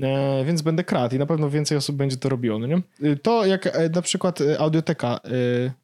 E, 0.03 0.45
więc 0.45 0.63
będę 0.63 0.85
kradł 0.85 1.17
i 1.17 1.19
na 1.19 1.27
pewno 1.27 1.51
więcej 1.51 1.79
osób 1.79 1.97
będzie 1.97 2.17
to 2.17 2.29
robiło, 2.29 2.59
no 2.59 2.67
nie? 2.67 2.77
E, 3.03 3.17
To 3.17 3.47
jak 3.47 3.67
e, 3.67 3.89
na 3.95 4.03
przykład 4.03 4.39
Audioteka, 4.59 5.21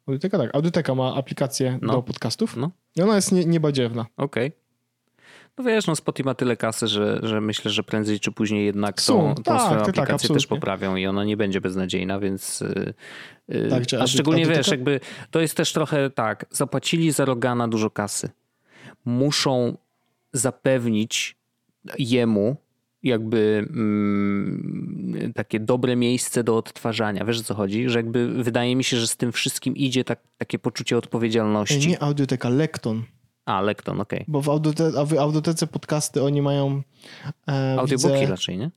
Audioteka 0.07 0.37
tak, 0.37 0.55
Audioteka 0.55 0.95
ma 0.95 1.15
aplikację 1.15 1.79
No. 1.81 1.93
do 1.93 2.01
podcastów 2.03 2.57
No, 2.57 2.71
i 2.95 3.01
ona 3.01 3.15
jest 3.15 3.31
nie, 3.31 3.45
niebadziewna. 3.45 4.05
okej. 4.17 4.51
No 5.57 5.63
wiesz, 5.63 5.87
no 5.87 5.95
Spotify 5.95 6.25
ma 6.25 6.33
tyle 6.35 6.57
kasy, 6.57 6.87
że, 6.87 7.19
że 7.23 7.41
myślę, 7.41 7.71
że 7.71 7.83
prędzej 7.83 8.19
czy 8.19 8.31
później 8.31 8.65
jednak 8.65 9.01
Są, 9.01 9.13
tą, 9.35 9.35
tą 9.35 9.43
tak, 9.43 9.61
swoją 9.61 9.75
tak, 9.77 9.85
tak, 9.85 9.89
aplikację 9.89 10.27
też 10.27 10.35
absolutnie. 10.35 10.47
poprawią 10.57 10.95
i 10.95 11.07
ona 11.07 11.23
nie 11.23 11.37
będzie 11.37 11.61
beznadziejna, 11.61 12.19
więc... 12.19 12.61
y, 12.61 12.93
y, 13.49 13.67
Tak, 13.69 13.83
a 14.01 14.07
szczególnie 14.07 14.45
wiesz, 14.45 14.67
jakby 14.67 14.99
to 15.31 15.41
jest 15.41 15.57
też 15.57 15.73
trochę 15.73 16.09
tak, 16.09 16.45
zapłacili 16.51 17.11
za 17.11 17.25
Rogana 17.25 17.67
dużo 17.67 17.89
kasy. 17.89 18.29
Muszą 19.05 19.77
zapewnić 20.33 21.37
jemu 21.99 22.55
jakby 23.05 23.67
mm, 23.69 25.33
takie 25.35 25.59
dobre 25.59 25.95
miejsce 25.95 26.43
do 26.43 26.57
odtwarzania. 26.57 27.25
Wiesz 27.25 27.39
o 27.39 27.43
co 27.43 27.55
chodzi? 27.55 27.89
Że 27.89 27.99
jakby 27.99 28.43
wydaje 28.43 28.75
mi 28.75 28.83
się, 28.83 28.97
że 28.97 29.07
z 29.07 29.17
tym 29.17 29.31
wszystkim 29.31 29.75
idzie 29.75 30.03
tak, 30.03 30.19
takie 30.37 30.59
poczucie 30.59 30.97
odpowiedzialności. 30.97 31.87
Nie 31.87 32.03
audioteka, 32.03 32.49
Lekton. 32.49 33.03
A, 33.45 33.61
Lekton, 33.61 34.01
okej. 34.01 34.19
Okay. 34.19 34.31
Bo 34.31 34.41
w, 34.41 34.49
audiotece, 34.49 35.05
w 35.05 35.13
audiotece 35.13 35.67
podcasty 35.67 36.23
oni 36.23 36.41
mają... 36.41 36.81
E, 37.47 37.75
Audiobooki 37.79 38.13
widzę, 38.13 38.31
raczej, 38.31 38.57
nie? 38.57 38.71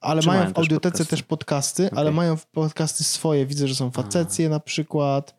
Ale 0.00 0.22
Czy 0.22 0.28
mają, 0.28 0.52
w 0.52 0.58
audiotece 0.58 1.04
też 1.04 1.06
podcasty, 1.06 1.16
też 1.16 1.22
podcasty 1.22 1.86
okay. 1.86 1.98
ale 1.98 2.12
mają 2.12 2.36
podcasty 2.52 3.04
swoje. 3.04 3.46
Widzę, 3.46 3.68
że 3.68 3.74
są 3.74 3.90
facecje 3.90 4.46
A. 4.46 4.50
na 4.50 4.60
przykład, 4.60 5.34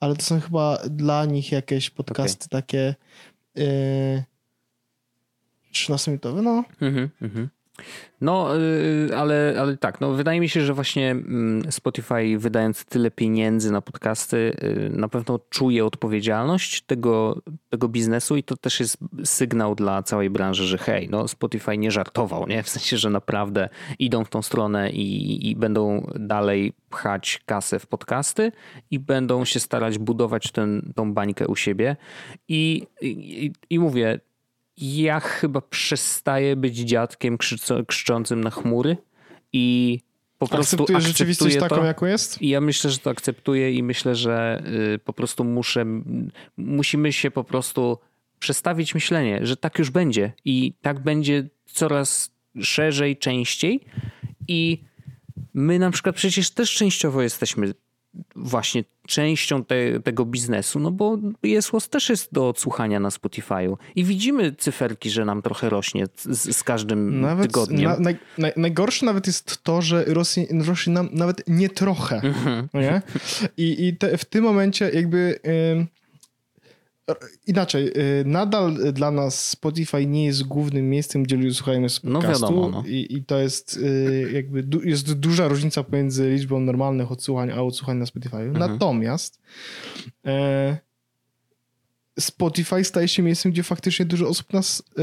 ale 0.00 0.16
to 0.16 0.22
są 0.22 0.40
chyba 0.40 0.78
dla 0.90 1.24
nich 1.24 1.52
jakieś 1.52 1.90
podcasty 1.90 2.46
okay. 2.46 2.62
takie... 2.62 2.94
Yy, 3.54 4.24
13-minutowy, 5.76 6.42
no. 6.42 6.64
Mhm, 6.80 7.10
mhm. 7.22 7.48
No, 8.20 8.56
y, 8.56 9.16
ale, 9.16 9.56
ale 9.60 9.76
tak, 9.76 10.00
no 10.00 10.12
wydaje 10.12 10.40
mi 10.40 10.48
się, 10.48 10.60
że 10.60 10.74
właśnie 10.74 11.10
mm, 11.10 11.72
Spotify 11.72 12.38
wydając 12.38 12.84
tyle 12.84 13.10
pieniędzy 13.10 13.72
na 13.72 13.80
podcasty 13.80 14.36
y, 14.36 14.90
na 14.90 15.08
pewno 15.08 15.38
czuje 15.50 15.84
odpowiedzialność 15.84 16.82
tego, 16.82 17.42
tego 17.70 17.88
biznesu 17.88 18.36
i 18.36 18.42
to 18.42 18.56
też 18.56 18.80
jest 18.80 18.98
sygnał 19.24 19.74
dla 19.74 20.02
całej 20.02 20.30
branży, 20.30 20.66
że 20.66 20.78
hej, 20.78 21.08
no 21.10 21.28
Spotify 21.28 21.78
nie 21.78 21.90
żartował, 21.90 22.46
nie? 22.46 22.62
W 22.62 22.68
sensie, 22.68 22.96
że 22.96 23.10
naprawdę 23.10 23.68
idą 23.98 24.24
w 24.24 24.28
tą 24.28 24.42
stronę 24.42 24.90
i, 24.90 25.50
i 25.50 25.56
będą 25.56 26.10
dalej 26.14 26.72
pchać 26.90 27.40
kasę 27.46 27.78
w 27.78 27.86
podcasty 27.86 28.52
i 28.90 28.98
będą 28.98 29.44
się 29.44 29.60
starać 29.60 29.98
budować 29.98 30.52
ten, 30.52 30.92
tą 30.94 31.14
bańkę 31.14 31.46
u 31.46 31.56
siebie 31.56 31.96
i, 32.48 32.86
i, 33.00 33.52
i 33.70 33.78
mówię, 33.78 34.20
ja 34.78 35.20
chyba 35.20 35.60
przestaję 35.60 36.56
być 36.56 36.76
dziadkiem 36.76 37.38
krzyczącym 37.86 38.44
na 38.44 38.50
chmury 38.50 38.96
i 39.52 39.98
po 40.38 40.48
prostu 40.48 40.76
akceptuję 40.76 41.00
rzeczywistość 41.00 41.56
taką, 41.56 41.84
jaką 41.84 42.06
jest? 42.06 42.42
I 42.42 42.48
ja 42.48 42.60
myślę, 42.60 42.90
że 42.90 42.98
to 42.98 43.10
akceptuję 43.10 43.72
i 43.72 43.82
myślę, 43.82 44.14
że 44.14 44.62
y, 44.94 44.98
po 44.98 45.12
prostu 45.12 45.44
muszę, 45.44 45.84
musimy 46.56 47.12
się 47.12 47.30
po 47.30 47.44
prostu 47.44 47.98
przestawić 48.38 48.94
myślenie, 48.94 49.40
że 49.42 49.56
tak 49.56 49.78
już 49.78 49.90
będzie 49.90 50.32
i 50.44 50.72
tak 50.82 51.00
będzie 51.00 51.48
coraz 51.66 52.30
szerzej, 52.60 53.16
częściej 53.16 53.80
i 54.48 54.84
my 55.54 55.78
na 55.78 55.90
przykład 55.90 56.16
przecież 56.16 56.50
też 56.50 56.74
częściowo 56.74 57.22
jesteśmy 57.22 57.74
właśnie 58.36 58.84
częścią 59.06 59.64
te, 59.64 60.00
tego 60.00 60.24
biznesu, 60.24 60.80
no 60.80 60.90
bo 60.90 61.18
Jesłos 61.42 61.88
też 61.88 62.08
jest 62.08 62.32
do 62.32 62.48
odsłuchania 62.48 63.00
na 63.00 63.08
Spotify'u 63.08 63.76
i 63.96 64.04
widzimy 64.04 64.52
cyferki, 64.52 65.10
że 65.10 65.24
nam 65.24 65.42
trochę 65.42 65.70
rośnie 65.70 66.06
z, 66.16 66.56
z 66.56 66.62
każdym 66.62 67.20
nawet, 67.20 67.46
tygodniem. 67.46 67.90
Na, 67.90 67.98
naj, 67.98 68.18
naj, 68.38 68.52
najgorsze 68.56 69.06
nawet 69.06 69.26
jest 69.26 69.62
to, 69.62 69.82
że 69.82 70.04
rośnie, 70.04 70.46
rośnie 70.66 70.92
nam 70.92 71.08
nawet 71.12 71.42
nie 71.46 71.68
trochę. 71.68 72.16
Mhm. 72.16 72.68
Nie? 72.74 73.02
I, 73.56 73.86
i 73.86 73.96
te, 73.96 74.18
w 74.18 74.24
tym 74.24 74.44
momencie 74.44 74.90
jakby... 74.90 75.40
Yy 75.44 75.86
Inaczej, 77.46 77.92
y, 78.20 78.24
nadal 78.24 78.92
dla 78.92 79.10
nas 79.10 79.48
Spotify 79.48 80.06
nie 80.06 80.24
jest 80.24 80.42
głównym 80.42 80.90
miejscem, 80.90 81.22
gdzie 81.22 81.36
ludzie 81.36 81.54
słuchają 81.54 81.80
no 81.80 81.88
podcastu. 81.88 82.10
No 82.10 82.22
wiadomo, 82.22 82.68
no. 82.68 82.84
I, 82.86 83.06
I, 83.10 83.24
to 83.24 83.38
jest 83.38 83.76
y, 83.76 84.30
jakby 84.32 84.64
jest 84.84 85.12
duża 85.12 85.48
różnica 85.48 85.84
pomiędzy 85.84 86.30
liczbą 86.30 86.60
normalnych 86.60 87.12
odsłuchań 87.12 87.50
a 87.50 87.62
odsłuchań 87.62 87.96
na 87.96 88.06
Spotify. 88.06 88.36
Mhm. 88.36 88.72
Natomiast 88.72 89.40
e, 90.26 90.76
Spotify 92.20 92.84
staje 92.84 93.08
się 93.08 93.22
miejscem, 93.22 93.52
gdzie 93.52 93.62
faktycznie 93.62 94.06
dużo 94.06 94.28
osób 94.28 94.52
nas 94.52 94.82
e, 94.98 95.02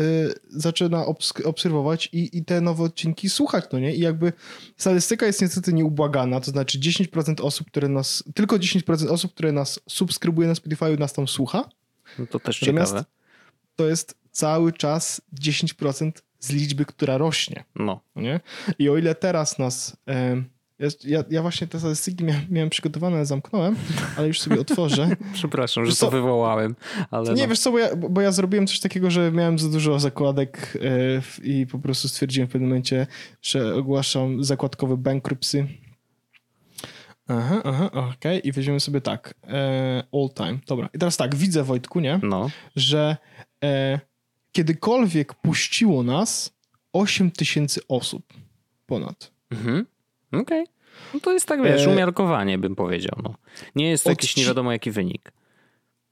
zaczyna 0.50 1.06
obserwować 1.46 2.10
i, 2.14 2.38
i 2.38 2.46
te 2.46 2.62
nowe 2.62 2.84
odcinki 2.84 3.30
słuchać, 3.30 3.66
no 3.74 3.80
nie? 3.80 3.96
I 3.96 4.00
jakby 4.00 4.34
statystyka 4.78 5.26
jest 5.26 5.42
niestety 5.42 5.74
nieubłagana, 5.74 6.40
to 6.40 6.52
znaczy 6.52 6.80
10% 6.80 7.42
osób, 7.42 7.68
które 7.68 7.90
nas, 7.90 8.24
tylko 8.36 8.56
10% 8.56 9.10
osób, 9.10 9.34
które 9.34 9.52
nas 9.52 9.80
subskrybuje 9.90 10.48
na 10.48 10.56
Spotify 10.56 10.98
nas 10.98 11.14
tam 11.14 11.28
słucha. 11.28 11.70
No 12.20 12.26
to 12.28 12.40
też 12.40 12.62
Natomiast 12.62 12.92
ciekawe. 12.92 13.06
To 13.76 13.88
jest 13.88 14.16
cały 14.32 14.74
czas 14.74 15.22
10% 15.42 16.12
z 16.40 16.52
liczby, 16.52 16.86
która 16.86 17.18
rośnie. 17.18 17.64
No. 17.76 18.02
Nie? 18.16 18.40
I 18.80 18.90
o 18.90 18.98
ile 18.98 19.16
teraz 19.16 19.60
nas. 19.60 19.98
ja, 21.04 21.24
ja, 21.30 21.42
właśnie 21.42 21.68
te 21.68 21.80
statystyki 21.80 22.24
miałem, 22.24 22.46
miałem 22.50 22.70
przygotowane, 22.70 23.26
zamknąłem, 23.26 23.76
ale 24.18 24.28
już 24.28 24.42
sobie 24.42 24.62
otworzę. 24.62 25.10
Przepraszam, 25.34 25.86
że 25.86 25.96
to 25.96 26.12
wywołałem. 26.12 26.76
Ale 27.12 27.34
nie, 27.34 27.42
no. 27.42 27.48
wiesz 27.48 27.60
co, 27.60 27.72
bo 27.72 27.80
ja, 27.80 27.96
bo 27.96 28.22
ja 28.22 28.32
zrobiłem 28.32 28.68
coś 28.68 28.80
takiego, 28.80 29.12
że 29.12 29.32
miałem 29.32 29.60
za 29.60 29.70
dużo 29.70 30.00
zakładek 30.00 30.78
e, 30.82 31.22
i 31.44 31.68
po 31.68 31.80
prostu 31.80 32.08
stwierdziłem 32.08 32.50
w 32.50 32.52
pewnym 32.52 32.70
momencie, 32.70 33.08
że 33.42 33.76
ogłaszam 33.76 34.44
zakładkowy 34.44 34.98
bankruptcy 34.98 35.68
Aha, 37.28 37.62
aha, 37.64 37.86
okej. 37.92 38.10
Okay. 38.14 38.40
I 38.40 38.52
weźmiemy 38.52 38.80
sobie 38.80 39.02
tak. 39.02 39.34
E, 39.48 40.04
all 40.14 40.30
time. 40.36 40.60
Dobra. 40.68 40.90
I 40.94 41.00
teraz 41.00 41.18
tak, 41.18 41.36
widzę 41.36 41.64
Wojtku, 41.64 42.00
nie? 42.00 42.20
No. 42.24 42.50
Że 42.76 43.18
e, 43.64 44.00
kiedykolwiek 44.52 45.34
puściło 45.34 46.04
nas 46.04 46.54
8 46.94 47.32
tysięcy 47.32 47.82
osób 47.88 48.34
ponad. 48.86 49.32
Mhm. 49.52 49.86
Okej. 50.28 50.42
Okay. 50.42 50.66
No 51.14 51.20
to 51.20 51.34
jest 51.34 51.46
tak, 51.46 51.64
wiesz, 51.64 51.86
e, 51.86 51.90
umiarkowanie 51.90 52.58
bym 52.58 52.76
powiedział. 52.76 53.20
No. 53.24 53.36
Nie 53.76 53.90
jest 53.90 54.04
to 54.04 54.10
jakiś 54.10 54.38
nie 54.38 54.46
wiadomo 54.46 54.72
jaki 54.72 54.92
wynik. 54.92 55.32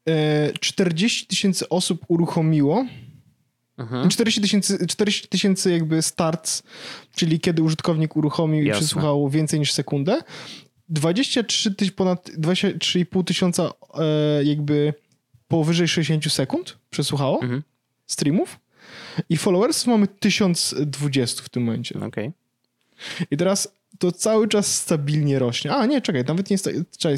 E, 0.10 0.52
40 0.60 1.28
tysięcy 1.28 1.70
osób 1.70 2.06
uruchomiło. 2.08 2.86
Mhm. 3.78 4.10
40 4.10 4.42
tysięcy 4.42 4.88
40 4.88 5.28
tysięcy 5.28 5.72
jakby 5.72 6.02
starts, 6.02 6.64
czyli 7.16 7.40
kiedy 7.40 7.64
użytkownik 7.64 8.16
uruchomił 8.16 8.64
Jasne. 8.64 8.78
i 8.78 8.82
przesłuchał 8.82 9.30
więcej 9.30 9.60
niż 9.60 9.72
sekundę 9.72 10.22
23 10.92 11.76
tyś, 11.76 11.92
ponad 11.92 12.30
23,5 12.30 13.24
tysiąca 13.24 13.72
e, 13.94 14.44
jakby 14.44 14.94
powyżej 15.48 15.88
60 15.88 16.34
sekund 16.34 16.78
przesłuchało 16.90 17.42
mhm. 17.42 17.64
streamów 18.08 18.60
i 19.30 19.38
followers 19.38 19.88
mamy 19.88 20.08
1020 20.08 21.44
w 21.44 21.50
tym 21.50 21.64
momencie. 21.64 22.00
Okay. 22.00 22.32
I 23.32 23.38
teraz 23.38 23.76
to 24.00 24.12
cały 24.12 24.48
czas 24.48 24.76
stabilnie 24.76 25.40
rośnie. 25.40 25.74
A, 25.74 25.86
nie, 25.86 26.02
czekaj, 26.02 26.24
nawet 26.28 26.50
nie 26.50 26.54
jest... 26.54 26.70
Czekaj, 26.98 27.16
e, 27.16 27.18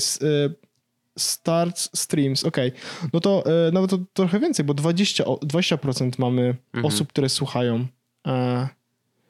start 1.18 1.90
streams, 1.96 2.44
okej. 2.44 2.70
Okay. 2.70 3.10
No 3.14 3.20
to 3.20 3.44
e, 3.68 3.72
nawet 3.72 3.92
to 3.92 4.00
trochę 4.14 4.40
więcej, 4.40 4.66
bo 4.66 4.74
20, 4.74 5.24
20% 5.24 6.12
mamy 6.18 6.42
mhm. 6.42 6.86
osób, 6.86 7.10
które 7.10 7.30
słuchają. 7.30 7.86
E, 8.28 8.68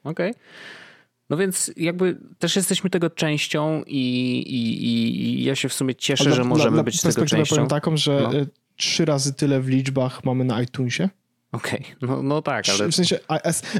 okej. 0.04 0.30
Okay. 0.30 0.42
No 1.30 1.36
więc 1.36 1.72
jakby 1.76 2.18
też 2.38 2.56
jesteśmy 2.56 2.90
tego 2.90 3.10
częścią 3.10 3.82
i, 3.86 3.98
i, 4.46 4.84
i 4.86 5.44
ja 5.44 5.54
się 5.54 5.68
w 5.68 5.74
sumie 5.74 5.94
cieszę, 5.94 6.24
dla, 6.24 6.34
że 6.34 6.44
możemy 6.44 6.76
dla, 6.76 6.82
być 6.82 7.00
tego 7.00 7.26
częścią. 7.26 7.54
powiem 7.56 7.68
taką, 7.68 7.96
że 7.96 8.20
no. 8.22 8.34
Y, 8.34 8.46
trzy 8.76 9.04
razy 9.04 9.34
tyle 9.34 9.60
w 9.60 9.68
liczbach 9.68 10.24
mamy 10.24 10.44
na 10.44 10.62
iTunesie. 10.62 11.08
Okej, 11.52 11.80
okay. 11.80 12.08
no, 12.08 12.22
no 12.22 12.42
tak, 12.42 12.64
ale... 12.68 12.88
W 12.88 12.94
sensie, 12.94 13.18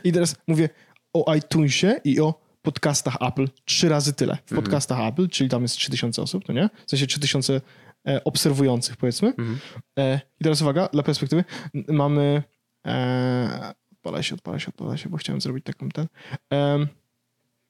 i 0.04 0.12
teraz 0.12 0.36
mówię 0.46 0.68
o 1.12 1.34
iTunesie 1.34 2.00
i 2.04 2.20
o 2.20 2.44
podcastach 2.62 3.16
Apple 3.20 3.48
trzy 3.64 3.88
razy 3.88 4.12
tyle. 4.12 4.36
W 4.36 4.52
mhm. 4.52 4.62
podcastach 4.62 5.00
Apple, 5.00 5.28
czyli 5.28 5.50
tam 5.50 5.62
jest 5.62 5.76
3000 5.76 6.22
osób, 6.22 6.44
no 6.48 6.54
nie? 6.54 6.70
W 6.86 6.90
sensie 6.90 7.06
3000 7.06 7.60
e, 8.08 8.24
obserwujących, 8.24 8.96
powiedzmy. 8.96 9.28
Mhm. 9.28 9.58
E, 9.98 10.20
I 10.40 10.44
teraz 10.44 10.62
uwaga, 10.62 10.88
dla 10.92 11.02
perspektywy, 11.02 11.44
mamy... 11.88 12.42
E, 12.86 13.74
odpala 13.92 14.22
się, 14.22 14.34
odpala 14.34 14.58
się, 14.58 14.68
odpala 14.68 14.96
się, 14.96 15.08
bo 15.08 15.16
chciałem 15.16 15.40
zrobić 15.40 15.64
taką 15.64 15.88
ten... 15.88 16.06
E, 16.52 16.86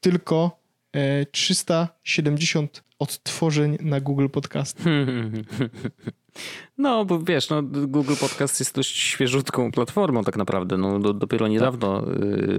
tylko 0.05 0.61
370 1.32 2.78
e, 2.78 2.82
odtworzeń 2.98 3.78
na 3.80 4.00
Google 4.00 4.28
Podcast. 4.28 4.78
No, 6.78 7.05
bo 7.05 7.18
wiesz, 7.18 7.50
no, 7.50 7.62
Google 7.62 8.14
Podcast 8.20 8.61
jest 8.61 8.74
dość 8.74 8.96
świeżutką 8.96 9.72
platformą 9.72 10.24
tak 10.24 10.36
naprawdę. 10.36 10.78
No, 10.78 10.98
do, 10.98 11.12
dopiero 11.12 11.48
niedawno 11.48 12.00
tak. 12.00 12.11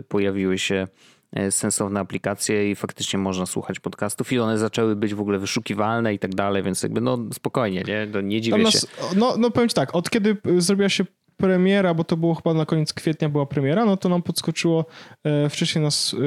pojawiły 0.08 0.58
się 0.58 0.88
e, 1.32 1.52
sensowne 1.52 2.00
aplikacje 2.00 2.72
i 2.72 2.76
faktycznie 2.76 3.20
można 3.20 3.46
słuchać 3.46 3.80
podcastów 3.80 4.32
i 4.32 4.40
one 4.40 4.58
zaczęły 4.58 4.96
być 4.96 5.14
w 5.14 5.22
ogóle 5.22 5.40
wyszukiwalne 5.40 6.14
i 6.14 6.20
tak 6.20 6.36
dalej, 6.36 6.64
więc 6.64 6.84
jakby 6.84 7.02
no 7.02 7.18
spokojnie, 7.34 7.84
nie, 7.88 8.08
no, 8.14 8.22
nie 8.22 8.42
dziwię 8.42 8.72
się. 8.72 8.80
No, 9.16 9.36
no 9.38 9.52
powiem 9.52 9.70
ci 9.70 9.76
tak, 9.76 9.96
od 9.96 10.10
kiedy 10.10 10.38
zrobiła 10.58 10.90
się 10.90 11.06
premiera, 11.38 11.94
bo 11.94 12.04
to 12.04 12.18
było 12.18 12.36
chyba 12.36 12.54
na 12.54 12.66
koniec 12.66 12.94
kwietnia 12.94 13.30
była 13.30 13.46
premiera, 13.46 13.86
no 13.86 13.98
to 13.98 14.10
nam 14.10 14.22
podskoczyło, 14.22 14.86
e, 15.24 15.50
wcześniej 15.50 15.84
nas 15.84 16.14
e, 16.14 16.18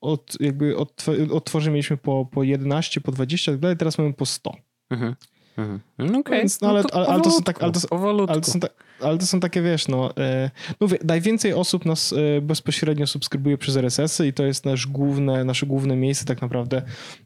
od, 0.00 0.36
jakby 0.40 0.76
od, 0.76 1.06
odtworzy 1.32 1.70
mieliśmy 1.70 1.96
po, 1.96 2.26
po 2.30 2.42
11, 2.42 3.00
po 3.00 3.12
20 3.12 3.52
tak 3.52 3.60
dalej, 3.60 3.76
teraz 3.76 3.98
mamy 3.98 4.12
po 4.12 4.26
100. 4.26 4.56
Mhm. 4.90 5.14
Mhm. 5.56 5.80
No 5.98 6.18
okay. 6.18 6.38
Więc, 6.38 6.60
no, 6.60 6.68
ale, 6.68 6.82
no 6.82 6.88
ale, 6.92 7.06
ale, 7.06 7.22
to 7.22 7.30
są 7.30 7.42
tak, 7.42 7.62
ale, 7.62 7.72
to, 7.72 7.78
ale, 8.28 8.40
to 8.40 8.50
są 8.50 8.60
tak, 8.60 8.84
ale 9.04 9.18
to 9.18 9.26
są 9.26 9.40
takie, 9.40 9.62
wiesz, 9.62 9.88
no, 9.88 10.16
e, 10.16 10.50
no 10.80 10.86
najwięcej 11.04 11.52
osób 11.52 11.84
nas 11.84 12.12
e, 12.12 12.40
bezpośrednio 12.40 13.06
subskrybuje 13.06 13.58
przez 13.58 13.76
RSS-y 13.76 14.26
i 14.26 14.32
to 14.32 14.44
jest 14.44 14.64
nasz 14.64 14.86
główne, 14.86 15.44
nasze 15.44 15.66
główne 15.66 15.96
miejsce 15.96 16.24
tak 16.24 16.42
naprawdę, 16.42 16.82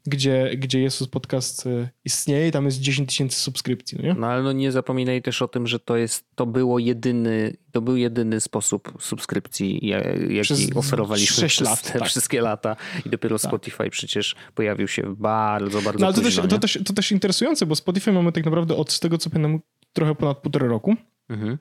gdzie, 0.07 0.51
gdzie 0.57 0.81
Jesus 0.81 1.09
Podcast 1.09 1.67
e, 1.67 1.89
istnieje 2.05 2.51
tam 2.51 2.65
jest 2.65 2.81
10 2.81 3.09
tysięcy 3.09 3.41
subskrypcji, 3.41 3.99
no 3.99 4.05
nie? 4.05 4.15
No 4.15 4.27
ale 4.27 4.43
no 4.43 4.53
nie 4.53 4.73
zapominaj 4.73 5.23
też 5.23 5.43
o 5.43 5.49
tym, 5.49 5.67
że 5.67 5.79
to 5.81 5.97
jest, 5.97 6.25
to 6.35 6.47
było 6.47 6.79
jedyny, 6.79 7.57
to 7.73 7.81
był 7.81 7.97
jedyny 7.97 8.41
sposób 8.41 8.93
subskrypcji, 9.01 9.87
jaki 9.87 10.43
przez 10.43 10.77
oferowaliśmy 10.77 11.49
przez 11.49 11.69
lat, 11.69 11.93
te 11.93 11.99
tak. 11.99 12.09
wszystkie 12.09 12.41
lata. 12.41 12.77
I 13.07 13.11
dopiero 13.11 13.39
tak. 13.39 13.51
Spotify 13.51 13.91
przecież 13.91 14.37
pojawił 14.55 14.89
się 14.89 15.17
bardzo, 15.17 15.83
bardzo 15.83 16.01
no, 16.01 16.07
ale 16.07 16.23
późno, 16.23 16.43
to, 16.43 16.49
też, 16.49 16.51
to, 16.51 16.59
też, 16.59 16.79
to 16.87 16.93
też 16.93 17.13
interesujące, 17.13 17.67
bo 17.67 17.77
Spotify 17.77 18.13
mamy 18.13 18.33
tak 18.33 18.45
naprawdę 18.45 18.77
od 18.77 18.93
z 18.93 19.01
tego, 19.01 19.19
co 19.19 19.31
pamiętam, 19.31 19.61
trochę 19.93 20.15
ponad 20.15 20.39
półtorej 20.39 20.69
roku. 20.69 20.97
Mhm. 21.29 21.59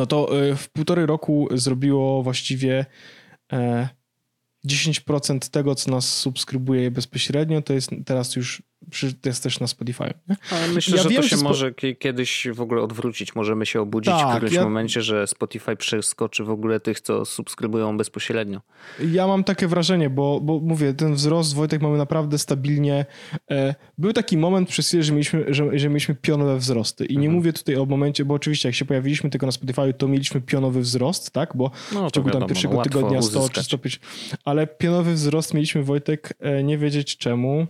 No 0.00 0.06
to 0.06 0.42
y, 0.42 0.56
w 0.56 0.70
półtorej 0.70 1.06
roku 1.06 1.48
zrobiło 1.54 2.22
właściwie 2.22 2.86
10% 4.66 5.36
e, 5.36 5.50
tego, 5.50 5.74
co 5.74 5.90
nas 5.90 6.18
subskrybuje 6.18 6.90
bezpośrednio, 6.90 7.62
to 7.62 7.72
jest 7.72 7.90
teraz 8.06 8.36
już 8.36 8.62
jest 9.24 9.42
też 9.42 9.60
na 9.60 9.66
Spotify. 9.66 10.14
Nie? 10.28 10.36
Ale 10.50 10.68
myślę, 10.68 10.96
ja 10.96 11.02
że 11.02 11.08
wiem, 11.08 11.22
to 11.22 11.28
się 11.28 11.36
że 11.36 11.42
może 11.42 11.72
kiedyś 11.98 12.48
w 12.54 12.60
ogóle 12.60 12.82
odwrócić. 12.82 13.34
Możemy 13.34 13.66
się 13.66 13.80
obudzić 13.80 14.12
tak, 14.12 14.26
w 14.26 14.30
którymś 14.30 14.54
ja... 14.54 14.64
momencie, 14.64 15.02
że 15.02 15.26
Spotify 15.26 15.76
przeskoczy 15.76 16.44
w 16.44 16.50
ogóle 16.50 16.80
tych, 16.80 17.00
co 17.00 17.24
subskrybują 17.24 17.96
bezpośrednio. 17.96 18.60
Ja 19.12 19.26
mam 19.26 19.44
takie 19.44 19.68
wrażenie, 19.68 20.10
bo, 20.10 20.40
bo 20.40 20.60
mówię, 20.60 20.94
ten 20.94 21.14
wzrost 21.14 21.54
Wojtek 21.54 21.82
mamy 21.82 21.98
naprawdę 21.98 22.38
stabilnie. 22.38 23.06
E, 23.50 23.74
był 23.98 24.12
taki 24.12 24.38
moment 24.38 24.68
przez 24.68 24.88
chwilę, 24.88 25.02
że 25.02 25.12
mieliśmy, 25.12 25.44
że, 25.48 25.78
że 25.78 25.88
mieliśmy 25.88 26.14
pionowe 26.14 26.56
wzrosty. 26.58 27.04
I 27.04 27.12
nie 27.12 27.26
mhm. 27.26 27.34
mówię 27.34 27.52
tutaj 27.52 27.76
o 27.76 27.86
momencie, 27.86 28.24
bo 28.24 28.34
oczywiście 28.34 28.68
jak 28.68 28.76
się 28.76 28.84
pojawiliśmy 28.84 29.30
tylko 29.30 29.46
na 29.46 29.52
Spotify, 29.52 29.94
to 29.94 30.08
mieliśmy 30.08 30.40
pionowy 30.40 30.80
wzrost, 30.80 31.30
tak? 31.30 31.56
Bo 31.56 31.70
no, 31.92 32.08
w 32.08 32.12
ciągu 32.12 32.30
tam 32.30 32.46
pierwszego 32.46 32.74
no, 32.74 32.82
tygodnia 32.82 33.22
100 33.22 33.48
czy 33.48 33.62
105. 33.62 34.00
Ale 34.44 34.66
pionowy 34.66 35.14
wzrost 35.14 35.54
mieliśmy, 35.54 35.82
Wojtek, 35.82 36.34
e, 36.40 36.62
nie 36.62 36.78
wiedzieć 36.78 37.16
czemu 37.16 37.66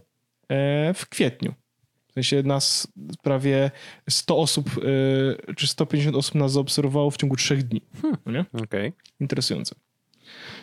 w 0.94 1.06
kwietniu. 1.08 1.54
W 2.08 2.12
sensie 2.12 2.42
nas 2.42 2.88
prawie 3.22 3.70
100 4.10 4.38
osób, 4.38 4.70
e, 5.48 5.54
czy 5.54 5.66
150 5.66 6.16
osób 6.16 6.34
nas 6.34 6.52
zaobserwowało 6.52 7.10
w 7.10 7.16
ciągu 7.16 7.36
trzech 7.36 7.62
dni. 7.62 7.80
Hmm. 8.02 8.18
No? 8.26 8.44
Okay. 8.62 8.92
Interesujące. 9.20 9.74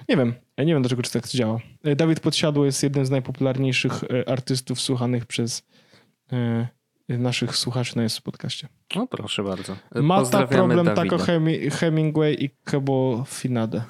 Nie 0.10 0.18
wiem, 0.18 0.34
ja 0.58 0.64
nie 0.64 0.74
wiem 0.74 0.82
dlaczego 0.82 1.02
czy 1.02 1.12
tak 1.12 1.28
to 1.28 1.38
działa. 1.38 1.60
E, 1.84 1.96
Dawid 1.96 2.20
Podsiadło 2.20 2.66
jest 2.66 2.84
jednym 2.84 3.06
z 3.06 3.10
najpopularniejszych 3.10 4.04
artystów 4.28 4.82
słuchanych 4.82 5.26
przez 5.26 5.64
naszych 7.10 7.56
słuchaczy 7.56 7.98
na 7.98 8.04
jest 8.04 8.22
podcaście. 8.22 8.68
No 8.96 9.08
proszę 9.08 9.44
bardzo. 9.44 9.78
Mata 9.96 10.48
problem 10.48 10.86
Dawida. 10.86 11.18
tako 11.18 11.18
Hemingway 11.72 12.44
i 12.44 12.50
Kebo 12.64 13.24
Finade. 13.28 13.84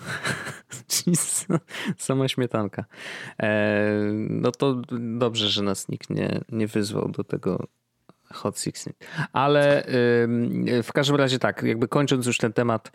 Sama 1.98 2.28
śmietanka. 2.28 2.86
E, 3.40 3.92
no 4.30 4.52
to 4.52 4.82
dobrze, 5.00 5.50
że 5.50 5.64
nas 5.64 5.90
nikt 5.90 6.10
nie, 6.10 6.42
nie 6.50 6.68
wyzwał 6.68 7.10
do 7.10 7.24
tego 7.24 7.68
Hot 8.34 8.60
Sixteen. 8.60 8.94
Ale 9.34 9.84
w 10.84 10.90
każdym 10.94 11.16
razie 11.16 11.40
tak, 11.40 11.64
jakby 11.64 11.88
kończąc 11.88 12.26
już 12.26 12.38
ten 12.38 12.54
temat, 12.54 12.92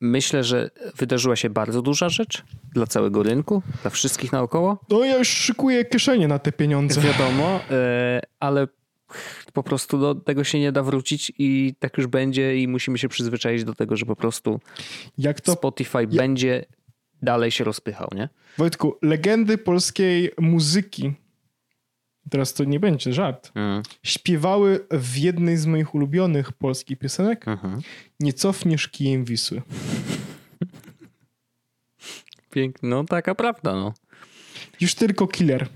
myślę, 0.00 0.44
że 0.44 0.70
wydarzyła 0.96 1.36
się 1.36 1.50
bardzo 1.50 1.82
duża 1.82 2.08
rzecz 2.08 2.44
dla 2.74 2.86
całego 2.86 3.22
rynku, 3.22 3.62
dla 3.82 3.90
wszystkich 3.90 4.32
naokoło. 4.32 4.78
No 4.90 5.04
ja 5.04 5.18
już 5.18 5.28
szykuję 5.28 5.84
kieszenie 5.84 6.28
na 6.28 6.38
te 6.38 6.52
pieniądze. 6.52 7.00
Wiadomo, 7.00 7.60
e, 7.70 8.20
ale 8.40 8.66
po 9.52 9.62
prostu 9.62 9.98
do 9.98 10.14
tego 10.14 10.44
się 10.44 10.60
nie 10.60 10.72
da 10.72 10.82
wrócić 10.82 11.32
i 11.38 11.74
tak 11.78 11.98
już 11.98 12.06
będzie 12.06 12.56
i 12.56 12.68
musimy 12.68 12.98
się 12.98 13.08
przyzwyczaić 13.08 13.64
do 13.64 13.74
tego, 13.74 13.96
że 13.96 14.06
po 14.06 14.16
prostu 14.16 14.60
Jak 15.18 15.40
to... 15.40 15.52
Spotify 15.52 15.98
ja... 15.98 16.06
będzie 16.06 16.64
dalej 17.22 17.50
się 17.50 17.64
rozpychał, 17.64 18.08
nie? 18.14 18.28
Wojtku, 18.58 18.98
legendy 19.02 19.58
polskiej 19.58 20.30
muzyki, 20.38 21.12
teraz 22.30 22.54
to 22.54 22.64
nie 22.64 22.80
będzie 22.80 23.12
żart, 23.12 23.52
mm. 23.54 23.82
śpiewały 24.02 24.86
w 24.90 25.16
jednej 25.16 25.56
z 25.56 25.66
moich 25.66 25.94
ulubionych 25.94 26.52
polskich 26.52 26.98
piosenek 26.98 27.48
mhm. 27.48 27.80
Nie 28.20 28.32
cofniesz 28.32 28.88
kijem 28.88 29.24
Wisły. 29.24 29.62
Piękno, 32.50 32.88
no 32.88 33.04
taka 33.04 33.34
prawda, 33.34 33.74
no. 33.74 33.94
Już 34.80 34.94
tylko 34.94 35.26
killer. 35.26 35.68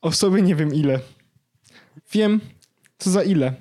O 0.00 0.12
sobie 0.12 0.42
nie 0.42 0.54
wiem 0.54 0.74
ile. 0.74 1.00
Wiem, 2.14 2.40
co 2.98 3.10
za 3.10 3.22
ile. 3.22 3.54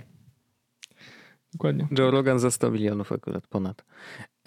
Dokładnie. 1.54 1.88
Joe 1.98 2.12
Rogan 2.12 2.40
za 2.40 2.52
100 2.52 2.72
milionów 2.72 3.12
akurat 3.12 3.48
ponad. 3.48 3.84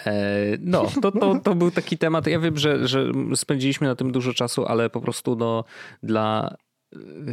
E, 0.06 0.34
no, 0.60 0.86
to, 1.02 1.12
to, 1.12 1.40
to 1.40 1.54
był 1.54 1.70
taki 1.70 1.98
temat. 1.98 2.26
Ja 2.26 2.40
wiem, 2.40 2.56
że, 2.56 2.88
że 2.88 3.12
spędziliśmy 3.34 3.86
na 3.86 3.94
tym 3.94 4.12
dużo 4.12 4.34
czasu, 4.34 4.66
ale 4.66 4.90
po 4.90 5.00
prostu 5.00 5.36
no, 5.36 5.64
dla 6.02 6.56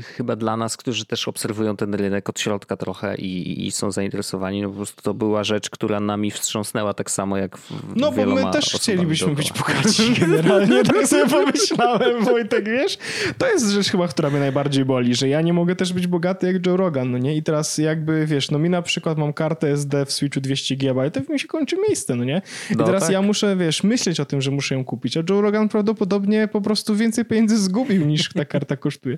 chyba 0.02 0.36
dla 0.36 0.58
nas, 0.58 0.78
którzy 0.78 1.06
też 1.06 1.28
obserwują 1.28 1.78
ten 1.78 1.94
rynek 1.94 2.30
od 2.30 2.40
środka 2.40 2.78
trochę 2.78 3.16
i, 3.16 3.66
i, 3.68 3.72
są 3.72 3.92
zainteresowani, 3.92 4.62
no 4.62 4.70
po 4.70 4.76
prostu 4.76 5.02
to 5.02 5.14
była 5.14 5.44
rzecz, 5.44 5.70
która 5.70 6.00
nami 6.00 6.32
wstrząsnęła 6.32 6.94
tak 6.94 7.12
samo 7.12 7.38
jak 7.38 7.58
w 7.58 7.72
No 7.96 8.12
bo 8.12 8.26
my 8.26 8.52
też 8.52 8.66
chcielibyśmy 8.66 9.28
dookoła. 9.28 9.48
być 9.48 9.54
bogaci 9.54 10.14
generalnie, 10.22 10.84
tak 10.84 11.08
sobie 11.08 11.30
pomyślałem, 11.30 12.26
Wojtek, 12.26 12.66
wiesz? 12.66 12.98
To 13.38 13.48
jest 13.48 13.70
rzecz 13.70 13.90
chyba, 13.90 14.08
która 14.08 14.30
mnie 14.30 14.40
najbardziej 14.40 14.86
boli, 14.86 15.16
że 15.16 15.28
ja 15.28 15.42
nie 15.42 15.54
mogę 15.54 15.76
też 15.76 15.94
być 15.94 16.08
bogaty 16.08 16.54
jak 16.54 16.66
Joe 16.66 16.78
Rogan, 16.78 17.12
no 17.12 17.18
nie? 17.18 17.36
I 17.36 17.44
teraz 17.44 17.78
jakby, 17.78 18.26
wiesz, 18.26 18.52
no 18.52 18.60
mi 18.60 18.70
na 18.70 18.82
przykład 18.82 19.18
mam 19.18 19.34
kartę 19.34 19.72
SD 19.72 20.06
w 20.06 20.12
Switchu 20.12 20.42
200 20.42 20.76
GB, 20.76 21.12
to 21.12 21.34
mi 21.34 21.40
się 21.40 21.48
kończy 21.48 21.78
miejsce, 21.88 22.16
no 22.16 22.24
nie? 22.24 22.42
I 22.72 22.76
no, 22.76 22.84
teraz 22.84 23.04
tak. 23.04 23.12
ja 23.12 23.22
muszę, 23.22 23.56
wiesz, 23.56 23.84
myśleć 23.84 24.20
o 24.20 24.26
tym, 24.26 24.42
że 24.42 24.52
muszę 24.52 24.76
ją 24.76 24.86
kupić, 24.86 25.18
a 25.18 25.24
Joe 25.30 25.42
Rogan 25.42 25.70
prawdopodobnie 25.70 26.48
po 26.48 26.62
prostu 26.62 26.96
więcej 26.96 27.26
pieniędzy 27.26 27.58
zgubił 27.58 28.06
niż 28.06 28.34
ta 28.34 28.46
karta 28.46 28.78
kosztuje. 28.78 29.18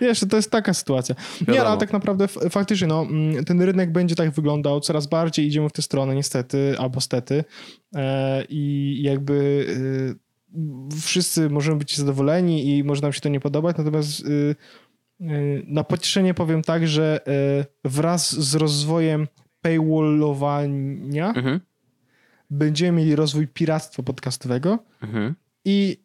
Wiesz, 0.00 0.20
to 0.30 0.36
jest 0.36 0.50
taka 0.50 0.74
sytuacja. 0.74 1.14
Wiadomo. 1.40 1.58
Nie, 1.58 1.64
ale 1.64 1.78
tak 1.78 1.92
naprawdę 1.92 2.28
faktycznie 2.28 2.86
no, 2.86 3.02
mm, 3.02 3.44
ten 3.44 3.62
rynek 3.62 3.92
będzie 3.92 4.14
tak 4.14 4.30
wyglądał, 4.30 4.80
coraz 4.80 5.06
bardziej 5.06 5.46
idziemy 5.46 5.68
w 5.68 5.72
tę 5.72 5.82
stronę 5.82 6.14
niestety, 6.14 6.74
albo 6.78 7.00
stety 7.00 7.44
e, 7.94 8.44
i 8.48 8.98
jakby 9.02 9.66
e, 10.94 11.00
wszyscy 11.00 11.50
możemy 11.50 11.78
być 11.78 11.96
zadowoleni 11.96 12.76
i 12.76 12.84
może 12.84 13.02
nam 13.02 13.12
się 13.12 13.20
to 13.20 13.28
nie 13.28 13.40
podobać, 13.40 13.76
natomiast 13.78 14.24
e, 14.24 14.54
na 15.66 15.84
pocieszenie 15.84 16.34
powiem 16.34 16.62
tak, 16.62 16.88
że 16.88 17.20
wraz 17.84 18.40
z 18.40 18.54
rozwojem 18.54 19.28
paywallowania 19.62 21.28
mhm. 21.28 21.60
będziemy 22.50 22.98
mieli 22.98 23.16
rozwój 23.16 23.48
piractwa 23.48 24.02
podcastowego 24.02 24.78
mhm. 25.02 25.34
i 25.64 25.96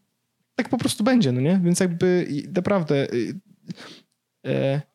tak 0.56 0.70
po 0.70 0.78
prostu 0.78 1.04
będzie, 1.04 1.32
no 1.32 1.42
nie? 1.42 1.62
Więc 1.64 1.80
jakby 1.80 2.28
naprawdę 2.56 3.08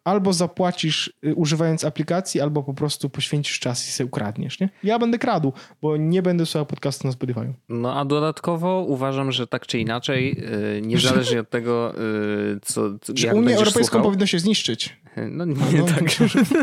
albo 0.04 0.32
zapłacisz 0.32 1.12
y, 1.26 1.34
używając 1.34 1.84
aplikacji, 1.84 2.40
albo 2.40 2.62
po 2.62 2.74
prostu 2.74 3.10
poświęcisz 3.10 3.58
czas 3.58 3.88
i 3.88 3.90
sobie 3.90 4.06
ukradniesz, 4.06 4.60
nie? 4.60 4.68
Ja 4.84 4.98
będę 4.98 5.18
kradł, 5.18 5.52
bo 5.82 5.96
nie 5.96 6.22
będę 6.22 6.46
słuchał 6.46 6.66
podcastu 6.66 7.06
na 7.06 7.12
Spotify. 7.12 7.54
No 7.68 8.00
a 8.00 8.04
dodatkowo 8.04 8.84
uważam, 8.88 9.32
że 9.32 9.46
tak 9.46 9.66
czy 9.66 9.78
inaczej, 9.78 10.44
y, 10.78 10.82
niezależnie 10.82 11.40
od 11.40 11.50
tego, 11.50 11.94
y, 11.94 12.60
co, 12.62 12.90
że 13.14 13.34
Unię 13.34 13.54
Europejską 13.54 13.82
słuchał, 13.84 14.02
powinno 14.02 14.26
się 14.26 14.38
zniszczyć. 14.38 15.00
No 15.30 15.44
nie, 15.44 15.54
no, 15.78 15.84
tak. 15.86 16.04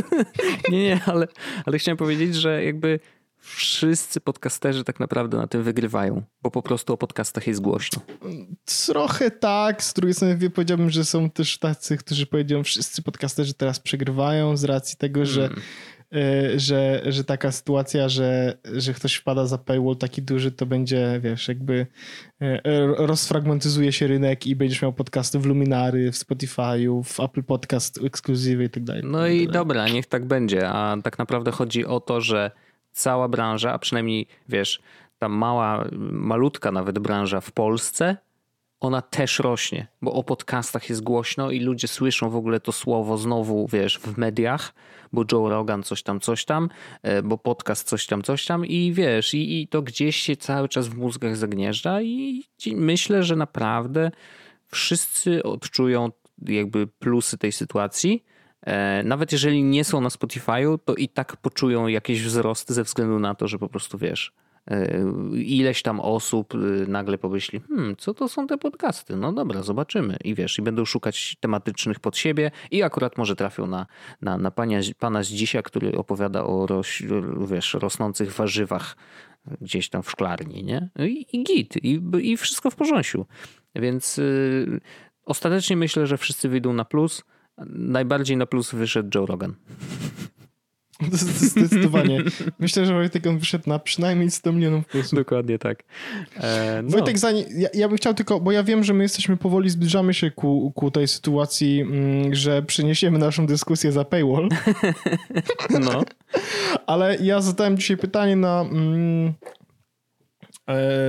nie, 0.72 0.84
nie, 0.84 1.00
ale, 1.06 1.28
ale 1.66 1.80
chciałem 1.80 1.98
powiedzieć, 1.98 2.36
że 2.36 2.64
jakby 2.64 3.00
wszyscy 3.56 4.22
podcasterzy 4.22 4.84
tak 4.84 5.00
naprawdę 5.00 5.38
na 5.38 5.48
tym 5.48 5.64
wygrywają, 5.64 6.24
bo 6.42 6.52
po 6.52 6.62
prostu 6.62 6.94
o 6.94 6.98
podcastach 6.98 7.48
jest 7.48 7.62
głośno. 7.62 8.02
Trochę 8.86 9.32
tak, 9.32 9.84
z 9.84 9.94
drugiej 9.94 10.14
strony 10.14 10.50
powiedziałbym, 10.50 10.90
że 10.90 11.06
są 11.06 11.30
też 11.30 11.58
tacy, 11.58 11.98
którzy 11.98 12.26
powiedzią, 12.26 12.64
wszyscy 12.64 13.02
podcasterzy 13.02 13.54
teraz 13.54 13.80
przegrywają 13.80 14.58
z 14.58 14.64
racji 14.64 14.98
tego, 14.98 15.26
że 15.26 15.42
hmm. 15.42 15.62
Że, 16.56 17.02
że 17.06 17.24
taka 17.24 17.52
sytuacja, 17.52 18.10
że, 18.10 18.58
że 18.74 18.94
ktoś 18.94 19.16
wpada 19.16 19.46
za 19.46 19.58
paywall 19.58 19.96
taki 19.96 20.22
duży, 20.22 20.52
to 20.52 20.66
będzie, 20.66 21.20
wiesz, 21.24 21.48
jakby 21.48 21.88
e, 22.42 22.62
rozfragmentyzuje 22.98 23.92
się 23.92 24.08
rynek 24.08 24.48
i 24.48 24.56
będziesz 24.56 24.82
miał 24.82 24.94
podcasty 24.94 25.40
w 25.40 25.46
Luminary, 25.46 26.12
w 26.12 26.16
Spotify'u, 26.16 27.04
w 27.04 27.20
Apple 27.20 27.44
Podcast, 27.44 28.00
ekskluzywy 28.06 28.64
i 28.64 28.70
tak 28.70 28.84
dalej. 28.84 29.02
No 29.06 29.28
i 29.28 29.48
dobra, 29.48 29.88
niech 29.88 30.06
tak 30.06 30.26
będzie, 30.26 30.70
a 30.70 30.98
tak 31.04 31.18
naprawdę 31.18 31.52
chodzi 31.52 31.86
o 31.86 32.00
to, 32.00 32.22
że 32.22 32.52
cała 32.98 33.28
branża, 33.28 33.74
a 33.74 33.80
przynajmniej 33.80 34.28
wiesz, 34.50 34.80
ta 35.20 35.30
mała, 35.30 35.86
malutka 36.12 36.72
nawet 36.72 37.00
branża 37.00 37.42
w 37.42 37.52
Polsce, 37.52 38.18
ona 38.80 39.02
też 39.02 39.40
rośnie, 39.40 39.88
bo 40.02 40.14
o 40.14 40.24
podcastach 40.24 40.90
jest 40.90 41.04
głośno 41.04 41.52
i 41.52 41.60
ludzie 41.60 41.88
słyszą 41.88 42.30
w 42.30 42.36
ogóle 42.36 42.60
to 42.60 42.72
słowo 42.72 43.18
znowu, 43.18 43.68
wiesz, 43.68 44.00
w 44.00 44.18
mediach, 44.18 44.74
bo 45.14 45.24
Joe 45.32 45.50
Rogan 45.50 45.84
coś 45.84 46.04
tam, 46.04 46.20
coś 46.20 46.46
tam, 46.46 46.70
e, 47.02 47.24
bo 47.24 47.38
podcast 47.38 47.88
coś 47.88 48.06
tam, 48.06 48.24
coś 48.24 48.46
tam 48.46 48.66
i 48.66 48.94
wiesz, 48.94 49.34
i, 49.34 49.62
i 49.62 49.68
to 49.68 49.82
gdzieś 49.82 50.16
się 50.16 50.36
cały 50.36 50.70
czas 50.70 50.88
w 50.88 50.96
mózgach 50.96 51.38
zagnieżdża 51.38 52.02
i 52.02 52.44
myślę, 52.76 53.24
że 53.24 53.36
naprawdę 53.36 54.12
wszyscy 54.68 55.44
odczują 55.44 56.12
jakby 56.42 56.88
plusy 56.88 57.38
tej 57.38 57.52
sytuacji, 57.52 58.24
nawet 59.04 59.32
jeżeli 59.32 59.64
nie 59.64 59.84
są 59.84 60.02
na 60.02 60.10
Spotify'u, 60.10 60.80
to 60.86 60.96
i 60.96 61.10
tak 61.10 61.38
poczują 61.38 61.88
jakieś 61.88 62.24
wzrosty 62.24 62.74
ze 62.74 62.84
względu 62.84 63.20
na 63.20 63.36
to, 63.36 63.48
że 63.48 63.60
po 63.60 63.70
prostu 63.70 63.98
wiesz, 63.98 64.34
ileś 65.34 65.82
tam 65.82 66.00
osób 66.00 66.54
nagle 66.88 67.18
pomyśli, 67.18 67.60
hmm, 67.60 67.96
co 67.98 68.14
to 68.14 68.30
są 68.30 68.48
te 68.48 68.58
podcasty? 68.58 69.16
No 69.16 69.34
dobra, 69.34 69.64
zobaczymy. 69.64 70.18
I 70.24 70.36
wiesz, 70.36 70.60
i 70.60 70.62
będą 70.62 70.86
szukać 70.86 71.38
tematycznych 71.40 72.00
pod 72.00 72.18
siebie 72.18 72.52
i 72.72 72.84
akurat 72.84 73.18
może 73.18 73.36
trafią 73.36 73.68
na, 73.68 73.86
na, 74.22 74.38
na 74.38 74.52
pania, 74.52 74.80
pana 75.00 75.24
z 75.24 75.28
dzisiaj, 75.28 75.64
który 75.64 75.98
opowiada 75.98 76.44
o 76.44 76.68
roś, 76.68 77.04
wiesz, 77.48 77.74
rosnących 77.74 78.34
warzywach 78.34 78.96
gdzieś 79.62 79.90
tam 79.90 80.04
w 80.04 80.12
szklarni, 80.12 80.64
nie? 80.64 80.90
I, 81.00 81.26
i 81.34 81.44
git, 81.44 81.78
i, 81.84 82.02
i 82.22 82.38
wszystko 82.38 82.72
w 82.72 82.76
porządku. 82.76 83.26
Więc 83.76 84.18
y, 84.18 84.80
ostatecznie 85.26 85.78
myślę, 85.78 86.08
że 86.08 86.18
wszyscy 86.18 86.50
wyjdą 86.50 86.74
na 86.74 86.86
plus. 86.86 87.24
Najbardziej 87.66 88.38
na 88.38 88.46
plus 88.46 88.72
wyszedł 88.72 89.10
Joe 89.16 89.26
Rogan. 89.26 89.56
Zdecydowanie. 91.52 92.24
Myślę, 92.60 92.86
że 92.86 92.94
Wojtek 92.94 93.28
on 93.28 93.38
wyszedł 93.38 93.70
na 93.70 93.80
przynajmniej 93.80 94.32
100 94.32 94.54
milionów 94.54 94.86
plus. 94.86 95.14
Dokładnie 95.14 95.60
tak. 95.60 95.84
E, 96.36 96.82
no. 96.84 96.90
Wojtek, 96.90 97.18
zanim, 97.18 97.46
ja, 97.58 97.70
ja 97.74 97.88
bym 97.88 97.98
chciał 97.98 98.14
tylko, 98.14 98.40
bo 98.40 98.52
ja 98.52 98.64
wiem, 98.64 98.84
że 98.84 98.94
my 98.94 99.04
jesteśmy 99.04 99.38
powoli, 99.38 99.70
zbliżamy 99.70 100.14
się 100.14 100.32
ku, 100.32 100.72
ku 100.76 100.92
tej 100.92 101.08
sytuacji, 101.08 101.82
mm, 101.82 102.36
że 102.36 102.62
przeniesiemy 102.62 103.20
naszą 103.20 103.46
dyskusję 103.46 103.92
za 103.92 104.06
paywall. 104.06 104.50
No. 105.80 106.04
Ale 106.88 107.18
ja 107.22 107.42
zadałem 107.42 107.78
dzisiaj 107.78 107.98
pytanie 107.98 108.36
na, 108.36 108.62
mm, 108.62 109.28
e, 109.28 109.34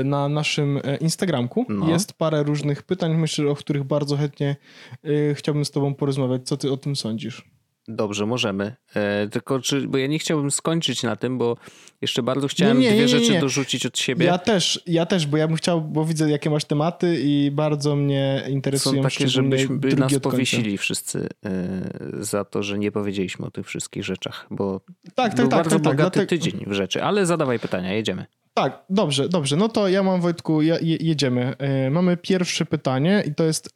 na 0.04 0.28
naszym 0.28 0.80
e, 0.84 0.96
Instagramku. 0.96 1.66
No. 1.68 1.88
Jest 1.88 2.12
parę 2.12 2.42
różnych 2.42 2.82
pytań, 2.82 3.14
myślę, 3.14 3.50
o 3.50 3.54
których 3.54 3.84
bardzo 3.84 4.16
chętnie 4.16 4.56
e, 5.04 5.34
chciałbym 5.34 5.64
z 5.64 5.70
tobą 5.70 5.94
porozmawiać. 5.94 6.42
Co 6.44 6.56
ty 6.56 6.72
o 6.72 6.76
tym 6.76 6.96
sądzisz? 6.96 7.44
Dobrze, 7.88 8.26
możemy. 8.26 8.76
E, 8.94 9.28
tylko, 9.28 9.60
czy, 9.60 9.88
bo 9.88 9.98
ja 9.98 10.06
nie 10.06 10.18
chciałbym 10.18 10.50
skończyć 10.50 11.02
na 11.02 11.16
tym, 11.16 11.38
bo 11.38 11.56
jeszcze 12.00 12.22
bardzo 12.22 12.48
chciałem 12.48 12.80
nie, 12.80 12.84
nie, 12.84 12.90
nie, 12.90 12.96
dwie 12.96 13.08
rzeczy 13.08 13.40
dorzucić 13.40 13.86
od 13.86 13.98
siebie. 13.98 14.26
Ja 14.26 14.38
też, 14.38 14.82
ja 14.86 15.06
też, 15.06 15.26
bo 15.26 15.36
ja 15.36 15.48
bym 15.48 15.56
chciał, 15.56 15.80
bo 15.80 16.04
widzę, 16.04 16.30
jakie 16.30 16.50
masz 16.50 16.64
tematy 16.64 17.20
i 17.22 17.50
bardzo 17.50 17.96
mnie 17.96 18.44
interesują. 18.48 19.02
Są 19.02 19.08
takie, 19.08 19.28
żebyśmy 19.28 19.78
nas 19.96 20.18
powiesili 20.18 20.78
wszyscy 20.78 21.28
e, 21.44 21.80
za 22.20 22.44
to, 22.44 22.62
że 22.62 22.78
nie 22.78 22.92
powiedzieliśmy 22.92 23.46
o 23.46 23.50
tych 23.50 23.66
wszystkich 23.66 24.04
rzeczach, 24.04 24.46
bo 24.50 24.80
tak, 25.14 25.14
tak, 25.14 25.36
był 25.36 25.48
tak, 25.48 25.58
bardzo 25.58 25.76
tak, 25.76 25.84
tak 25.84 25.96
bogaty 25.96 26.20
tak, 26.20 26.28
tydzień 26.28 26.64
w 26.66 26.72
rzeczy. 26.72 27.02
Ale 27.02 27.26
zadawaj 27.26 27.58
pytania, 27.58 27.92
jedziemy. 27.92 28.26
Tak, 28.62 28.84
dobrze, 28.90 29.28
dobrze. 29.28 29.56
No 29.56 29.68
to 29.68 29.88
ja 29.88 30.02
mam, 30.02 30.20
Wojtku, 30.20 30.62
je, 30.62 30.78
jedziemy. 30.82 31.56
E, 31.58 31.90
mamy 31.90 32.16
pierwsze 32.16 32.66
pytanie 32.66 33.22
i 33.26 33.34
to 33.34 33.44
jest 33.44 33.72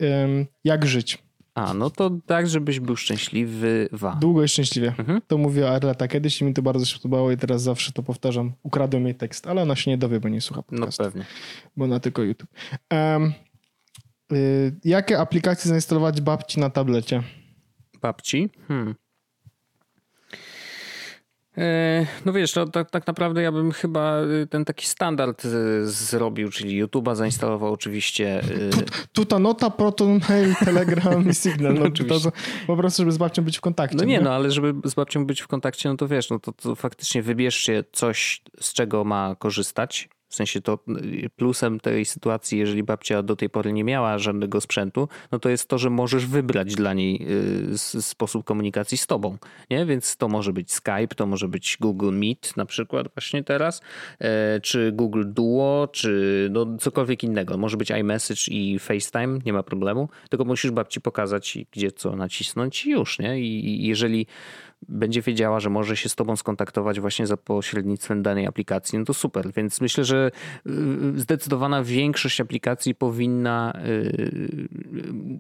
jak 0.64 0.86
żyć? 0.86 1.18
A, 1.54 1.74
no 1.74 1.90
to 1.90 2.10
tak, 2.26 2.48
żebyś 2.48 2.80
był 2.80 2.96
szczęśliwy. 2.96 3.88
Wa. 3.92 4.16
Długo 4.20 4.44
i 4.44 4.48
szczęśliwie. 4.48 4.94
Mhm. 4.98 5.20
To 5.26 5.38
mówiła 5.38 5.70
Arleta 5.70 6.08
kiedyś 6.08 6.40
i 6.40 6.44
mi 6.44 6.54
to 6.54 6.62
bardzo 6.62 6.84
się 6.84 6.96
podobało 6.98 7.30
i 7.30 7.36
teraz 7.36 7.62
zawsze 7.62 7.92
to 7.92 8.02
powtarzam. 8.02 8.52
Ukradłem 8.62 9.04
jej 9.04 9.14
tekst, 9.14 9.46
ale 9.46 9.62
ona 9.62 9.76
się 9.76 9.90
nie 9.90 9.98
dowie, 9.98 10.20
bo 10.20 10.28
nie 10.28 10.40
słucha 10.40 10.62
no 10.70 10.78
podcastu. 10.78 11.02
No 11.02 11.10
pewnie. 11.10 11.26
Bo 11.76 11.86
na 11.86 12.00
tylko 12.00 12.22
YouTube. 12.22 12.50
Um, 12.90 13.32
y, 14.32 14.76
jakie 14.84 15.18
aplikacje 15.18 15.68
zainstalować 15.68 16.20
babci 16.20 16.60
na 16.60 16.70
tablecie? 16.70 17.22
Babci? 18.02 18.50
Hmm. 18.68 18.94
E, 21.58 22.06
no 22.24 22.32
wiesz, 22.32 22.54
no, 22.54 22.66
tak, 22.66 22.90
tak 22.90 23.06
naprawdę 23.06 23.42
ja 23.42 23.52
bym 23.52 23.72
chyba 23.72 24.22
y, 24.22 24.46
ten 24.46 24.64
taki 24.64 24.86
standard 24.86 25.44
y, 25.44 25.86
zrobił, 25.86 26.50
czyli 26.50 26.84
YouTube'a 26.84 27.14
zainstalował 27.14 27.72
oczywiście. 27.72 28.40
Y, 28.40 28.70
tuta 29.12 29.38
nota, 29.38 29.70
Proton, 29.70 30.20
Mail, 30.28 30.54
Telegram 30.64 31.28
i 31.28 31.34
Signal. 31.34 31.62
No, 31.72 31.80
no 31.80 31.86
oczywiście. 31.86 32.30
To, 32.30 32.36
po 32.66 32.76
prostu, 32.76 33.02
żeby 33.02 33.12
z 33.12 33.18
babcią 33.18 33.42
być 33.42 33.58
w 33.58 33.60
kontakcie. 33.60 33.96
No 33.96 34.04
nie, 34.04 34.18
nie, 34.18 34.20
no 34.20 34.32
ale 34.32 34.50
żeby 34.50 34.88
z 34.88 34.94
babcią 34.94 35.26
być 35.26 35.40
w 35.40 35.48
kontakcie, 35.48 35.88
no 35.88 35.96
to 35.96 36.08
wiesz, 36.08 36.30
no 36.30 36.38
to, 36.38 36.52
to 36.52 36.74
faktycznie 36.74 37.22
wybierzcie 37.22 37.84
coś, 37.92 38.42
z 38.60 38.72
czego 38.72 39.04
ma 39.04 39.36
korzystać 39.38 40.08
w 40.32 40.36
sensie 40.36 40.60
to 40.60 40.78
y, 41.24 41.30
plusem 41.36 41.80
tej 41.80 42.04
sytuacji, 42.04 42.58
jeżeli 42.58 42.82
babcia 42.82 43.22
do 43.22 43.36
tej 43.36 43.50
pory 43.50 43.72
nie 43.72 43.84
miała 43.84 44.18
żadnego 44.18 44.60
sprzętu, 44.60 45.08
no 45.32 45.38
to 45.38 45.48
jest 45.48 45.68
to, 45.68 45.78
że 45.78 45.90
możesz 45.90 46.26
wybrać 46.26 46.74
dla 46.74 46.94
niej 46.94 47.26
y, 47.94 48.02
sposób 48.02 48.44
komunikacji 48.44 48.98
z 48.98 49.06
tobą. 49.06 49.38
Nie? 49.70 49.86
Więc 49.86 50.16
to 50.16 50.28
może 50.28 50.52
być 50.52 50.72
Skype, 50.72 51.08
to 51.16 51.26
może 51.26 51.48
być 51.48 51.76
Google 51.80 52.12
Meet 52.12 52.56
na 52.56 52.66
przykład 52.66 53.08
właśnie 53.14 53.44
teraz, 53.44 53.80
e, 54.18 54.60
czy 54.60 54.92
Google 54.92 55.24
Duo, 55.26 55.88
czy 55.92 56.48
no 56.52 56.76
cokolwiek 56.80 57.24
innego. 57.24 57.58
Może 57.58 57.76
być 57.76 57.90
iMessage 57.90 58.42
i 58.50 58.78
FaceTime, 58.78 59.38
nie 59.46 59.52
ma 59.52 59.62
problemu, 59.62 60.08
tylko 60.30 60.44
musisz 60.44 60.70
babci 60.70 61.00
pokazać, 61.00 61.58
gdzie 61.72 61.92
co 61.92 62.16
nacisnąć 62.16 62.86
i 62.86 62.90
już. 62.90 63.18
Nie? 63.18 63.40
I 63.40 63.86
jeżeli 63.86 64.26
będzie 64.88 65.22
wiedziała, 65.22 65.60
że 65.60 65.70
może 65.70 65.96
się 65.96 66.08
z 66.08 66.14
tobą 66.14 66.36
skontaktować 66.36 67.00
właśnie 67.00 67.26
za 67.26 67.36
pośrednictwem 67.36 68.22
danej 68.22 68.46
aplikacji, 68.46 68.98
no 68.98 69.04
to 69.04 69.14
super. 69.14 69.52
Więc 69.52 69.80
myślę, 69.80 70.04
że 70.04 70.30
y, 70.66 71.20
zdecydowana 71.20 71.82
większość 71.82 72.40
aplikacji 72.40 72.94
powinna 72.94 73.72
y, 73.86 74.68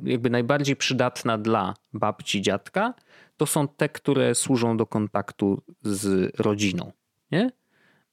jakby 0.04 0.30
najbardziej 0.30 0.76
przydatna 0.76 1.38
dla 1.38 1.74
babci, 1.92 2.42
dziadka, 2.42 2.94
to 3.36 3.46
są 3.46 3.68
te, 3.68 3.88
które 3.88 4.34
służą 4.34 4.76
do 4.76 4.86
kontaktu 4.86 5.62
z 5.82 6.34
rodziną. 6.40 6.92
Nie? 7.30 7.50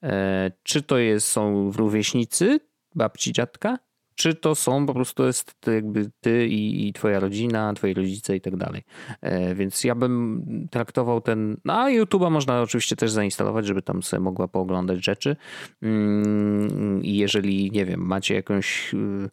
E, 0.04 0.52
czy 0.64 0.82
to 0.82 0.98
jest, 0.98 1.28
są 1.28 1.72
rówieśnicy 1.72 2.60
babci, 2.96 3.34
dziadka, 3.34 3.78
czy 4.20 4.36
to 4.36 4.56
są 4.56 4.86
po 4.86 4.94
prostu 4.94 5.26
jest 5.26 5.56
jakby 5.68 6.12
ty 6.22 6.48
i, 6.48 6.88
i 6.88 6.94
twoja 6.94 7.20
rodzina, 7.20 7.74
twoi 7.74 7.94
rodzice 7.94 8.36
i 8.36 8.42
tak 8.42 8.56
dalej. 8.56 8.84
E, 9.22 9.56
więc 9.56 9.84
ja 9.84 9.96
bym 9.96 10.46
traktował 10.72 11.22
ten, 11.22 11.58
no 11.66 11.74
a 11.74 11.90
YouTube'a 11.90 12.32
można 12.32 12.62
oczywiście 12.62 12.96
też 12.96 13.12
zainstalować, 13.12 13.68
żeby 13.68 13.82
tam 13.82 14.04
sobie 14.04 14.22
mogła 14.22 14.48
pooglądać 14.48 15.06
rzeczy 15.06 15.36
mm, 15.82 17.04
i 17.04 17.18
jeżeli, 17.18 17.72
nie 17.72 17.86
wiem, 17.86 18.00
macie 18.00 18.36
jakąś 18.36 18.94
y, 18.94 19.30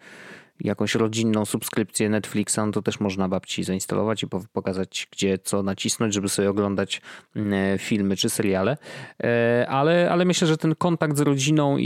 jakąś 0.60 0.94
rodzinną 0.94 1.44
subskrypcję 1.44 2.08
Netflixa, 2.08 2.56
no 2.56 2.72
to 2.72 2.82
też 2.82 3.00
można 3.00 3.28
babci 3.28 3.64
zainstalować 3.64 4.22
i 4.22 4.26
pokazać, 4.52 5.08
gdzie 5.12 5.38
co 5.38 5.62
nacisnąć, 5.62 6.14
żeby 6.14 6.28
sobie 6.28 6.50
oglądać 6.50 7.02
mm, 7.36 7.78
filmy 7.78 8.16
czy 8.16 8.30
seriale. 8.30 8.76
E, 9.22 9.66
ale, 9.68 10.10
ale 10.10 10.24
myślę, 10.24 10.48
że 10.48 10.56
ten 10.56 10.74
kontakt 10.74 11.16
z 11.16 11.20
rodziną 11.20 11.78
i, 11.78 11.84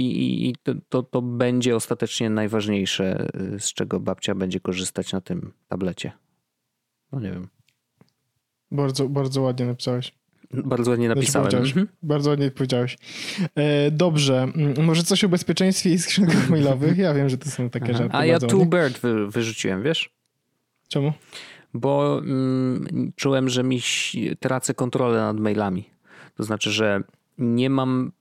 i 0.48 0.54
to, 0.88 1.02
to 1.02 1.22
będzie 1.22 1.76
ostatecznie 1.76 2.30
najważniejsze, 2.30 3.26
y, 3.54 3.60
z 3.60 3.72
czego 3.72 4.00
babcia 4.00 4.34
będzie 4.34 4.60
korzystać 4.60 5.12
na 5.12 5.20
tym 5.20 5.52
tablecie. 5.68 6.12
No 7.12 7.20
nie 7.20 7.30
wiem. 7.30 7.48
Bardzo, 8.70 9.08
bardzo 9.08 9.42
ładnie 9.42 9.66
napisałeś. 9.66 10.19
Bardzo 10.54 10.90
ładnie 10.90 11.08
napisałem. 11.08 11.54
Mhm. 11.54 11.88
Bardzo 12.02 12.30
ładnie 12.30 12.50
powiedziałeś. 12.50 12.98
E, 13.54 13.90
dobrze. 13.90 14.42
Mm, 14.42 14.84
może 14.84 15.02
coś 15.02 15.24
o 15.24 15.28
bezpieczeństwie 15.28 15.90
i 15.90 15.98
skrzynkach 15.98 16.48
mailowych? 16.50 16.98
Ja 16.98 17.14
wiem, 17.14 17.28
że 17.28 17.38
to 17.38 17.50
są 17.50 17.70
takie 17.70 17.94
rzeczy. 17.94 18.08
A 18.12 18.24
ja 18.24 18.38
Two 18.38 18.66
Bird 18.66 18.98
wy, 18.98 19.26
wyrzuciłem, 19.26 19.82
wiesz? 19.82 20.10
Czemu? 20.88 21.12
Bo 21.74 22.18
mm, 22.18 23.12
czułem, 23.16 23.48
że 23.48 23.62
mi 23.62 23.80
tracę 24.40 24.74
kontrolę 24.74 25.20
nad 25.20 25.40
mailami. 25.40 25.90
To 26.36 26.44
znaczy, 26.44 26.70
że 26.70 27.02
nie 27.38 27.70
mam 27.70 28.12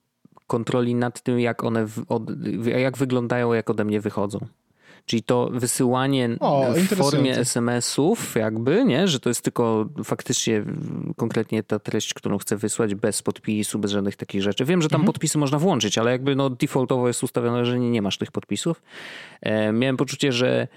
kontroli 0.47 0.95
nad 0.95 1.21
tym, 1.21 1.39
jak 1.39 1.63
one 1.63 1.85
w, 1.85 2.05
od, 2.09 2.23
jak 2.65 2.97
wyglądają, 2.97 3.53
jak 3.53 3.69
ode 3.69 3.85
mnie 3.85 4.01
wychodzą. 4.01 4.47
Czyli 5.05 5.23
to 5.23 5.49
wysyłanie 5.53 6.29
o, 6.39 6.65
w 6.73 6.95
formie 6.95 7.37
SMS-ów, 7.37 8.35
jakby, 8.35 8.85
nie? 8.85 9.07
że 9.07 9.19
to 9.19 9.29
jest 9.29 9.41
tylko 9.41 9.89
faktycznie 10.03 10.63
konkretnie 11.17 11.63
ta 11.63 11.79
treść, 11.79 12.13
którą 12.13 12.37
chcę 12.37 12.57
wysłać 12.57 12.95
bez 12.95 13.21
podpisu, 13.21 13.79
bez 13.79 13.91
żadnych 13.91 14.15
takich 14.15 14.41
rzeczy. 14.41 14.65
Wiem, 14.65 14.81
że 14.81 14.89
tam 14.89 15.01
mhm. 15.01 15.13
podpisy 15.13 15.37
można 15.37 15.59
włączyć, 15.59 15.97
ale 15.97 16.11
jakby 16.11 16.35
no 16.35 16.49
defaultowo 16.49 17.07
jest 17.07 17.23
ustawione, 17.23 17.65
że 17.65 17.79
nie, 17.79 17.89
nie 17.89 18.01
masz 18.01 18.17
tych 18.17 18.31
podpisów. 18.31 18.81
E, 19.41 19.71
miałem 19.71 19.97
poczucie, 19.97 20.31
że 20.31 20.67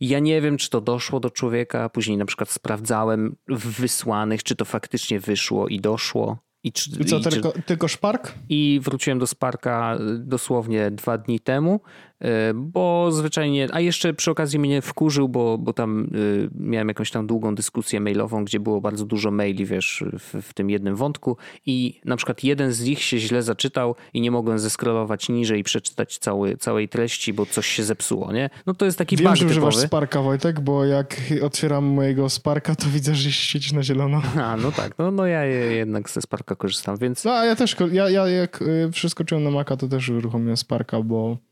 ja 0.00 0.18
nie 0.18 0.40
wiem, 0.40 0.56
czy 0.56 0.70
to 0.70 0.80
doszło 0.80 1.20
do 1.20 1.30
człowieka. 1.30 1.88
Później 1.88 2.16
na 2.16 2.24
przykład 2.24 2.50
sprawdzałem 2.50 3.36
w 3.48 3.80
wysłanych, 3.80 4.42
czy 4.42 4.56
to 4.56 4.64
faktycznie 4.64 5.20
wyszło 5.20 5.68
i 5.68 5.80
doszło. 5.80 6.38
I, 6.62 6.72
czy, 6.72 6.90
I 7.00 7.04
co, 7.04 7.18
i, 7.18 7.22
tylko, 7.22 7.52
czy, 7.52 7.62
tylko 7.62 7.88
Spark? 7.88 8.34
I 8.48 8.80
wróciłem 8.82 9.18
do 9.18 9.26
Sparka 9.26 9.98
dosłownie 10.18 10.90
dwa 10.90 11.18
dni 11.18 11.40
temu. 11.40 11.80
E, 12.20 12.54
bo 12.54 13.12
zwyczajnie, 13.12 13.68
a 13.72 13.80
jeszcze 13.80 14.14
przy 14.14 14.30
okazji 14.30 14.58
mnie 14.58 14.82
wkurzył, 14.82 15.28
bo, 15.28 15.58
bo 15.58 15.72
tam 15.72 16.10
y, 16.14 16.50
miałem 16.54 16.88
jakąś 16.88 17.10
tam 17.10 17.26
długą 17.26 17.54
dyskusję 17.54 18.00
mailową, 18.00 18.44
gdzie 18.44 18.60
było 18.60 18.80
bardzo 18.80 19.04
dużo 19.04 19.30
maili, 19.30 19.66
wiesz, 19.66 20.04
w, 20.18 20.42
w, 20.42 20.54
tym 20.54 20.70
jednym 20.70 20.96
wątku 20.96 21.36
i 21.66 22.00
na 22.04 22.16
przykład 22.16 22.44
jeden 22.44 22.72
z 22.72 22.80
nich 22.84 23.02
się 23.02 23.18
źle 23.18 23.42
zaczytał 23.42 23.94
i 24.14 24.20
nie 24.20 24.30
mogłem 24.30 24.58
zeskrolować 24.58 25.28
niżej 25.28 25.60
i 25.60 25.62
przeczytać 25.62 26.18
cały, 26.18 26.56
całej 26.56 26.88
treści, 26.88 27.32
bo 27.32 27.46
coś 27.46 27.66
się 27.66 27.82
zepsuło, 27.82 28.32
nie? 28.32 28.50
No 28.66 28.74
to 28.74 28.84
jest 28.84 28.98
taki 28.98 29.16
Wiem, 29.16 29.26
bug 29.26 29.36
że 29.36 29.46
używasz 29.46 29.76
Sparka, 29.76 30.22
Wojtek, 30.22 30.60
bo 30.60 30.84
jak 30.84 31.16
otwieram 31.42 31.84
mojego 31.84 32.28
Sparka, 32.28 32.74
to 32.74 32.86
widzę, 32.88 33.14
że 33.14 33.32
świecisz 33.32 33.72
na 33.72 33.82
zielono. 33.82 34.22
A, 34.44 34.56
no 34.56 34.72
tak, 34.72 34.98
no, 34.98 35.10
no 35.10 35.26
ja 35.26 35.44
jednak 35.44 36.10
ze 36.10 36.20
Sparka 36.20 36.56
korzystam, 36.56 36.96
więc... 36.96 37.24
No, 37.24 37.32
a 37.32 37.44
ja 37.44 37.56
też, 37.56 37.76
ja, 37.92 38.10
ja 38.10 38.28
jak 38.28 38.62
y, 38.62 38.90
przeskoczyłem 38.92 39.44
na 39.44 39.50
Maca, 39.50 39.76
to 39.76 39.88
też 39.88 40.08
uruchomiłem 40.08 40.56
Sparka, 40.56 41.02
bo 41.02 41.49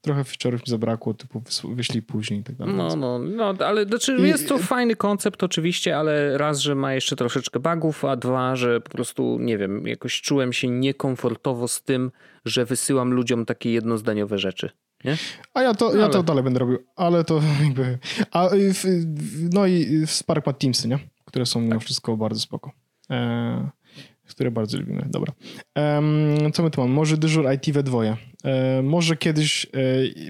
trochę 0.00 0.22
feature'ów 0.22 0.60
mi 0.60 0.66
zabrakło, 0.66 1.14
typu 1.14 1.42
wyślij 1.64 2.02
później 2.02 2.40
i 2.40 2.44
tak 2.44 2.56
dalej. 2.56 2.74
No, 2.74 2.96
no, 2.96 3.18
no, 3.18 3.54
ale 3.66 3.84
znaczy 3.84 4.16
I... 4.18 4.22
jest 4.22 4.48
to 4.48 4.58
fajny 4.58 4.96
koncept 4.96 5.42
oczywiście, 5.42 5.96
ale 5.96 6.38
raz, 6.38 6.58
że 6.58 6.74
ma 6.74 6.94
jeszcze 6.94 7.16
troszeczkę 7.16 7.60
bugów, 7.60 8.04
a 8.04 8.16
dwa, 8.16 8.56
że 8.56 8.80
po 8.80 8.90
prostu, 8.90 9.38
nie 9.40 9.58
wiem, 9.58 9.86
jakoś 9.86 10.20
czułem 10.20 10.52
się 10.52 10.68
niekomfortowo 10.68 11.68
z 11.68 11.82
tym, 11.82 12.10
że 12.44 12.64
wysyłam 12.64 13.12
ludziom 13.12 13.46
takie 13.46 13.72
jednozdaniowe 13.72 14.38
rzeczy. 14.38 14.70
Nie? 15.04 15.16
A 15.54 15.62
ja 15.62 15.74
to, 15.74 15.88
no, 15.88 15.96
ja 15.96 16.04
ale... 16.04 16.12
to 16.12 16.22
dalej 16.22 16.44
będę 16.44 16.58
robił, 16.58 16.78
ale 16.96 17.24
to 17.24 17.40
jakby... 17.64 17.98
A, 18.30 18.48
no 19.52 19.66
i 19.66 20.02
Spark 20.06 20.46
ma 20.46 20.52
Teamsy, 20.52 20.88
nie? 20.88 20.98
Które 21.24 21.46
są 21.46 21.60
mimo 21.60 21.74
tak. 21.74 21.84
wszystko 21.84 22.16
bardzo 22.16 22.40
spoko. 22.40 22.72
Eee, 23.10 23.68
które 24.28 24.50
bardzo 24.50 24.78
lubimy. 24.78 25.06
Dobra. 25.10 25.32
Um, 25.76 26.52
co 26.52 26.62
my 26.62 26.70
tu 26.70 26.80
mamy? 26.80 26.94
Może 26.94 27.16
dyżur 27.16 27.52
IT 27.52 27.74
we 27.74 27.82
dwoje. 27.82 28.16
E, 28.44 28.82
może 28.82 29.16
kiedyś, 29.16 29.66
e, 29.66 29.68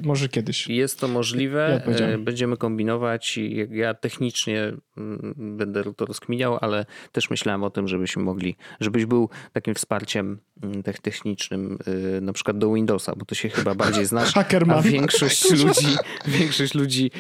może 0.03 0.29
kiedyś. 0.29 0.69
Jest 0.69 1.01
to 1.01 1.09
możliwe. 1.09 1.83
Ja 1.99 2.07
e, 2.07 2.19
Będziemy 2.19 2.57
kombinować. 2.57 3.39
Ja 3.71 3.95
technicznie 3.95 4.73
mm, 4.97 5.35
będę 5.37 5.95
to 5.95 6.07
rozkminiał, 6.07 6.59
ale 6.61 6.87
też 7.13 7.31
myślałem 7.31 7.65
o 7.65 7.71
tym, 7.71 7.89
żebyśmy 7.89 8.23
mogli, 8.23 8.57
żebyś 8.81 9.07
był 9.07 9.29
takim 9.53 9.75
wsparciem 9.75 10.39
mm, 10.63 10.83
technicznym 10.83 11.79
na 12.23 12.33
przykład 12.33 12.59
do 12.59 12.73
Windowsa, 12.73 13.13
bo 13.17 13.25
to 13.25 13.35
się 13.35 13.49
chyba 13.49 13.75
bardziej 13.75 14.07
znasz. 14.11 14.35
Hackerman. 14.35 14.79
A 14.79 14.83
większość 14.83 15.51
ludzi, 15.65 15.97
większość 16.27 16.75
ludzi 16.75 17.11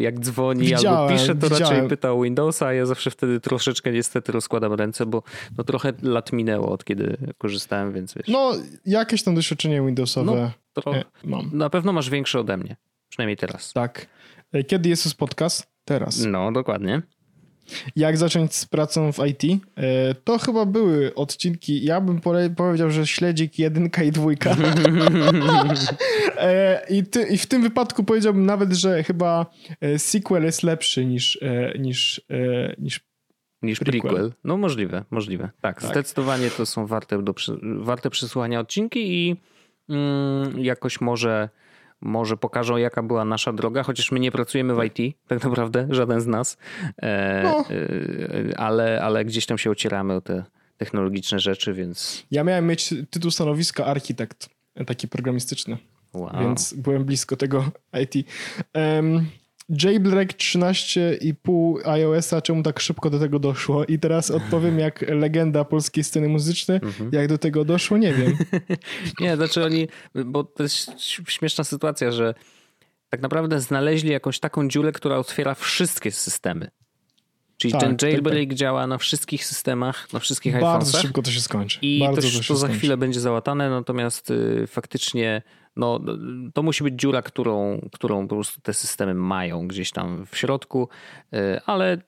jak 0.00 0.20
dzwoni 0.20 0.60
widziałem, 0.60 0.98
albo 0.98 1.12
pisze, 1.12 1.34
to 1.34 1.48
widziałem. 1.48 1.74
raczej 1.74 1.88
pyta 1.88 2.12
o 2.12 2.22
Windowsa, 2.22 2.66
a 2.66 2.72
ja 2.72 2.86
zawsze 2.86 3.10
wtedy 3.10 3.40
troszeczkę 3.40 3.92
niestety 3.92 4.32
rozkładam 4.32 4.72
ręce, 4.72 5.06
bo 5.06 5.22
no 5.58 5.64
trochę 5.64 5.92
lat 6.02 6.32
minęło 6.32 6.72
od 6.72 6.84
kiedy 6.84 7.16
korzystałem, 7.38 7.92
więc 7.92 8.14
wiesz. 8.14 8.28
No, 8.28 8.52
jakieś 8.86 9.22
tam 9.22 9.34
doświadczenie 9.34 9.82
No, 10.24 10.50
to 10.72 10.94
e, 10.94 11.04
mam. 11.24 11.50
Na 11.52 11.70
pewno 11.70 11.92
masz 11.92 12.10
większe 12.10 12.40
ode 12.40 12.56
mnie. 12.56 12.76
Przynajmniej 13.08 13.36
teraz. 13.36 13.72
Tak. 13.72 14.06
E, 14.52 14.64
kiedy 14.64 14.88
jest 14.88 15.16
podcast? 15.16 15.66
Teraz. 15.84 16.24
No, 16.26 16.52
dokładnie. 16.52 17.02
Jak 17.96 18.16
zacząć 18.16 18.54
z 18.54 18.66
pracą 18.66 19.12
w 19.12 19.18
IT? 19.26 19.42
E, 19.76 20.14
to 20.14 20.38
chyba 20.38 20.66
były 20.66 21.14
odcinki. 21.14 21.84
Ja 21.84 22.00
bym 22.00 22.20
powiedział, 22.56 22.90
że 22.90 23.06
śledzik 23.06 23.58
jedynka 23.58 24.02
i 24.02 24.12
dwójka. 24.12 24.56
I, 26.90 27.04
ty, 27.04 27.22
I 27.22 27.38
w 27.38 27.46
tym 27.46 27.62
wypadku 27.62 28.04
powiedziałbym 28.04 28.46
nawet, 28.46 28.72
że 28.72 29.02
chyba 29.02 29.46
sequel 29.96 30.44
jest 30.44 30.62
lepszy 30.62 31.06
niż, 31.06 31.38
niż, 31.78 32.20
niż 32.78 33.00
Niż 33.64 33.78
prequel. 33.78 34.00
prequel. 34.00 34.32
No 34.44 34.56
możliwe, 34.56 35.04
możliwe. 35.10 35.50
Tak, 35.60 35.80
tak, 35.82 35.90
zdecydowanie 35.90 36.50
to 36.50 36.66
są 36.66 36.86
warte, 36.86 37.22
do, 37.22 37.34
warte 37.78 38.10
przysłuchania 38.10 38.60
odcinki 38.60 39.14
i 39.14 39.36
jakoś 40.56 41.00
może, 41.00 41.48
może 42.00 42.36
pokażą, 42.36 42.76
jaka 42.76 43.02
była 43.02 43.24
nasza 43.24 43.52
droga, 43.52 43.82
chociaż 43.82 44.12
my 44.12 44.20
nie 44.20 44.32
pracujemy 44.32 44.74
w 44.74 44.84
IT, 44.84 45.16
tak 45.28 45.44
naprawdę, 45.44 45.86
żaden 45.90 46.20
z 46.20 46.26
nas, 46.26 46.56
e, 47.02 47.42
no. 47.42 47.64
e, 47.70 48.58
ale, 48.58 49.02
ale 49.02 49.24
gdzieś 49.24 49.46
tam 49.46 49.58
się 49.58 49.70
ocieramy 49.70 50.14
o 50.14 50.20
te 50.20 50.44
technologiczne 50.76 51.38
rzeczy, 51.38 51.74
więc... 51.74 52.26
Ja 52.30 52.44
miałem 52.44 52.66
mieć 52.66 52.94
tytuł 53.10 53.30
stanowiska 53.30 53.86
architekt, 53.86 54.48
taki 54.86 55.08
programistyczny, 55.08 55.78
wow. 56.12 56.40
więc 56.40 56.74
byłem 56.74 57.04
blisko 57.04 57.36
tego 57.36 57.70
IT. 58.02 58.28
Um, 58.74 59.26
Jailbreak 59.68 60.32
13,5 60.32 61.88
iOS-a, 61.88 62.42
czemu 62.42 62.62
tak 62.62 62.80
szybko 62.80 63.10
do 63.10 63.18
tego 63.18 63.38
doszło? 63.38 63.84
I 63.84 63.98
teraz 63.98 64.30
odpowiem 64.30 64.78
jak 64.78 65.04
legenda 65.08 65.64
polskiej 65.64 66.04
sceny 66.04 66.28
muzycznej, 66.28 66.80
mhm. 66.82 67.10
jak 67.12 67.28
do 67.28 67.38
tego 67.38 67.64
doszło, 67.64 67.96
nie 67.96 68.12
wiem. 68.14 68.36
nie, 69.20 69.36
znaczy 69.36 69.64
oni, 69.64 69.88
bo 70.24 70.44
to 70.44 70.62
jest 70.62 70.90
śmieszna 71.28 71.64
sytuacja, 71.64 72.12
że 72.12 72.34
tak 73.10 73.22
naprawdę 73.22 73.60
znaleźli 73.60 74.10
jakąś 74.10 74.40
taką 74.40 74.68
dziurę, 74.68 74.92
która 74.92 75.16
otwiera 75.16 75.54
wszystkie 75.54 76.10
systemy. 76.10 76.70
Czyli 77.56 77.72
tak, 77.72 77.80
ten 77.80 77.96
jailbreak 78.02 78.38
tak, 78.38 78.48
tak. 78.48 78.58
działa 78.58 78.86
na 78.86 78.98
wszystkich 78.98 79.44
systemach, 79.44 80.12
na 80.12 80.18
wszystkich 80.18 80.52
Bardzo 80.52 80.66
iPhone'ach. 80.68 80.78
Bardzo 80.78 80.98
szybko 80.98 81.22
to 81.22 81.30
się 81.30 81.40
skończy. 81.40 81.78
I 81.82 82.00
Bardzo 82.00 82.28
to, 82.28 82.38
to, 82.38 82.44
to 82.44 82.56
za 82.56 82.68
chwilę 82.68 82.96
będzie 82.96 83.20
załatane, 83.20 83.70
natomiast 83.70 84.30
y, 84.30 84.66
faktycznie 84.66 85.42
no, 85.76 86.00
to 86.54 86.62
musi 86.62 86.84
być 86.84 86.94
dziura, 86.94 87.22
którą, 87.22 87.80
którą 87.92 88.28
po 88.28 88.34
prostu 88.34 88.60
te 88.60 88.74
systemy 88.74 89.14
mają 89.14 89.68
gdzieś 89.68 89.90
tam 89.90 90.26
w 90.26 90.36
środku, 90.36 90.88
y, 91.34 91.60
ale 91.66 91.98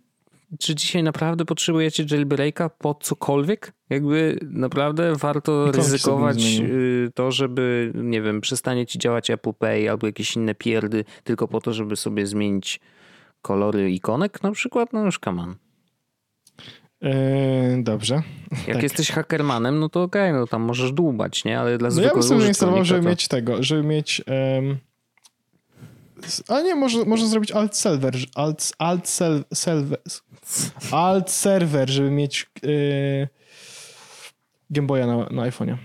czy 0.59 0.75
dzisiaj 0.75 1.03
naprawdę 1.03 1.45
potrzebujecie 1.45 2.05
jailbreaka 2.11 2.69
po 2.69 2.95
cokolwiek? 2.95 3.73
Jakby 3.91 4.39
naprawdę 4.43 5.17
warto 5.17 5.73
ryzykować 5.73 6.59
y, 6.61 7.11
to, 7.15 7.31
żeby, 7.31 7.93
nie 7.95 8.23
wiem, 8.23 8.41
przestanie 8.41 8.87
ci 8.87 8.99
działać 8.99 9.31
Apple 9.31 9.55
Pay 9.55 9.91
albo 9.91 10.07
jakieś 10.07 10.37
inne 10.37 10.55
pierdy 10.55 11.05
tylko 11.25 11.49
po 11.49 11.61
to, 11.61 11.73
żeby 11.73 11.97
sobie 11.97 12.27
zmienić 12.27 12.81
kolory 13.43 13.91
ikonek 13.91 14.43
na 14.43 14.53
przykład? 14.53 14.93
No 14.93 15.05
już 15.05 15.19
come 15.19 15.55
Eee, 17.03 17.83
dobrze. 17.83 18.23
Jak 18.67 18.77
tak. 18.77 18.83
jesteś 18.83 19.11
hackermanem, 19.11 19.81
no 19.81 19.89
to 19.89 20.03
okej, 20.03 20.31
okay, 20.31 20.41
no 20.41 20.47
tam 20.47 20.63
możesz 20.63 20.93
dłubać, 20.93 21.45
nie? 21.45 21.61
Ale 21.61 21.79
dla 21.79 21.89
no 21.91 22.03
ja 22.03 22.13
bym 22.13 22.23
sobie 22.23 22.41
zainstalował, 22.41 22.85
żeby 22.85 23.03
to... 23.03 23.09
mieć 23.09 23.29
tego, 23.29 23.63
żeby 23.63 23.83
mieć... 23.83 24.23
Um... 24.59 24.77
A 26.49 26.61
nie, 26.61 26.75
może, 26.75 27.05
może 27.05 27.27
zrobić 27.27 27.53
alt 27.53 27.77
server, 27.77 28.15
alt, 28.35 28.73
alt, 28.79 29.09
server, 29.55 29.99
alt 30.93 31.31
server, 31.31 31.91
żeby 31.91 32.11
mieć 32.11 32.47
yy, 32.63 33.29
Gameboya 34.71 35.07
na, 35.07 35.17
na 35.17 35.51
iPhone'ie. 35.51 35.77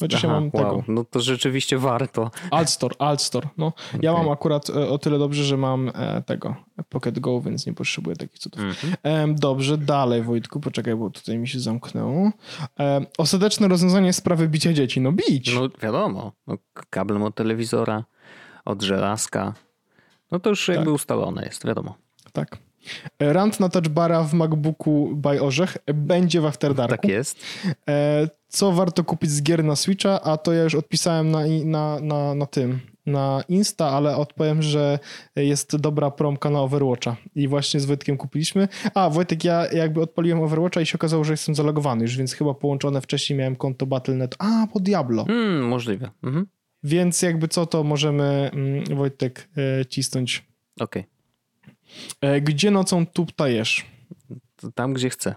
Chociaż 0.00 0.24
Aha, 0.24 0.34
mam 0.34 0.50
wow. 0.52 0.64
tego. 0.64 0.84
No 0.88 1.04
to 1.04 1.20
rzeczywiście 1.20 1.78
warto. 1.78 2.30
Altstore, 2.50 2.94
Altstore. 2.98 3.48
No. 3.58 3.66
Okay. 3.66 4.00
Ja 4.02 4.12
mam 4.12 4.28
akurat 4.28 4.70
e, 4.70 4.88
o 4.88 4.98
tyle 4.98 5.18
dobrze, 5.18 5.44
że 5.44 5.56
mam 5.56 5.90
e, 5.94 6.22
tego 6.22 6.56
Pocket 6.88 7.18
Go, 7.18 7.40
więc 7.40 7.66
nie 7.66 7.72
potrzebuję 7.72 8.16
takich 8.16 8.38
cudów. 8.38 8.60
Mm 8.60 8.74
-hmm. 8.74 9.34
Dobrze, 9.34 9.78
dalej 9.78 10.22
Wojtku, 10.22 10.60
poczekaj, 10.60 10.96
bo 10.96 11.10
tutaj 11.10 11.38
mi 11.38 11.48
się 11.48 11.60
zamknęło. 11.60 12.30
Ostateczne 13.18 13.68
rozwiązanie 13.68 14.12
sprawy 14.12 14.48
bicia 14.48 14.72
dzieci. 14.72 15.00
No 15.00 15.12
bić. 15.12 15.54
No 15.54 15.68
wiadomo. 15.82 16.32
No, 16.46 16.58
kablem 16.90 17.22
od 17.22 17.34
telewizora, 17.34 18.04
od 18.64 18.82
żelazka. 18.82 19.54
No 20.30 20.40
to 20.40 20.50
już 20.50 20.66
tak. 20.66 20.76
jakby 20.76 20.92
ustalone 20.92 21.42
jest, 21.42 21.66
wiadomo. 21.66 21.94
Tak. 22.32 22.58
Rant 23.20 23.60
na 23.60 23.68
touchbara 23.68 24.22
w 24.22 24.34
MacBooku 24.34 25.10
by 25.14 25.42
Orzech 25.42 25.76
będzie 25.94 26.40
w 26.40 26.46
After 26.46 26.74
Darku. 26.74 26.96
Tak 26.96 27.10
jest. 27.10 27.44
E, 27.88 28.28
co 28.48 28.72
warto 28.72 29.04
kupić 29.04 29.30
z 29.30 29.42
gier 29.42 29.64
na 29.64 29.76
Switcha, 29.76 30.20
a 30.22 30.36
to 30.36 30.52
ja 30.52 30.62
już 30.62 30.74
odpisałem 30.74 31.30
na, 31.30 31.40
na, 31.64 32.00
na, 32.00 32.34
na 32.34 32.46
tym, 32.46 32.80
na 33.06 33.42
Insta, 33.48 33.90
ale 33.90 34.16
odpowiem, 34.16 34.62
że 34.62 34.98
jest 35.36 35.76
dobra 35.76 36.10
promka 36.10 36.50
na 36.50 36.60
Overwatcha 36.60 37.16
i 37.34 37.48
właśnie 37.48 37.80
z 37.80 37.84
Wojtkiem 37.84 38.16
kupiliśmy. 38.16 38.68
A, 38.94 39.10
Wojtek, 39.10 39.44
ja 39.44 39.66
jakby 39.72 40.00
odpaliłem 40.00 40.40
Overwatcha 40.40 40.80
i 40.80 40.86
się 40.86 40.94
okazało, 40.94 41.24
że 41.24 41.32
jestem 41.32 41.54
zalogowany 41.54 42.02
już, 42.02 42.16
więc 42.16 42.32
chyba 42.32 42.54
połączone 42.54 43.00
wcześniej 43.00 43.38
miałem 43.38 43.56
konto 43.56 43.86
Battle.net. 43.86 44.34
A, 44.38 44.66
po 44.72 44.80
Diablo. 44.80 45.24
Hmm, 45.24 45.68
możliwe. 45.68 46.10
Mhm. 46.22 46.46
Więc 46.82 47.22
jakby 47.22 47.48
co, 47.48 47.66
to 47.66 47.84
możemy 47.84 48.50
mm, 48.52 48.96
Wojtek 48.96 49.48
e, 49.80 49.86
cisnąć. 49.86 50.46
Okej. 50.80 51.02
Okay. 51.02 51.15
E, 52.20 52.40
gdzie 52.40 52.70
nocą 52.70 53.06
tuptajesz? 53.06 53.86
Tam, 54.74 54.94
gdzie 54.94 55.10
chcę. 55.10 55.34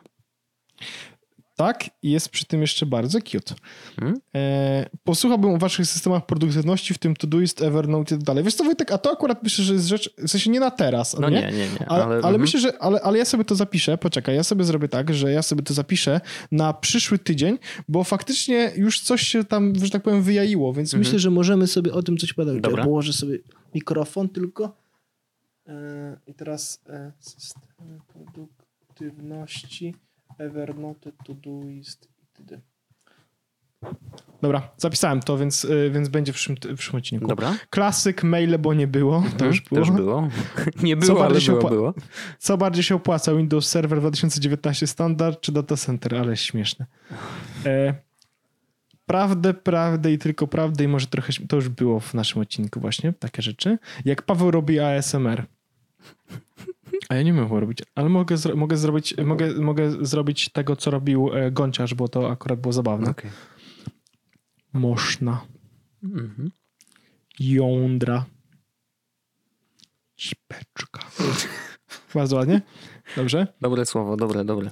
Tak, 1.59 1.89
jest 2.03 2.29
przy 2.29 2.45
tym 2.45 2.61
jeszcze 2.61 2.85
bardzo 2.85 3.21
cute. 3.21 3.55
Hmm? 3.99 4.19
E, 4.35 4.89
posłuchałbym 5.03 5.51
o 5.51 5.57
waszych 5.57 5.85
systemach 5.85 6.25
produktywności, 6.25 6.93
w 6.93 6.97
tym 6.97 7.15
Todoist, 7.15 7.61
Evernote 7.61 8.15
i 8.15 8.17
tak 8.17 8.25
dalej. 8.25 8.43
Wiesz 8.43 8.55
co, 8.55 8.63
Wojtek, 8.63 8.91
a 8.91 8.97
to 8.97 9.11
akurat 9.11 9.43
myślę, 9.43 9.63
że 9.65 9.73
jest 9.73 9.87
rzecz, 9.87 10.13
w 10.17 10.29
sensie 10.29 10.49
nie 10.49 10.59
na 10.59 10.71
teraz, 10.71 11.19
no 11.19 11.29
nie? 11.29 11.41
nie, 11.41 11.51
nie, 11.51 11.57
nie. 11.57 11.89
Ale, 11.89 12.03
ale, 12.03 12.21
ale 12.23 12.37
myślę, 12.37 12.59
że, 12.59 12.81
ale, 12.81 13.01
ale 13.01 13.17
ja 13.17 13.25
sobie 13.25 13.45
to 13.45 13.55
zapiszę, 13.55 13.97
poczekaj, 13.97 14.35
ja 14.35 14.43
sobie 14.43 14.63
zrobię 14.63 14.87
tak, 14.87 15.13
że 15.13 15.31
ja 15.31 15.41
sobie 15.41 15.63
to 15.63 15.73
zapiszę 15.73 16.21
na 16.51 16.73
przyszły 16.73 17.19
tydzień, 17.19 17.57
bo 17.87 18.03
faktycznie 18.03 18.71
już 18.75 18.99
coś 18.99 19.21
się 19.21 19.43
tam, 19.43 19.73
że 19.83 19.89
tak 19.89 20.03
powiem, 20.03 20.23
wyjaiło, 20.23 20.73
więc 20.73 20.93
mhm. 20.93 20.99
myślę, 20.99 21.19
że 21.19 21.29
możemy 21.31 21.67
sobie 21.67 21.93
o 21.93 22.03
tym 22.03 22.17
coś 22.17 22.33
podać. 22.33 22.61
Dobra. 22.61 22.79
Ja 22.79 22.85
położę 22.85 23.13
sobie 23.13 23.37
mikrofon 23.75 24.29
tylko. 24.29 24.75
E, 25.69 26.17
I 26.27 26.33
teraz 26.33 26.83
e, 26.89 27.11
system 27.19 27.63
produktywności, 28.07 29.95
Evernote, 30.37 31.11
Todoist 31.25 32.09
itd. 32.21 32.61
Dobra, 34.41 34.69
zapisałem 34.77 35.19
to, 35.19 35.37
więc, 35.37 35.65
e, 35.65 35.89
więc 35.89 36.09
będzie 36.09 36.33
w 36.33 36.35
przyszłym, 36.35 36.57
w 36.57 36.75
przyszłym 36.75 36.97
odcinku. 36.97 37.27
Dobra. 37.27 37.55
Klasyk, 37.69 38.23
maile, 38.23 38.59
bo 38.59 38.73
nie 38.73 38.87
było. 38.87 39.23
To 39.37 39.45
już 39.45 39.61
było. 39.61 39.81
Też 39.81 39.91
było. 39.91 40.29
Nie 40.83 40.97
było, 40.97 41.15
co 41.17 41.25
ale 41.25 41.39
było, 41.39 41.69
było. 41.69 41.93
Co 42.39 42.57
bardziej 42.57 42.83
się 42.83 42.95
opłaca? 42.95 43.35
Windows 43.35 43.67
Server 43.67 43.99
2019 43.99 44.87
standard 44.87 45.41
czy 45.41 45.51
data 45.51 45.77
center? 45.77 46.15
Ale 46.15 46.37
śmieszne. 46.37 46.85
E, 47.65 47.95
prawdę, 49.05 49.53
prawdę 49.53 50.11
i 50.11 50.17
tylko 50.17 50.47
prawdę 50.47 50.83
i 50.83 50.87
może 50.87 51.07
trochę, 51.07 51.33
to 51.47 51.55
już 51.55 51.69
było 51.69 51.99
w 51.99 52.13
naszym 52.13 52.41
odcinku 52.41 52.79
właśnie, 52.79 53.13
takie 53.13 53.41
rzeczy. 53.41 53.77
Jak 54.05 54.21
Paweł 54.21 54.51
robi 54.51 54.79
ASMR. 54.79 55.45
A 57.09 57.15
ja 57.15 57.23
nie 57.23 57.33
wiem, 57.33 57.49
co 57.49 57.59
robić, 57.59 57.79
ale 57.95 58.09
mogę, 58.09 58.37
zro 58.37 58.55
mogę, 58.55 58.77
zrobić, 58.77 59.15
mogę, 59.17 59.53
mogę 59.53 60.05
zrobić 60.05 60.49
tego, 60.49 60.75
co 60.75 60.91
robił 60.91 61.29
e, 61.33 61.51
Gąciarz, 61.51 61.93
bo 61.93 62.07
to 62.07 62.31
akurat 62.31 62.59
było 62.59 62.73
zabawne. 62.73 63.09
Okay. 63.09 63.31
Można. 64.73 65.45
Mhm. 66.03 66.51
Jądra. 67.39 68.25
Ćpeczka. 70.17 71.01
Bardzo 72.13 72.35
ładnie. 72.35 72.61
Dobrze? 73.15 73.47
Dobre 73.61 73.85
słowo, 73.85 74.17
dobre, 74.17 74.45
dobre. 74.45 74.71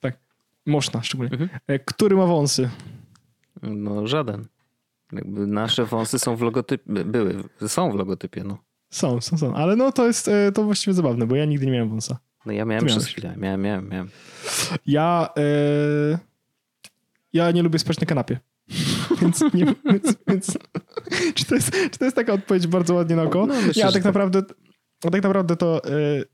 Tak. 0.00 0.18
Można 0.66 1.02
szczególnie. 1.02 1.32
Mhm. 1.32 1.50
E, 1.66 1.78
Który 1.78 2.16
ma 2.16 2.26
wąsy? 2.26 2.70
No 3.62 4.06
żaden. 4.06 4.46
Jakby 5.12 5.46
nasze 5.46 5.84
wąsy 5.84 6.18
są 6.18 6.36
w 6.36 6.42
logotypie, 6.42 7.04
były, 7.04 7.42
są 7.68 7.90
w 7.90 7.94
logotypie, 7.94 8.44
no. 8.44 8.58
Są, 8.90 9.20
są, 9.20 9.38
są. 9.38 9.54
Ale 9.54 9.76
no 9.76 9.92
to 9.92 10.06
jest 10.06 10.28
e, 10.28 10.52
to 10.52 10.64
właściwie 10.64 10.94
zabawne, 10.94 11.26
bo 11.26 11.36
ja 11.36 11.44
nigdy 11.44 11.66
nie 11.66 11.72
miałem 11.72 11.88
wąsa. 11.88 12.18
No 12.46 12.52
ja 12.52 12.64
miałem 12.64 12.86
przez 12.86 13.06
chwilę, 13.06 13.34
miałem, 13.36 13.62
miałem, 13.62 13.88
miałem. 13.88 14.10
Ja, 14.86 15.28
e, 15.38 16.18
ja 17.32 17.50
nie 17.50 17.62
lubię 17.62 17.78
spać 17.78 18.00
na 18.00 18.06
kanapie. 18.06 18.38
więc, 19.22 19.40
nie, 19.54 19.74
więc, 19.92 20.16
więc 20.28 20.58
czy, 21.34 21.44
to 21.44 21.54
jest, 21.54 21.70
czy 21.90 21.98
to 21.98 22.04
jest 22.04 22.16
taka 22.16 22.32
odpowiedź 22.32 22.66
bardzo 22.66 22.94
ładnie 22.94 23.16
na 23.16 23.22
oko? 23.22 23.46
No, 23.46 23.54
myślę, 23.54 23.80
ja 23.80 23.86
tak 23.86 23.94
tak. 23.94 24.04
naprawdę, 24.04 24.42
a 25.04 25.10
tak 25.10 25.22
naprawdę 25.22 25.56
to 25.56 25.84
e, 25.84 25.90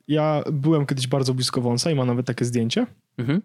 ja 0.09 0.43
byłem 0.53 0.87
kiedyś 0.87 1.07
bardzo 1.07 1.35
blisko 1.35 1.61
wąsa 1.61 1.91
i 1.91 1.95
mam 1.95 2.07
nawet 2.07 2.27
takie 2.27 2.45
zdjęcie, 2.45 2.87
Mhm. 3.19 3.43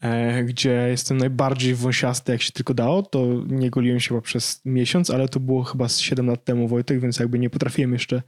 E, 0.00 0.44
gdzie 0.44 0.86
jestem 0.90 1.16
najbardziej 1.16 1.74
wąsiasty, 1.74 2.32
jak 2.32 2.42
się 2.42 2.52
tylko 2.52 2.74
dało. 2.74 3.02
To 3.02 3.26
nie 3.46 3.70
goliłem 3.70 4.00
się 4.00 4.08
chyba 4.08 4.20
przez 4.20 4.60
miesiąc, 4.64 5.10
ale 5.10 5.28
to 5.28 5.40
było 5.40 5.62
chyba 5.64 5.88
z 5.88 5.98
7 5.98 6.26
lat 6.26 6.44
temu, 6.44 6.68
Wojtek, 6.68 7.00
więc 7.00 7.18
jakby 7.18 7.38
nie 7.38 7.50
potrafiłem 7.50 7.92
jeszcze, 7.92 8.22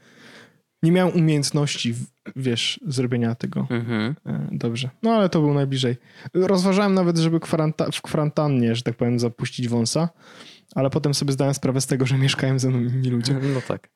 nie 0.82 0.92
miałem 0.92 1.14
umiejętności, 1.16 1.94
wiesz, 2.36 2.80
zrobienia 2.86 3.34
tego. 3.34 3.66
Mhm. 3.70 4.14
E, 4.26 4.48
Dobrze. 4.52 4.90
No 5.02 5.10
ale 5.10 5.28
to 5.28 5.40
był 5.40 5.54
najbliżej. 5.54 5.96
Rozważałem 6.34 6.94
nawet, 6.94 7.18
żeby 7.18 7.38
kwaranta- 7.38 7.92
w 7.92 8.02
kwarantannie, 8.02 8.74
że 8.74 8.82
tak 8.82 8.96
powiem, 8.96 9.18
zapuścić 9.18 9.68
wąsa, 9.68 10.08
ale 10.74 10.90
potem 10.90 11.14
sobie 11.14 11.32
zdałem 11.32 11.54
sprawę 11.54 11.80
z 11.80 11.86
tego, 11.86 12.06
że 12.06 12.18
mieszkają 12.18 12.58
ze 12.58 12.68
mną 12.70 12.80
inni 12.80 13.10
ludzie. 13.10 13.34
No 13.54 13.60
tak. 13.68 13.90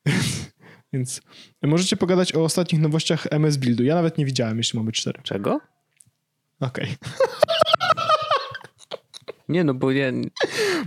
Więc 0.93 1.21
możecie 1.63 1.97
pogadać 1.97 2.35
o 2.35 2.43
ostatnich 2.43 2.81
nowościach 2.81 3.27
MS 3.31 3.57
Buildu. 3.57 3.83
Ja 3.83 3.95
nawet 3.95 4.17
nie 4.17 4.25
widziałem, 4.25 4.57
jeśli 4.57 4.79
mamy 4.79 4.91
cztery. 4.91 5.19
Czego? 5.23 5.59
Okej. 6.59 6.95
Nie, 9.49 9.63
no 9.63 9.73
bo 9.73 9.91
ja... 9.91 10.11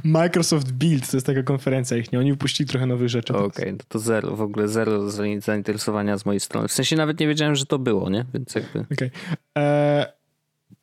Microsoft 0.05 0.73
Build 0.73 1.11
to 1.11 1.17
jest 1.17 1.27
taka 1.27 1.43
konferencja 1.43 1.97
ich, 1.97 2.13
nie? 2.13 2.19
Oni 2.19 2.33
wypuścili 2.33 2.69
trochę 2.69 2.87
nowych 2.87 3.09
rzeczy. 3.09 3.35
Okej, 3.37 3.73
no 3.73 3.79
to 3.89 3.99
zero, 3.99 4.37
w 4.37 4.41
ogóle 4.41 4.69
zero 4.69 5.03
zain- 5.09 5.41
zainteresowania 5.41 6.19
z 6.19 6.27
mojej 6.27 6.41
strony. 6.41 6.69
W 6.69 6.73
sensie 6.73 6.97
nawet 6.97 7.21
nie 7.21 7.29
wiedziałem, 7.29 7.55
że 7.57 7.67
to 7.67 7.79
było, 7.79 8.11
nie? 8.11 8.25
Więc 8.35 8.55
jakby... 8.55 8.85
Okej. 8.93 9.11
E, 9.59 10.13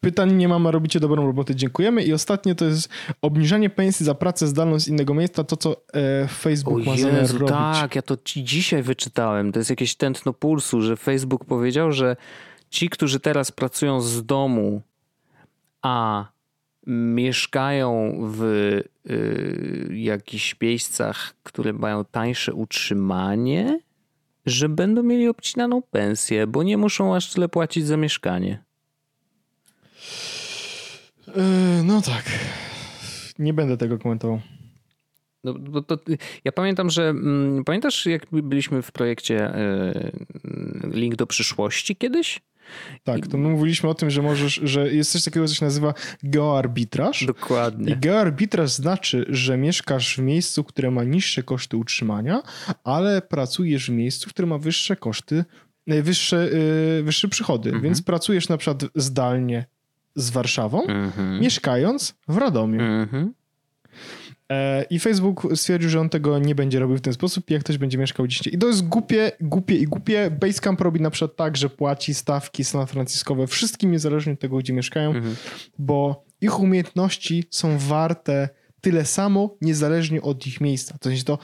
Pytań 0.02 0.34
nie 0.34 0.48
mam, 0.48 0.68
a 0.68 0.72
robicie 0.72 1.00
dobrą 1.00 1.26
robotę, 1.26 1.56
dziękujemy. 1.56 2.04
I 2.04 2.14
ostatnie 2.14 2.56
to 2.56 2.66
jest 2.66 2.90
obniżanie 3.22 3.70
pensji 3.70 4.06
za 4.06 4.16
pracę 4.16 4.48
zdalną 4.48 4.80
z 4.80 4.88
innego 4.88 5.14
miejsca, 5.14 5.44
to 5.44 5.58
co 5.58 5.76
e, 5.94 6.28
Facebook 6.28 6.76
O 6.76 6.92
ma 6.92 6.98
zamiar 6.98 7.22
Jezu, 7.22 7.38
robić. 7.38 7.56
tak, 7.56 7.96
ja 7.96 8.02
to 8.02 8.18
ci 8.24 8.44
dzisiaj 8.44 8.84
wyczytałem. 8.84 9.52
To 9.52 9.60
jest 9.60 9.70
jakieś 9.70 9.96
tętno 9.96 10.34
pulsu, 10.34 10.82
że 10.82 10.98
Facebook 10.98 11.46
powiedział, 11.46 11.92
że 11.92 12.16
ci, 12.76 12.90
którzy 12.90 13.20
teraz 13.20 13.52
pracują 13.52 14.02
z 14.02 14.26
domu, 14.26 14.82
a 15.82 16.26
mieszkają 16.88 18.18
w 18.22 18.42
y, 18.44 19.98
jakichś 19.98 20.56
miejscach, 20.62 21.36
które 21.44 21.74
mają 21.74 22.06
tańsze 22.06 22.54
utrzymanie, 22.54 23.80
że 24.46 24.70
będą 24.70 25.04
mieli 25.04 25.28
obcinaną 25.28 25.82
pensję, 25.82 26.48
bo 26.48 26.64
nie 26.64 26.78
muszą 26.78 27.16
aż 27.16 27.34
tyle 27.34 27.50
płacić 27.50 27.88
za 27.88 27.98
mieszkanie. 27.98 28.64
E, 31.28 31.84
no 31.84 32.02
tak. 32.02 32.24
Nie 33.40 33.54
będę 33.54 33.78
tego 33.78 33.98
komentował. 33.98 34.40
No, 35.44 35.54
bo 35.54 35.82
to, 35.82 35.98
ja 36.44 36.52
pamiętam, 36.52 36.90
że 36.90 37.10
mm, 37.10 37.64
pamiętasz, 37.64 38.06
jak 38.06 38.26
byliśmy 38.32 38.82
w 38.82 38.92
projekcie 38.92 39.58
y, 39.58 40.12
Link 40.84 41.16
do 41.16 41.28
przyszłości 41.28 41.96
kiedyś? 41.96 42.42
Tak, 43.04 43.28
to 43.28 43.38
my 43.38 43.50
mówiliśmy 43.50 43.90
o 43.90 43.94
tym, 43.94 44.10
że 44.10 44.22
możesz, 44.22 44.60
że 44.64 44.94
jest 44.94 45.12
coś 45.12 45.24
takiego, 45.24 45.48
co 45.48 45.54
się 45.56 45.66
nazywa 45.66 45.94
geoarbitraż. 46.24 47.22
I 47.22 47.26
Dokładnie. 47.26 47.96
geoarbitraż 47.96 48.72
znaczy, 48.72 49.26
że 49.30 49.58
mieszkasz 49.58 50.16
w 50.18 50.22
miejscu, 50.22 50.64
które 50.64 50.92
ma 50.92 51.04
niższe 51.04 51.44
koszty 51.44 51.78
utrzymania, 51.78 52.42
ale 52.84 53.22
pracujesz 53.22 53.86
w 53.90 53.94
miejscu, 53.94 54.30
które 54.30 54.48
ma 54.48 54.58
wyższe 54.58 54.96
koszty, 54.96 55.46
e, 55.88 56.02
wyższe, 56.02 56.50
e, 57.00 57.04
wyższe 57.04 57.28
przychody. 57.28 57.70
Mhm. 57.70 57.84
Więc 57.84 58.02
pracujesz 58.02 58.50
na 58.50 58.58
przykład 58.58 58.84
zdalnie 58.96 59.66
z 60.16 60.30
Warszawą, 60.30 60.88
Mhm. 60.88 61.40
mieszkając 61.42 62.16
w 62.28 62.38
Radomiu. 62.38 62.82
Mhm. 62.82 63.34
E, 64.52 64.84
I 64.90 65.00
Facebook 65.00 65.48
stwierdził, 65.56 65.90
że 65.90 66.00
on 66.00 66.10
tego 66.10 66.40
nie 66.40 66.56
będzie 66.56 66.80
robił 66.80 66.98
w 66.98 67.02
ten 67.02 67.14
sposób, 67.14 67.50
jak 67.50 67.64
ktoś 67.64 67.78
będzie 67.78 67.98
mieszkał 67.98 68.26
gdzieś 68.26 68.38
indziej. 68.38 68.56
I 68.56 68.58
to 68.58 68.68
jest 68.68 68.88
głupie, 68.88 69.32
głupie 69.42 69.76
i 69.76 69.86
głupie. 69.86 70.32
Basecamp 70.40 70.82
robi 70.82 71.02
na 71.02 71.10
przykład 71.10 71.36
tak, 71.36 71.58
że 71.58 71.70
płaci 71.70 72.14
stawki 72.14 72.64
San 72.64 72.88
Franciscowe 72.88 73.48
wszystkim 73.48 73.92
niezależnie 73.92 74.34
od 74.34 74.40
tego, 74.40 74.58
gdzie 74.58 74.74
mieszkają, 74.74 75.10
Mhm. 75.12 75.36
bo 75.80 76.26
ich 76.42 76.60
umiejętności 76.60 77.44
są 77.50 77.78
warte 77.78 78.50
tyle 78.82 79.06
samo, 79.06 79.56
niezależnie 79.62 80.22
od 80.22 80.48
ich 80.48 80.62
miejsca. 80.62 80.98
To 80.98 81.10
znaczy 81.10 81.26
to 81.26 81.38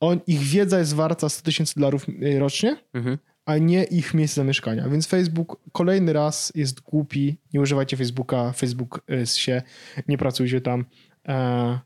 on, 0.00 0.20
ich 0.26 0.40
wiedza 0.40 0.78
jest 0.78 0.94
warta 0.94 1.28
100 1.28 1.44
tysięcy 1.44 1.74
dolarów 1.76 2.06
e, 2.22 2.38
rocznie, 2.38 2.76
Mhm. 2.94 3.18
a 3.46 3.58
nie 3.58 3.84
ich 3.84 4.14
miejsce 4.14 4.34
zamieszkania. 4.40 4.88
Więc 4.88 5.06
Facebook 5.06 5.60
kolejny 5.72 6.12
raz 6.12 6.52
jest 6.54 6.80
głupi. 6.80 7.38
Nie 7.54 7.60
używajcie 7.60 7.96
Facebooka, 7.96 8.52
Facebook 8.52 9.00
e, 9.10 9.26
się, 9.26 9.62
nie 10.08 10.18
pracujcie 10.18 10.60
tam. 10.60 10.84
E, 11.28 11.78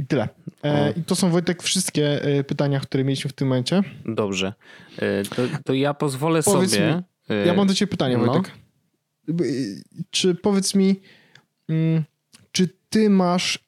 I 0.00 0.06
tyle. 0.06 0.28
E. 0.64 0.92
I 0.96 1.02
to 1.04 1.16
są 1.16 1.30
Wojtek 1.30 1.62
wszystkie 1.62 2.22
e, 2.24 2.44
pytania, 2.44 2.80
które 2.80 3.04
mieliśmy 3.04 3.30
w 3.30 3.32
tym 3.32 3.48
momencie. 3.48 3.82
Dobrze. 4.04 4.52
Y, 5.02 5.28
To, 5.36 5.42
to 5.64 5.74
ja 5.74 5.94
pozwolę 5.94 6.42
Powiedz 6.42 6.70
sobie. 6.70 7.02
y, 7.30 7.46
Ja 7.46 7.54
mam 7.54 7.66
do 7.66 7.74
ciebie 7.74 7.90
pytanie, 7.90 8.18
no. 8.18 8.26
Wojtek. 8.26 8.52
Czy 10.10 10.34
powiedz 10.34 10.74
mi, 10.74 11.00
mm, 11.68 12.02
czy 12.52 12.68
ty 12.90 13.10
masz 13.10 13.58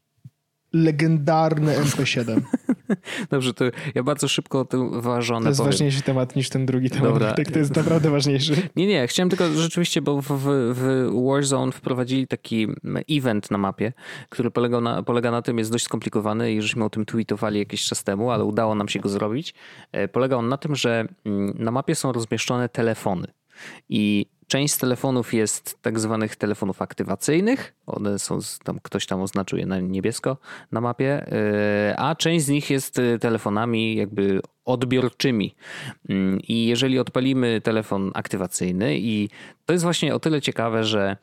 legendarne 0.73 1.79
MP7? 1.79 2.41
Dobrze, 3.31 3.55
to 3.55 3.65
ja 3.95 4.03
bardzo 4.03 4.29
szybko 4.29 4.61
o 4.61 4.65
tym 4.65 4.91
To 4.91 5.03
ważone 5.03 5.49
jest 5.51 5.59
powiem. 5.61 5.73
ważniejszy 5.73 6.03
temat 6.03 6.37
niż 6.37 6.49
ten 6.49 6.67
drugi 6.67 6.91
temat. 6.91 7.09
Dobra. 7.09 7.27
Wojtek, 7.27 7.51
to 7.51 7.59
jest 7.59 7.77
naprawdę 7.77 8.11
ważniejszy. 8.11 8.57
Nie, 8.77 8.87
nie, 8.87 9.07
chciałem 9.07 9.31
tylko 9.31 9.49
rzeczywiście, 9.49 10.03
bo 10.03 10.23
w, 10.23 10.27
w, 10.29 10.75
w 10.75 11.11
Warzone 11.27 11.73
wprowadzili 11.73 12.27
taki 12.27 12.69
event 13.11 13.51
na 13.51 13.59
mapie, 13.59 13.93
który 14.29 14.51
polegał 14.51 14.81
na, 14.81 15.03
polega 15.03 15.31
na 15.31 15.43
tym, 15.43 15.59
jest 15.59 15.73
dość 15.73 15.85
skomplikowany 15.85 16.53
i 16.53 16.63
żeśmy 16.63 16.85
o 16.85 16.91
tym 16.91 17.05
tweetowali 17.07 17.59
jakiś 17.59 17.85
czas 17.85 18.05
temu, 18.05 18.31
ale 18.31 18.45
udało 18.45 18.75
nam 18.75 18.89
się 18.89 19.01
go 19.01 19.09
zrobić. 19.09 19.55
E, 19.93 20.09
Polega 20.09 20.37
on 20.37 20.49
na 20.49 20.57
tym, 20.57 20.77
że 20.77 21.05
mm, 21.27 21.55
na 21.59 21.71
mapie 21.71 21.95
są 21.95 22.13
rozmieszczone 22.13 22.69
telefony 22.69 23.27
i 23.89 24.27
część 24.47 24.77
telefonów 24.77 25.35
jest 25.35 25.83
tak 25.83 26.01
zwanych 26.01 26.37
telefonów 26.37 26.83
aktywacyjnych, 26.83 27.75
one 27.87 28.19
są, 28.19 28.39
tam 28.65 28.79
ktoś 28.83 29.07
tam 29.07 29.21
oznaczył 29.21 29.59
je 29.59 29.67
na 29.67 29.81
niebiesko 29.81 30.37
na 30.73 30.81
mapie, 30.81 31.33
e, 31.33 31.95
a 31.99 32.15
część 32.15 32.45
z 32.45 32.49
nich 32.49 32.71
jest 32.71 32.99
e, 32.99 33.19
telefonami 33.19 33.97
jakby 33.97 34.41
odbiorczymi. 34.65 35.55
Mm, 36.09 36.41
I 36.49 36.67
jeżeli 36.67 36.99
odpalimy 36.99 37.61
telefon 37.61 38.11
aktywacyjny 38.15 38.99
i 38.99 39.29
to 39.67 39.73
jest 39.73 39.85
właśnie 39.85 40.15
o 40.15 40.21
tyle 40.21 40.41
ciekawe, 40.41 40.85
że 40.85 41.17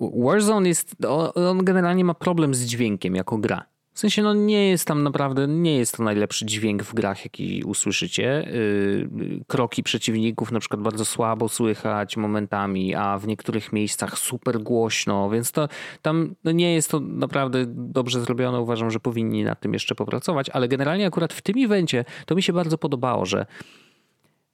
Warzone 0.00 0.68
jest, 0.68 0.96
on 1.34 1.64
generalnie 1.64 2.04
ma 2.04 2.14
problem 2.14 2.54
z 2.54 2.64
dźwiękiem 2.64 3.14
jako 3.14 3.38
gra. 3.38 3.73
W 3.94 3.98
sensie, 3.98 4.22
no 4.22 4.34
nie 4.34 4.68
jest 4.68 4.88
tam 4.88 5.02
naprawdę, 5.02 5.48
nie 5.48 5.76
jest 5.76 5.96
to 5.96 6.02
najlepszy 6.02 6.46
dźwięk 6.46 6.82
w 6.82 6.94
grach, 6.94 7.24
jaki 7.24 7.64
usłyszycie. 7.64 8.48
Yy, 8.52 9.44
Kroki 9.46 9.82
przeciwników 9.82 10.52
na 10.52 10.60
przykład 10.60 10.80
bardzo 10.80 11.04
słabo 11.04 11.48
słychać 11.48 12.16
momentami, 12.16 12.94
a 12.94 13.18
w 13.18 13.26
niektórych 13.26 13.72
miejscach 13.72 14.18
super 14.18 14.58
głośno, 14.62 15.30
więc 15.30 15.52
to 15.52 15.68
tam 16.02 16.34
no 16.44 16.52
nie 16.52 16.74
jest 16.74 16.90
to 16.90 17.00
naprawdę 17.00 17.64
dobrze 17.68 18.20
zrobione. 18.20 18.60
Uważam, 18.60 18.90
że 18.90 19.00
powinni 19.00 19.44
nad 19.44 19.60
tym 19.60 19.72
jeszcze 19.72 19.94
popracować, 19.94 20.50
ale 20.50 20.68
generalnie 20.68 21.06
akurat 21.06 21.32
w 21.32 21.42
tym 21.42 21.64
evencie 21.64 22.04
to 22.26 22.34
mi 22.34 22.42
się 22.42 22.52
bardzo 22.52 22.78
podobało, 22.78 23.26
że 23.26 23.46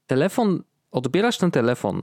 telefon, 0.06 0.62
odbierasz 0.90 1.38
ten 1.38 1.50
telefon 1.50 2.00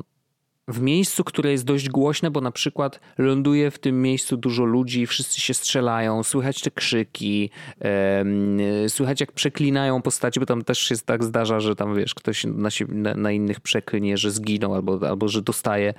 w 0.67 0.81
miejscu, 0.81 1.23
które 1.23 1.51
jest 1.51 1.63
dość 1.63 1.89
głośne, 1.89 2.31
bo 2.31 2.41
na 2.41 2.51
przykład 2.51 2.99
ląduje 3.17 3.71
w 3.71 3.79
tym 3.79 4.01
miejscu 4.01 4.37
dużo 4.37 4.65
ludzi, 4.65 5.07
wszyscy 5.07 5.41
się 5.41 5.53
strzelają, 5.53 6.23
słychać 6.23 6.61
te 6.61 6.71
krzyki, 6.71 7.49
em, 7.79 8.57
słychać 8.87 9.21
jak 9.21 9.31
przeklinają 9.31 10.01
postaci, 10.01 10.39
bo 10.39 10.45
tam 10.45 10.63
też 10.63 10.79
się 10.79 10.95
tak 10.97 11.23
zdarza, 11.23 11.59
że 11.59 11.75
tam 11.75 11.95
wiesz, 11.95 12.15
ktoś 12.15 12.45
na, 12.45 12.69
siebie, 12.69 12.93
na, 12.93 13.13
na 13.15 13.31
innych 13.31 13.59
przeklinie, 13.59 14.17
że 14.17 14.31
zginął 14.31 14.75
albo, 14.75 15.09
albo 15.09 15.27
że 15.27 15.41
dostaje. 15.41 15.93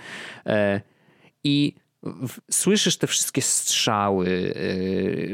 E, 0.47 0.81
I 1.45 1.75
słyszysz 2.51 2.97
te 2.97 3.07
wszystkie 3.07 3.43
strzały, 3.43 4.55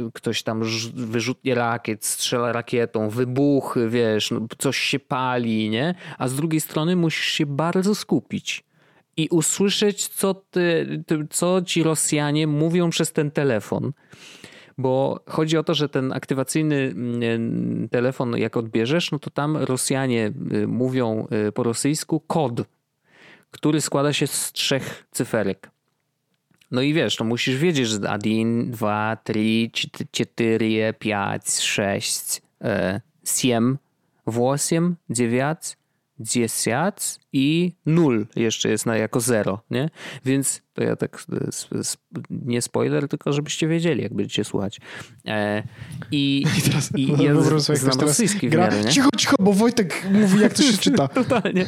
e, 0.07 0.11
ktoś 0.15 0.43
tam 0.43 0.63
wyrzutnie 0.95 1.55
rakiet, 1.55 2.05
strzela 2.05 2.53
rakietą, 2.53 3.09
wybuchy, 3.09 3.89
wiesz, 3.89 4.31
no, 4.31 4.41
coś 4.59 4.79
się 4.79 4.99
pali, 4.99 5.71
nie? 5.71 5.95
A 6.19 6.29
z 6.29 6.35
drugiej 6.35 6.61
strony 6.61 6.97
musisz 6.97 7.27
się 7.27 7.47
bardzo 7.47 7.95
skupić 7.95 8.65
i 9.17 9.29
usłyszeć, 9.29 10.09
co, 10.09 10.35
ty, 10.35 11.03
ty, 11.07 11.27
co 11.31 11.63
ci 11.63 11.83
Rosjanie 11.83 12.47
mówią 12.47 12.91
przez 12.91 13.13
ten 13.13 13.31
telefon. 13.31 13.93
bo 14.79 15.21
chodzi 15.27 15.57
o 15.57 15.65
to, 15.65 15.75
że 15.75 15.89
ten 15.89 16.13
aktywacyjny 16.13 16.77
mm, 16.77 17.89
telefon, 17.89 18.37
jak 18.37 18.57
odbierzesz, 18.57 19.13
no 19.13 19.19
to 19.19 19.31
tam 19.31 19.57
Rosjanie 19.57 20.33
y, 20.53 20.67
mówią 20.67 21.27
y, 21.49 21.53
po 21.53 21.63
rosyjsku 21.63 22.21
kod, 22.21 22.63
który 23.51 23.81
składa 23.81 24.13
się 24.13 24.27
z 24.27 24.53
trzech 24.53 25.07
cyferek. 25.11 25.71
No 26.71 26.83
i 26.83 26.95
wiesz, 26.95 27.19
no 27.19 27.25
musisz 27.25 27.57
wiedzieć, 27.57 27.89
że 27.89 27.99
1, 28.25 28.71
2, 28.71 29.17
3, 29.25 29.71
4, 30.11 30.95
5, 30.99 31.61
6, 31.61 32.43
7, 33.25 33.79
8, 34.27 34.97
9, 35.11 35.77
10 36.21 36.95
i 37.35 37.73
0 37.87 38.11
jeszcze 38.37 38.69
jest 38.69 38.87
na 38.87 38.97
jako 38.97 39.21
0, 39.21 39.61
nie? 39.71 39.91
Więc 40.25 40.63
to 40.75 40.83
ja 40.83 40.97
tak 40.97 41.25
nie 42.31 42.63
spoiler, 42.63 43.09
tylko 43.09 43.33
żebyście 43.33 43.69
wiedzieli, 43.69 44.03
jak 44.03 44.15
będziecie 44.15 44.45
słuchać. 44.45 44.81
E, 45.27 45.63
I, 46.11 46.45
I 46.59 46.63
teraz 46.63 46.93
i 46.97 47.13
no, 47.13 47.23
ja 47.23 47.33
jak 47.33 47.61
znam 47.61 47.79
teraz 47.79 47.99
rosyjski 48.01 48.49
gra. 48.49 48.65
miarę, 48.65 48.83
nie? 48.83 48.91
Cicho, 48.91 49.09
cicho, 49.17 49.37
bo 49.41 49.53
Wojtek 49.53 50.07
mówi, 50.13 50.41
jak 50.41 50.53
to 50.53 50.63
się 50.63 50.79
czyta. 50.85 51.09
Totalnie. 51.09 51.67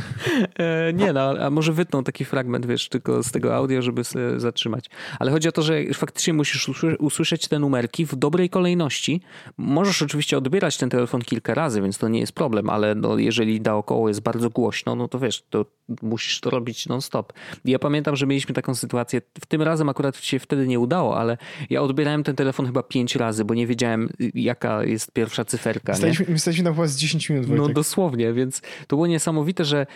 E, 0.59 0.93
nie 0.93 1.13
no, 1.13 1.31
a 1.41 1.51
może 1.51 1.73
wytną 1.73 2.05
taki 2.05 2.25
fragment, 2.25 2.67
wiesz, 2.67 2.89
tylko 2.89 3.23
z 3.23 3.31
tego 3.31 3.55
audio, 3.55 3.83
żeby 3.83 4.03
zatrzymać. 4.37 4.85
Ale 5.19 5.31
chodzi 5.31 5.49
o 5.49 5.53
to, 5.53 5.63
że 5.63 5.85
faktycznie 5.95 6.33
musisz 6.33 6.69
usły- 6.69 6.97
usłyszeć 6.99 7.49
te 7.49 7.59
numerki 7.59 8.07
w 8.07 8.17
dobrej 8.17 8.51
kolejności. 8.51 9.21
Możesz 9.57 10.03
oczywiście 10.03 10.39
odbierać 10.39 10.77
ten 10.77 10.91
telefon 10.91 11.23
kilka 11.23 11.55
razy, 11.55 11.83
więc 11.83 11.99
to 11.99 12.09
nie 12.09 12.21
jest 12.21 12.33
problem, 12.33 12.71
ale 12.71 12.95
no, 12.95 13.19
jeżeli 13.19 13.61
naokoło 13.61 14.09
jest 14.09 14.21
bardzo 14.21 14.51
głośno, 14.51 14.95
no 14.95 15.09
to 15.09 15.19
wiesz, 15.19 15.43
to 15.65 15.71
musisz 16.03 16.41
to 16.41 16.51
robić 16.51 16.87
non-stop. 16.87 17.33
Ja 17.65 17.79
pamiętam, 17.79 18.17
że 18.17 18.27
mieliśmy 18.27 18.55
taką 18.55 18.75
sytuację, 18.75 19.21
w 19.41 19.47
tym 19.47 19.63
razem 19.63 19.89
akurat 19.89 20.17
się 20.17 20.39
wtedy 20.39 20.67
nie 20.67 20.81
udało, 20.81 21.19
ale 21.19 21.39
ja 21.71 21.83
odbierałem 21.83 22.23
ten 22.23 22.37
telefon 22.37 22.67
chyba 22.67 22.83
pięć 22.83 23.17
razy, 23.17 23.45
bo 23.45 23.55
nie 23.55 23.67
wiedziałem, 23.67 24.09
jaka 24.35 24.85
jest 24.85 25.13
pierwsza 25.13 25.45
cyferka. 25.45 25.95
Staliśmy, 25.95 26.27
my 26.29 26.39
staliśmy 26.39 26.71
chyba 26.71 26.87
z 26.87 26.97
10 26.97 27.31
minut, 27.31 27.49
No 27.49 27.57
Wojtek. 27.57 27.75
dosłownie, 27.75 28.33
więc 28.33 28.61
to 28.87 28.97
było 28.97 29.07
niesamowite, 29.07 29.65
że 29.65 29.87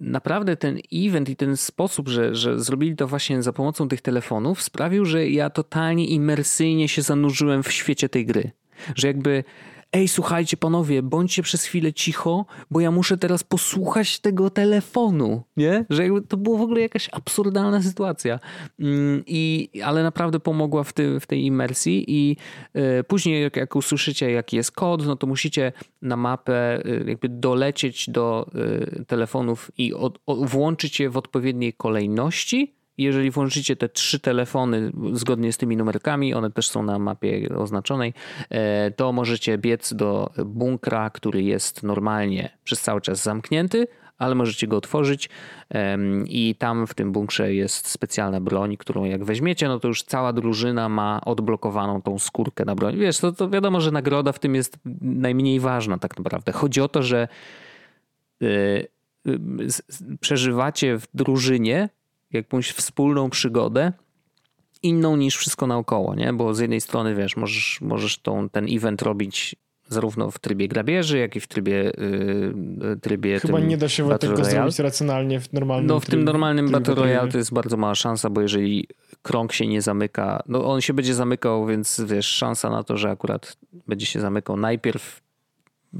naprawdę 0.00 0.56
ten 0.56 0.78
event 0.94 1.28
i 1.28 1.36
ten 1.36 1.56
sposób, 1.56 2.08
że, 2.08 2.34
że 2.34 2.60
zrobili 2.60 2.96
to 2.96 3.06
właśnie 3.06 3.42
za 3.42 3.52
pomocą 3.52 3.88
tych 3.88 4.00
telefonów 4.00 4.62
sprawił, 4.62 5.04
że 5.04 5.28
ja 5.28 5.50
totalnie 5.50 6.06
imersyjnie 6.06 6.88
się 6.88 7.02
zanurzyłem 7.02 7.62
w 7.62 7.72
świecie 7.72 8.08
tej 8.08 8.26
gry. 8.26 8.50
Że 8.94 9.06
jakby 9.06 9.44
ej, 9.92 10.08
słuchajcie 10.08 10.56
panowie, 10.56 11.02
bądźcie 11.02 11.42
przez 11.42 11.64
chwilę 11.64 11.92
cicho, 11.92 12.46
bo 12.70 12.80
ja 12.80 12.90
muszę 12.90 13.18
teraz 13.18 13.44
posłuchać 13.44 14.18
tego 14.18 14.50
telefonu, 14.50 15.42
nie? 15.56 15.84
Że 15.90 16.02
jakby 16.02 16.22
to 16.22 16.36
było 16.36 16.58
w 16.58 16.60
ogóle 16.60 16.80
jakaś 16.80 17.08
absurdalna 17.12 17.82
sytuacja. 17.82 18.40
Mm, 18.80 19.22
I, 19.26 19.68
ale 19.84 20.02
naprawdę 20.02 20.40
pomogła 20.40 20.84
w, 20.84 20.92
tym, 20.92 21.20
w 21.20 21.26
tej 21.26 21.44
imersji 21.44 22.04
i 22.08 22.36
e, 22.74 23.04
później 23.04 23.42
jak, 23.42 23.56
jak 23.56 23.76
usłyszycie 23.76 24.30
jaki 24.30 24.56
jest 24.56 24.72
kod, 24.72 25.06
no 25.06 25.16
to 25.16 25.26
musicie 25.26 25.72
na 26.02 26.16
mapę 26.16 26.84
e, 26.84 27.10
jakby 27.10 27.28
dolecieć 27.28 28.10
do 28.10 28.46
e, 28.54 29.04
telefonów 29.04 29.70
i 29.78 29.94
od, 29.94 30.18
włączyć 30.26 31.00
je 31.00 31.10
w 31.10 31.16
odpowiedniej 31.16 31.72
kolejności. 31.72 32.76
Jeżeli 32.98 33.30
włączycie 33.30 33.76
te 33.76 33.88
trzy 33.88 34.20
telefony 34.20 34.92
zgodnie 35.12 35.52
z 35.52 35.56
tymi 35.56 35.76
numerkami, 35.76 36.34
one 36.34 36.50
też 36.50 36.68
są 36.68 36.82
na 36.82 36.98
mapie 36.98 37.48
oznaczonej, 37.56 38.14
e, 38.50 38.90
to 38.90 39.12
możecie 39.12 39.58
biec 39.58 39.94
do 39.94 40.30
bunkra, 40.46 41.10
który 41.10 41.42
jest 41.42 41.82
normalnie 41.82 42.58
przez 42.64 42.80
cały 42.80 43.00
czas 43.00 43.22
zamknięty, 43.22 43.86
ale 44.18 44.34
możecie 44.34 44.66
go 44.66 44.76
otworzyć 44.76 45.28
i 46.26 46.54
tam 46.58 46.86
w 46.86 46.94
tym 46.94 47.12
bunkrze 47.12 47.54
jest 47.54 47.88
specjalna 47.88 48.40
broń, 48.40 48.76
którą 48.76 49.04
jak 49.04 49.24
weźmiecie, 49.24 49.68
no 49.68 49.80
to 49.80 49.88
już 49.88 50.02
cała 50.02 50.32
drużyna 50.32 50.88
ma 50.88 51.20
odblokowaną 51.24 52.02
tą 52.02 52.18
skórkę 52.18 52.64
na 52.64 52.74
broń. 52.74 52.96
Wiesz, 52.96 53.18
to, 53.18 53.32
to 53.32 53.50
wiadomo, 53.50 53.80
że 53.80 53.90
nagroda 53.90 54.32
w 54.32 54.38
tym 54.38 54.54
jest 54.54 54.78
najmniej 55.00 55.60
ważna 55.60 55.98
tak 55.98 56.18
naprawdę. 56.18 56.52
Chodzi 56.52 56.80
o 56.80 56.88
to, 56.88 57.02
że 57.02 57.28
z- 59.66 59.82
z- 59.88 60.02
przeżywacie 60.20 60.98
w 60.98 61.06
drużynie 61.14 61.88
jakąś 62.32 62.70
wspólną 62.70 63.30
przygodę 63.30 63.92
inną 64.82 65.16
niż 65.16 65.36
wszystko 65.36 65.66
naokoło, 65.66 66.14
nie? 66.14 66.32
Bo 66.32 66.54
z 66.54 66.58
jednej 66.58 66.80
strony, 66.80 67.14
wiesz, 67.14 67.36
możesz, 67.36 67.78
możesz 67.80 68.18
tą, 68.18 68.48
ten 68.48 68.66
event 68.70 69.02
robić 69.02 69.56
zarówno 69.88 70.30
w 70.30 70.38
trybie 70.38 70.68
grabieży, 70.68 71.18
jak 71.18 71.36
i 71.36 71.40
w 71.40 71.46
trybie, 71.46 71.92
yy, 72.80 72.96
trybie 73.02 73.40
Chyba 73.40 73.60
nie 73.60 73.76
da 73.76 73.88
się 73.88 74.18
tego 74.18 74.32
Royale. 74.32 74.50
zrobić 74.50 74.78
racjonalnie 74.78 75.40
w 75.40 75.52
normalnym 75.52 75.86
No 75.86 76.00
w 76.00 76.06
tym 76.06 76.24
normalnym 76.24 76.70
Battle 76.70 76.94
Royale 76.94 77.32
to 77.32 77.38
jest 77.38 77.52
bardzo 77.52 77.76
mała 77.76 77.94
szansa, 77.94 78.30
bo 78.30 78.40
jeżeli 78.40 78.88
krąg 79.22 79.52
się 79.52 79.66
nie 79.66 79.82
zamyka, 79.82 80.42
no 80.46 80.64
on 80.64 80.80
się 80.80 80.94
będzie 80.94 81.14
zamykał, 81.14 81.66
więc 81.66 82.00
wiesz, 82.06 82.26
szansa 82.26 82.70
na 82.70 82.82
to, 82.82 82.96
że 82.96 83.10
akurat 83.10 83.56
będzie 83.86 84.06
się 84.06 84.20
zamykał 84.20 84.56
najpierw 84.56 85.25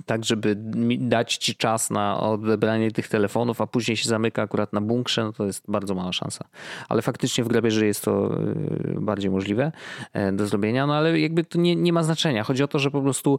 tak, 0.07 0.25
żeby 0.25 0.57
dać 0.99 1.37
ci 1.37 1.57
czas 1.57 1.91
na 1.91 2.21
odebranie 2.21 2.91
tych 2.91 3.09
telefonów, 3.09 3.61
a 3.61 3.67
później 3.67 3.97
się 3.97 4.09
zamyka 4.09 4.43
akurat 4.43 4.73
na 4.73 4.81
bunkrze, 4.81 5.25
no 5.25 5.33
to 5.33 5.47
jest 5.47 5.65
bardzo 5.69 5.95
mała 5.95 6.13
szansa. 6.13 6.45
Ale 6.89 7.03
faktycznie 7.03 7.45
w 7.45 7.49
grabieży 7.49 7.87
jest 7.87 8.05
to 8.05 8.41
y, 8.41 9.01
bardziej 9.01 9.31
możliwe 9.31 9.73
e, 10.13 10.33
do 10.33 10.47
zrobienia, 10.47 10.87
no 10.87 10.95
ale 10.95 11.21
jakby 11.21 11.45
to 11.45 11.59
nie, 11.59 11.77
nie 11.77 11.93
ma 11.93 12.03
znaczenia. 12.03 12.45
Chodzi 12.45 12.63
o 12.63 12.69
to, 12.69 12.79
że 12.79 12.91
po 12.91 13.03
prostu 13.03 13.39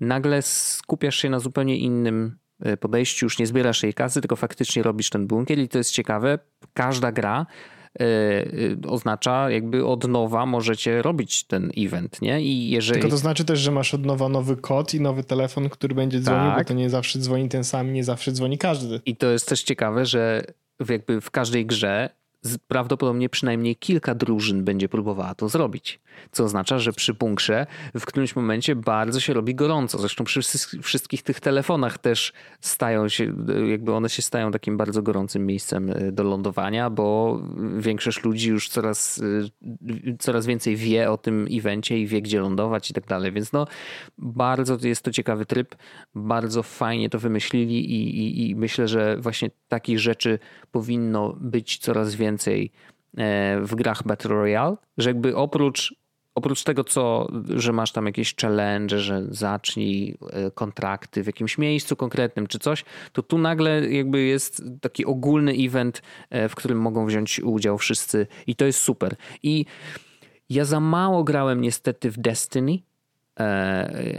nagle 0.00 0.42
skupiasz 0.42 1.16
się 1.16 1.30
na 1.30 1.38
zupełnie 1.38 1.78
innym 1.78 2.36
e, 2.60 2.76
podejściu, 2.76 3.26
już 3.26 3.38
nie 3.38 3.46
zbierasz 3.46 3.80
tej 3.80 3.94
kasy, 3.94 4.20
tylko 4.20 4.36
faktycznie 4.36 4.82
robisz 4.82 5.10
ten 5.10 5.26
bunkier 5.26 5.58
i 5.58 5.68
to 5.68 5.78
jest 5.78 5.90
ciekawe. 5.90 6.38
Każda 6.74 7.12
gra 7.12 7.46
oznacza 8.88 9.50
jakby 9.50 9.86
od 9.86 10.08
nowa 10.08 10.46
możecie 10.46 11.02
robić 11.02 11.44
ten 11.44 11.70
event, 11.78 12.22
nie? 12.22 12.42
I 12.42 12.70
jeżeli... 12.70 13.00
Tylko 13.00 13.10
to 13.10 13.20
znaczy 13.20 13.44
też, 13.44 13.58
że 13.58 13.72
masz 13.72 13.94
od 13.94 14.06
nowa 14.06 14.28
nowy 14.28 14.56
kod 14.56 14.94
i 14.94 15.00
nowy 15.00 15.24
telefon, 15.24 15.68
który 15.68 15.94
będzie 15.94 16.20
dzwonił, 16.20 16.50
bo 16.50 16.56
Tak. 16.56 16.68
to 16.68 16.74
nie 16.74 16.90
zawsze 16.90 17.18
dzwoni 17.18 17.48
ten 17.48 17.64
sam, 17.64 17.92
nie 17.92 18.04
zawsze 18.04 18.32
dzwoni 18.32 18.58
każdy. 18.58 19.00
I 19.06 19.16
to 19.16 19.26
jest 19.26 19.48
też 19.48 19.62
ciekawe, 19.62 20.06
że 20.06 20.44
jakby 20.88 21.20
w 21.20 21.30
każdej 21.30 21.66
grze 21.66 22.10
prawdopodobnie 22.68 23.28
przynajmniej 23.28 23.76
kilka 23.76 24.14
drużyn 24.14 24.64
będzie 24.64 24.88
próbowała 24.88 25.34
to 25.34 25.48
zrobić. 25.48 26.00
Co 26.30 26.44
oznacza, 26.44 26.78
że 26.78 26.92
przy 26.92 27.14
bunkrze 27.14 27.66
w 27.94 28.06
którymś 28.06 28.36
momencie 28.36 28.76
bardzo 28.76 29.20
się 29.20 29.32
robi 29.32 29.54
gorąco. 29.54 29.98
Zresztą 29.98 30.24
przy 30.24 30.40
wszystkich 30.82 31.22
tych 31.22 31.40
telefonach 31.40 31.98
też 31.98 32.32
stają 32.60 33.08
się, 33.08 33.34
jakby 33.70 33.92
one 33.92 34.08
się 34.08 34.22
stają 34.22 34.52
takim 34.52 34.76
bardzo 34.76 35.02
gorącym 35.02 35.46
miejscem 35.46 35.90
y, 35.90 36.12
do 36.12 36.22
lądowania, 36.22 36.90
bo 36.90 37.38
większość 37.78 38.24
ludzi 38.24 38.48
już 38.48 38.68
coraz, 38.68 39.18
y, 39.18 39.50
coraz 40.18 40.46
więcej 40.46 40.76
wie 40.76 41.10
o 41.10 41.16
tym 41.16 41.46
evencie 41.52 41.98
i 41.98 42.06
wie, 42.06 42.22
gdzie 42.22 42.40
lądować 42.40 42.90
i 42.90 42.94
tak 42.94 43.06
dalej. 43.06 43.32
Więc 43.32 43.52
no, 43.52 43.66
bardzo 44.18 44.76
jest 44.82 45.02
to 45.02 45.10
ciekawy 45.10 45.46
tryb, 45.46 45.76
bardzo 46.14 46.62
fajnie 46.62 47.10
to 47.10 47.18
wymyślili 47.18 47.92
i, 47.92 48.18
i, 48.18 48.50
i 48.50 48.56
myślę, 48.56 48.88
że 48.88 49.16
właśnie 49.16 49.50
takich 49.68 50.00
rzeczy 50.00 50.38
powinno 50.72 51.36
być 51.40 51.78
coraz 51.78 52.14
więcej 52.14 52.72
e, 53.16 53.60
w 53.60 53.74
grach 53.74 54.02
Battle 54.02 54.34
Royale, 54.34 54.76
że 54.98 55.10
jakby 55.10 55.36
oprócz, 55.36 55.94
oprócz 56.34 56.64
tego, 56.64 56.84
co, 56.84 57.28
że 57.48 57.72
masz 57.72 57.92
tam 57.92 58.06
jakieś 58.06 58.36
challenge, 58.36 58.98
że 58.98 59.26
zacznij 59.30 60.18
e, 60.30 60.50
kontrakty 60.50 61.22
w 61.22 61.26
jakimś 61.26 61.58
miejscu 61.58 61.96
konkretnym 61.96 62.46
czy 62.46 62.58
coś, 62.58 62.84
to 63.12 63.22
tu 63.22 63.38
nagle 63.38 63.88
jakby 63.88 64.20
jest 64.22 64.62
taki 64.80 65.06
ogólny 65.06 65.52
event, 65.52 66.02
e, 66.30 66.48
w 66.48 66.54
którym 66.54 66.78
mogą 66.78 67.06
wziąć 67.06 67.40
udział 67.40 67.78
wszyscy 67.78 68.26
i 68.46 68.56
to 68.56 68.64
jest 68.64 68.80
super. 68.80 69.16
I 69.42 69.64
ja 70.50 70.64
za 70.64 70.80
mało 70.80 71.24
grałem 71.24 71.60
niestety 71.60 72.10
w 72.10 72.18
Destiny, 72.18 72.78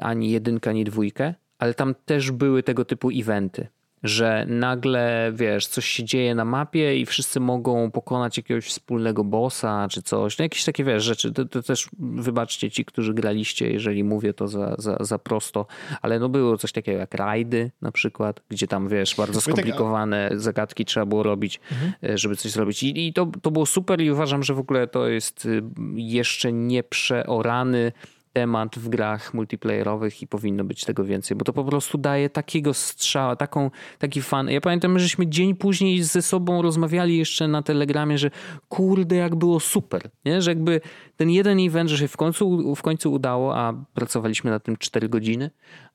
ani 0.01 0.31
jedynkę, 0.31 0.69
ani 0.69 0.83
dwójkę, 0.83 1.33
ale 1.59 1.73
tam 1.73 1.95
też 2.05 2.31
były 2.31 2.63
tego 2.63 2.85
typu 2.85 3.09
eventy, 3.09 3.67
że 4.03 4.45
nagle, 4.47 5.31
wiesz, 5.35 5.67
coś 5.67 5.85
się 5.85 6.03
dzieje 6.03 6.35
na 6.35 6.45
mapie 6.45 6.97
i 6.97 7.05
wszyscy 7.05 7.39
mogą 7.39 7.91
pokonać 7.91 8.37
jakiegoś 8.37 8.65
wspólnego 8.65 9.23
bossa 9.23 9.87
czy 9.89 10.01
coś. 10.01 10.37
No 10.37 10.43
jakieś 10.43 10.63
takie, 10.63 10.83
wiesz, 10.83 11.03
rzeczy. 11.03 11.31
To, 11.31 11.45
to 11.45 11.63
też 11.63 11.89
wybaczcie 11.99 12.71
ci, 12.71 12.85
którzy 12.85 13.13
graliście, 13.13 13.71
jeżeli 13.71 14.03
mówię 14.03 14.33
to 14.33 14.47
za, 14.47 14.75
za, 14.77 14.97
za 14.99 15.19
prosto, 15.19 15.65
ale 16.01 16.19
no 16.19 16.29
było 16.29 16.57
coś 16.57 16.71
takiego 16.71 16.99
jak 16.99 17.13
rajdy 17.13 17.71
na 17.81 17.91
przykład, 17.91 18.41
gdzie 18.49 18.67
tam, 18.67 18.87
wiesz, 18.87 19.15
bardzo 19.15 19.37
a- 19.37 19.41
skomplikowane 19.41 20.29
zagadki 20.35 20.85
trzeba 20.85 21.05
było 21.05 21.23
robić, 21.23 21.59
e, 22.03 22.17
żeby 22.17 22.35
coś 22.35 22.51
zrobić. 22.51 22.83
I, 22.83 23.07
i 23.07 23.13
to, 23.13 23.31
to 23.41 23.51
było 23.51 23.65
super 23.65 24.01
i 24.01 24.11
uważam, 24.11 24.43
że 24.43 24.53
w 24.53 24.59
ogóle 24.59 24.87
to 24.87 25.07
jest 25.07 25.45
y, 25.45 25.63
jeszcze 25.95 26.53
nieprzeorany 26.53 27.91
temat 28.33 28.79
w 28.79 28.89
grach 28.89 29.33
multiplayerowych 29.33 30.21
i 30.21 30.27
powinno 30.27 30.63
być 30.63 30.85
tego 30.85 31.03
więcej, 31.03 31.37
bo 31.37 31.45
to 31.45 31.53
po 31.53 31.63
prostu 31.63 31.97
daje 31.97 32.29
takiego 32.29 32.73
strzała, 32.73 33.35
taką, 33.35 33.71
taki 33.99 34.21
fan. 34.21 34.49
Ja 34.49 34.61
pamiętam, 34.61 34.99
że 34.99 35.03
żeśmy 35.05 35.27
dzień 35.27 35.55
później 35.55 36.03
ze 36.03 36.21
sobą 36.21 36.61
rozmawiali 36.61 37.17
jeszcze 37.17 37.47
na 37.47 37.61
Telegramie, 37.61 38.17
że 38.17 38.31
kurde, 38.69 39.15
jak 39.15 39.35
było 39.35 39.59
super, 39.59 40.09
nie? 40.25 40.41
że 40.41 40.51
jakby 40.51 40.81
ten 41.17 41.29
jeden 41.29 41.59
event, 41.59 41.89
że 41.89 41.97
się 41.97 42.07
w 42.07 42.17
końcu, 42.17 42.75
w 42.75 42.81
końcu 42.81 43.13
udało, 43.13 43.57
a 43.57 43.73
pracowaliśmy 43.93 44.51
nad 44.51 44.63
tym 44.63 44.77
4 44.77 45.09
godziny. 45.09 45.51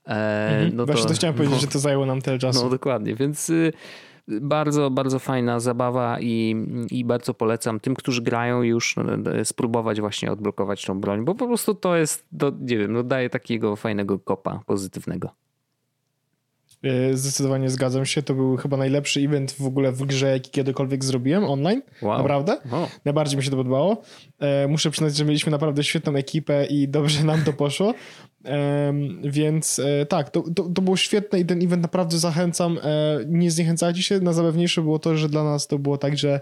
E, 0.06 0.46
Mhm. 0.50 0.76
no 0.76 0.86
Właśnie 0.86 1.08
to 1.08 1.14
chciałem 1.14 1.34
powiedzieć, 1.36 1.56
no, 1.56 1.60
że 1.60 1.66
to 1.66 1.78
zajęło 1.78 2.06
nam 2.06 2.22
tyle 2.22 2.38
czasu. 2.38 2.64
no 2.64 2.70
dokładnie, 2.70 3.14
więc 3.14 3.50
y, 3.50 3.72
bardzo, 4.28 4.90
bardzo 4.90 5.18
fajna 5.18 5.60
zabawa 5.60 6.20
i, 6.20 6.66
i 6.90 7.04
bardzo 7.04 7.34
polecam 7.34 7.80
tym, 7.80 7.94
którzy 7.94 8.22
grają 8.22 8.62
już 8.62 8.96
no, 8.96 9.04
spróbować 9.44 10.00
właśnie 10.00 10.32
odblokować 10.32 10.84
tą 10.84 11.00
broń, 11.00 11.24
bo 11.24 11.34
po 11.34 11.46
prostu 11.46 11.74
to 11.74 11.96
jest, 11.96 12.26
to, 12.38 12.52
nie 12.60 12.78
wiem, 12.78 12.92
no 12.92 13.02
daje 13.02 13.30
takiego 13.30 13.76
fajnego 13.76 14.18
kopa 14.18 14.60
pozytywnego. 14.66 15.45
E, 16.86 17.16
zdecydowanie 17.16 17.70
zgadzam 17.70 18.06
się. 18.06 18.22
To 18.22 18.34
był 18.34 18.56
chyba 18.56 18.76
najlepszy 18.76 19.20
event 19.20 19.52
w 19.52 19.66
ogóle 19.66 19.92
w 19.92 20.02
grze, 20.02 20.30
jaki 20.30 20.50
kiedykolwiek 20.50 21.04
zrobiłem 21.04 21.44
online. 21.44 21.82
Wow. 22.02 22.16
Naprawdę. 22.18 22.58
Wow. 22.72 22.86
Najbardziej 23.04 23.36
mi 23.36 23.44
się 23.44 23.50
to 23.50 23.56
podobało. 23.56 24.02
E, 24.38 24.68
muszę 24.68 24.90
przyznać, 24.90 25.16
że 25.16 25.24
mieliśmy 25.24 25.52
naprawdę 25.52 25.84
świetną 25.84 26.14
ekipę 26.14 26.66
i 26.66 26.88
dobrze 26.88 27.24
nam 27.24 27.44
to 27.44 27.52
poszło. 27.52 27.94
Więc 29.24 29.78
e, 29.78 30.06
tak, 30.06 30.30
to, 30.30 30.42
to, 30.42 30.62
to 30.62 30.82
było 30.82 30.96
świetne 30.96 31.40
i 31.40 31.44
ten 31.44 31.62
event 31.62 31.82
naprawdę 31.82 32.18
zachęcam. 32.18 32.78
Nie 33.26 33.50
zniechęcajcie 33.50 34.02
się. 34.02 34.20
Najzabawniejsze 34.20 34.82
było 34.82 34.98
to, 34.98 35.16
że 35.16 35.28
dla 35.28 35.44
nas 35.44 35.66
to 35.66 35.78
było 35.78 35.98
tak, 35.98 36.18
że 36.18 36.40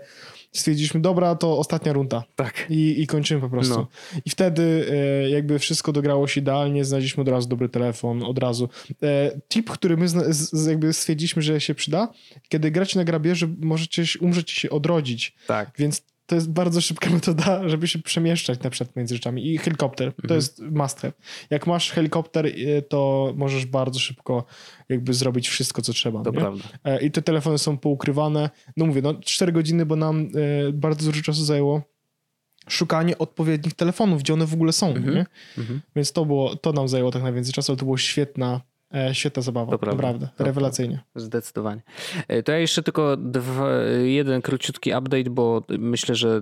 stwierdziliśmy, 0.55 1.01
dobra, 1.01 1.35
to 1.35 1.59
ostatnia 1.59 1.93
runda. 1.93 2.25
Tak. 2.37 2.67
I, 2.71 3.03
i 3.03 3.07
kończymy 3.07 3.41
po 3.41 3.49
prostu. 3.49 3.75
No. 3.75 3.87
I 4.25 4.31
wtedy 4.31 4.87
e, 4.91 5.31
jakby 5.31 5.59
wszystko 5.59 5.93
dograło 5.93 6.29
się 6.29 6.41
idealnie, 6.41 6.85
znaleźliśmy 6.85 7.21
od 7.21 7.29
razu 7.29 7.49
dobry 7.49 7.69
telefon, 7.69 8.23
od 8.23 8.39
razu. 8.39 8.69
E, 9.03 9.41
tip, 9.49 9.71
który 9.71 9.97
my 9.97 10.09
z, 10.09 10.37
z, 10.37 10.67
jakby 10.67 10.93
stwierdziliśmy, 10.93 11.43
że 11.43 11.61
się 11.61 11.75
przyda, 11.75 12.13
kiedy 12.49 12.71
gracie 12.71 12.99
na 12.99 13.05
grabierze, 13.05 13.49
możecie 13.61 14.05
umrzeć 14.21 14.51
się 14.51 14.71
odrodzić. 14.71 15.37
Tak. 15.47 15.71
Więc 15.79 16.03
to 16.27 16.35
jest 16.35 16.51
bardzo 16.51 16.81
szybka 16.81 17.11
metoda, 17.14 17.68
żeby 17.68 17.89
się 17.89 17.99
przemieszczać 17.99 18.61
na 18.62 18.70
przykład 18.70 18.97
między 18.97 19.14
rzeczami. 19.14 19.53
I 19.53 19.59
helikopter, 19.59 20.07
mhm. 20.07 20.29
to 20.29 20.35
jest 20.35 20.61
must 20.61 21.01
have. 21.01 21.12
Jak 21.51 21.66
masz 21.66 21.91
helikopter, 21.91 22.47
y, 22.47 22.83
to 22.89 23.33
możesz 23.37 23.66
bardzo 23.66 24.01
szybko 24.01 24.45
jakby 24.89 25.14
zrobić 25.14 25.49
wszystko, 25.49 25.83
co 25.83 25.93
trzeba. 25.93 26.22
To 26.22 26.31
nie? 26.31 26.39
prawda. 26.39 26.64
E, 26.85 27.03
I 27.03 27.11
te 27.11 27.22
telefony 27.22 27.59
są 27.59 27.79
poukrywane. 27.79 28.51
No 28.77 28.87
mówię, 28.87 29.03
no 29.03 29.14
4 29.14 29.53
godziny, 29.53 29.87
bo 29.87 29.97
nam 29.97 30.29
e, 30.68 30.72
bardzo 30.72 31.11
dużo 31.11 31.22
czasu 31.22 31.45
zajęło 31.45 31.83
szukanie 32.68 33.18
odpowiednich 33.18 33.75
telefonów, 33.75 34.22
gdzie 34.22 34.33
one 34.33 34.47
w 34.47 34.55
ogóle 34.55 34.72
są, 34.72 34.89
mhm. 34.89 35.14
nie? 35.14 35.27
Mhm. 35.59 35.81
Więc 35.97 36.12
to 36.12 36.25
było, 36.25 36.57
to 36.57 36.72
nam 36.72 36.89
zajęło 36.89 37.11
tak 37.11 37.22
najwięcej 37.22 37.53
czasu, 37.53 37.72
ale 37.72 37.77
to 37.77 37.85
była 37.85 37.99
świetna 37.99 38.61
świetna 39.13 39.43
zabawa, 39.43 39.73
to 39.73 39.79
prawda. 39.79 40.03
naprawdę, 40.03 40.29
to 40.37 40.45
rewelacyjnie. 40.45 41.03
Zdecydowanie. 41.15 41.83
E, 42.29 42.43
to 42.43 42.53
ja 42.53 42.59
jeszcze 42.59 42.83
tylko 42.83 43.17
dwa, 43.17 43.69
jeden 44.05 44.43
króciutki 44.43 44.91
update, 44.91 45.31
bo 45.31 45.63
myślę, 45.79 46.15
że 46.15 46.41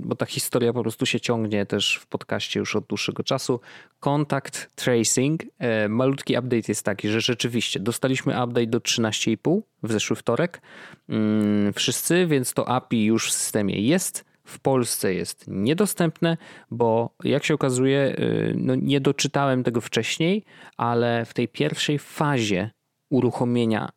bo 0.00 0.14
ta 0.14 0.26
historia 0.26 0.72
po 0.72 0.82
prostu 0.82 1.06
się 1.06 1.20
ciągnie 1.20 1.66
też 1.66 1.96
w 1.96 2.06
podcaście 2.06 2.60
już 2.60 2.76
od 2.76 2.86
dłuższego 2.86 3.22
czasu. 3.22 3.60
Contact 4.00 4.74
Tracing. 4.74 5.42
E, 5.58 5.88
malutki 5.88 6.38
update 6.38 6.62
jest 6.68 6.82
taki, 6.82 7.08
że 7.08 7.20
rzeczywiście 7.20 7.80
dostaliśmy 7.80 8.32
update 8.44 8.66
do 8.66 8.78
13,5 8.78 9.60
w 9.82 9.92
zeszły 9.92 10.16
wtorek. 10.16 10.62
Mm, 11.08 11.72
wszyscy, 11.72 12.26
więc 12.26 12.54
to 12.54 12.68
API 12.68 13.04
już 13.04 13.28
w 13.28 13.32
systemie 13.32 13.80
jest 13.80 14.24
w 14.46 14.58
Polsce 14.58 15.14
jest 15.14 15.44
niedostępne, 15.48 16.36
bo 16.70 17.10
jak 17.24 17.44
się 17.44 17.54
okazuje, 17.54 18.16
y, 18.18 18.54
no 18.56 18.74
nie 18.74 19.00
doczytałem 19.00 19.64
tego 19.64 19.80
wcześniej, 19.80 20.44
ale 20.76 21.24
w 21.24 21.34
tej 21.34 21.48
pierwszej 21.48 21.98
fazie 21.98 22.70
uruchomienia 23.10 23.88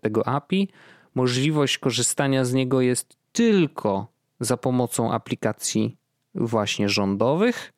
tego 0.00 0.28
API 0.28 0.68
możliwość 1.14 1.78
korzystania 1.78 2.44
z 2.44 2.52
niego 2.52 2.80
jest 2.80 3.16
tylko 3.32 4.06
za 4.40 4.56
pomocą 4.56 5.12
aplikacji 5.12 5.96
właśnie 6.34 6.88
rządowych. 6.88 7.72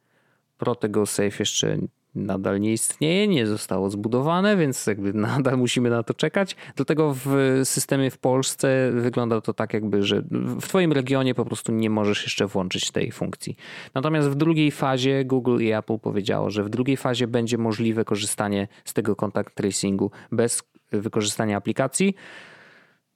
Protego 0.59 1.07
Safe 1.07 1.37
jeszcze 1.39 1.79
nadal 2.18 2.60
nie 2.60 2.72
istnieje, 2.72 3.28
nie 3.28 3.46
zostało 3.46 3.90
zbudowane, 3.90 4.56
więc 4.56 4.86
jakby 4.86 5.12
nadal 5.28 5.58
musimy 5.58 5.90
na 5.90 6.02
to 6.02 6.14
czekać. 6.14 6.56
Dlatego 6.76 7.14
w 7.24 7.60
systemie 7.64 8.10
w 8.10 8.18
Polsce 8.18 8.90
wygląda 8.94 9.40
to 9.40 9.54
tak 9.54 9.74
jakby, 9.74 10.02
że 10.02 10.22
w 10.60 10.62
twoim 10.62 10.92
regionie 10.92 11.34
po 11.34 11.44
prostu 11.44 11.72
nie 11.72 11.90
możesz 11.90 12.22
jeszcze 12.22 12.46
włączyć 12.46 12.90
tej 12.90 13.12
funkcji. 13.12 13.56
Natomiast 13.94 14.28
w 14.28 14.34
drugiej 14.34 14.70
fazie 14.70 15.24
Google 15.24 15.60
i 15.60 15.72
Apple 15.72 15.98
powiedziało, 15.98 16.50
że 16.50 16.64
w 16.64 16.68
drugiej 16.68 16.96
fazie 16.96 17.26
będzie 17.26 17.58
możliwe 17.58 18.04
korzystanie 18.04 18.68
z 18.84 18.94
tego 18.94 19.16
contact 19.16 19.54
tracingu 19.54 20.10
bez 20.32 20.62
wykorzystania 20.92 21.56
aplikacji. 21.56 22.14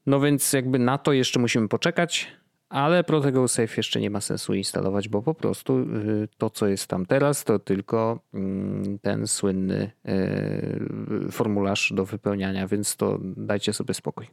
No 0.07 0.20
więc 0.20 0.53
jakby 0.53 0.78
na 0.78 0.98
to 0.98 1.12
jeszcze 1.12 1.40
musimy 1.40 1.68
poczekać 1.68 2.41
ale 2.73 3.05
Protego 3.05 3.49
Safe 3.49 3.75
jeszcze 3.77 4.01
nie 4.01 4.11
ma 4.11 4.20
sensu 4.20 4.55
instalować, 4.55 5.09
bo 5.09 5.23
po 5.23 5.35
prostu 5.35 5.79
y, 5.79 6.29
to, 6.39 6.51
co 6.51 6.66
jest 6.66 6.87
tam 6.87 7.07
teraz, 7.07 7.45
to 7.45 7.59
tylko 7.59 8.20
mm, 8.35 8.99
ten 8.99 9.27
słynny 9.27 9.91
y, 10.09 11.33
formularz 11.33 11.93
do 11.95 12.05
wypełniania, 12.05 12.68
więc 12.68 12.97
to 12.97 13.18
dajcie 13.23 13.73
sobie 13.73 13.95
spokój. 13.95 14.27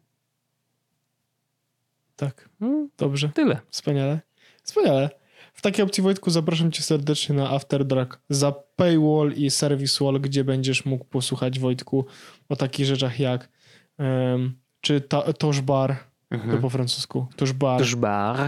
Tak, 2.16 2.50
no, 2.60 2.88
dobrze. 2.98 3.30
Tyle. 3.30 3.60
Wspaniale. 3.70 4.20
Wspaniale. 4.64 5.10
W 5.54 5.62
takiej 5.62 5.86
opcji, 5.86 6.04
Wojtku, 6.04 6.30
zapraszam 6.30 6.72
cię 6.72 6.84
serdecznie 6.84 7.36
na 7.36 7.50
After 7.50 7.86
Dark 7.86 8.20
za 8.30 8.52
Paywall 8.52 9.32
i 9.32 9.50
Service 9.50 10.06
Wall, 10.06 10.22
gdzie 10.22 10.44
będziesz 10.44 10.86
mógł 10.86 11.06
posłuchać, 11.06 11.60
Wojtku, 11.60 12.06
o 12.50 12.56
takich 12.56 12.86
rzeczach 12.86 13.20
jak 13.20 13.50
um, 13.98 14.56
czy 14.82 15.02
ta, 15.02 15.24
Bar, 15.64 16.09
Mhm. 16.32 16.52
To 16.52 16.62
po 16.62 16.70
francusku. 16.70 17.28
Tożbar. 17.36 17.82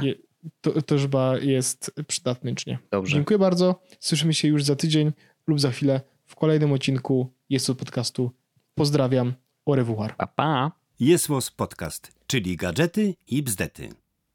Je, 0.04 0.16
to, 0.62 0.82
tożbar 0.82 1.44
jest 1.44 1.92
przydatnycznie. 2.08 2.80
Dobrze. 2.92 3.14
Dziękuję 3.14 3.40
bardzo. 3.40 3.82
Słyszymy 4.00 4.34
się 4.34 4.48
już 4.48 4.64
za 4.64 4.76
tydzień 4.76 5.12
lub 5.48 5.60
za 5.60 5.72
chwilę 5.72 6.02
w 6.26 6.36
kolejnym 6.36 6.72
odcinku 6.72 7.34
Jest 7.50 7.68
to 7.68 7.76
podcastu. 7.76 8.32
Pozdrawiam. 8.76 9.34
Au 9.66 9.76
revoir. 9.76 10.16
Pa, 10.16 10.28
pa. 10.28 10.72
Jest 11.00 11.28
Podcast, 11.56 12.12
czyli 12.28 12.58
gadżety 12.58 13.16
i 13.28 13.44
bzdety. 13.44 13.90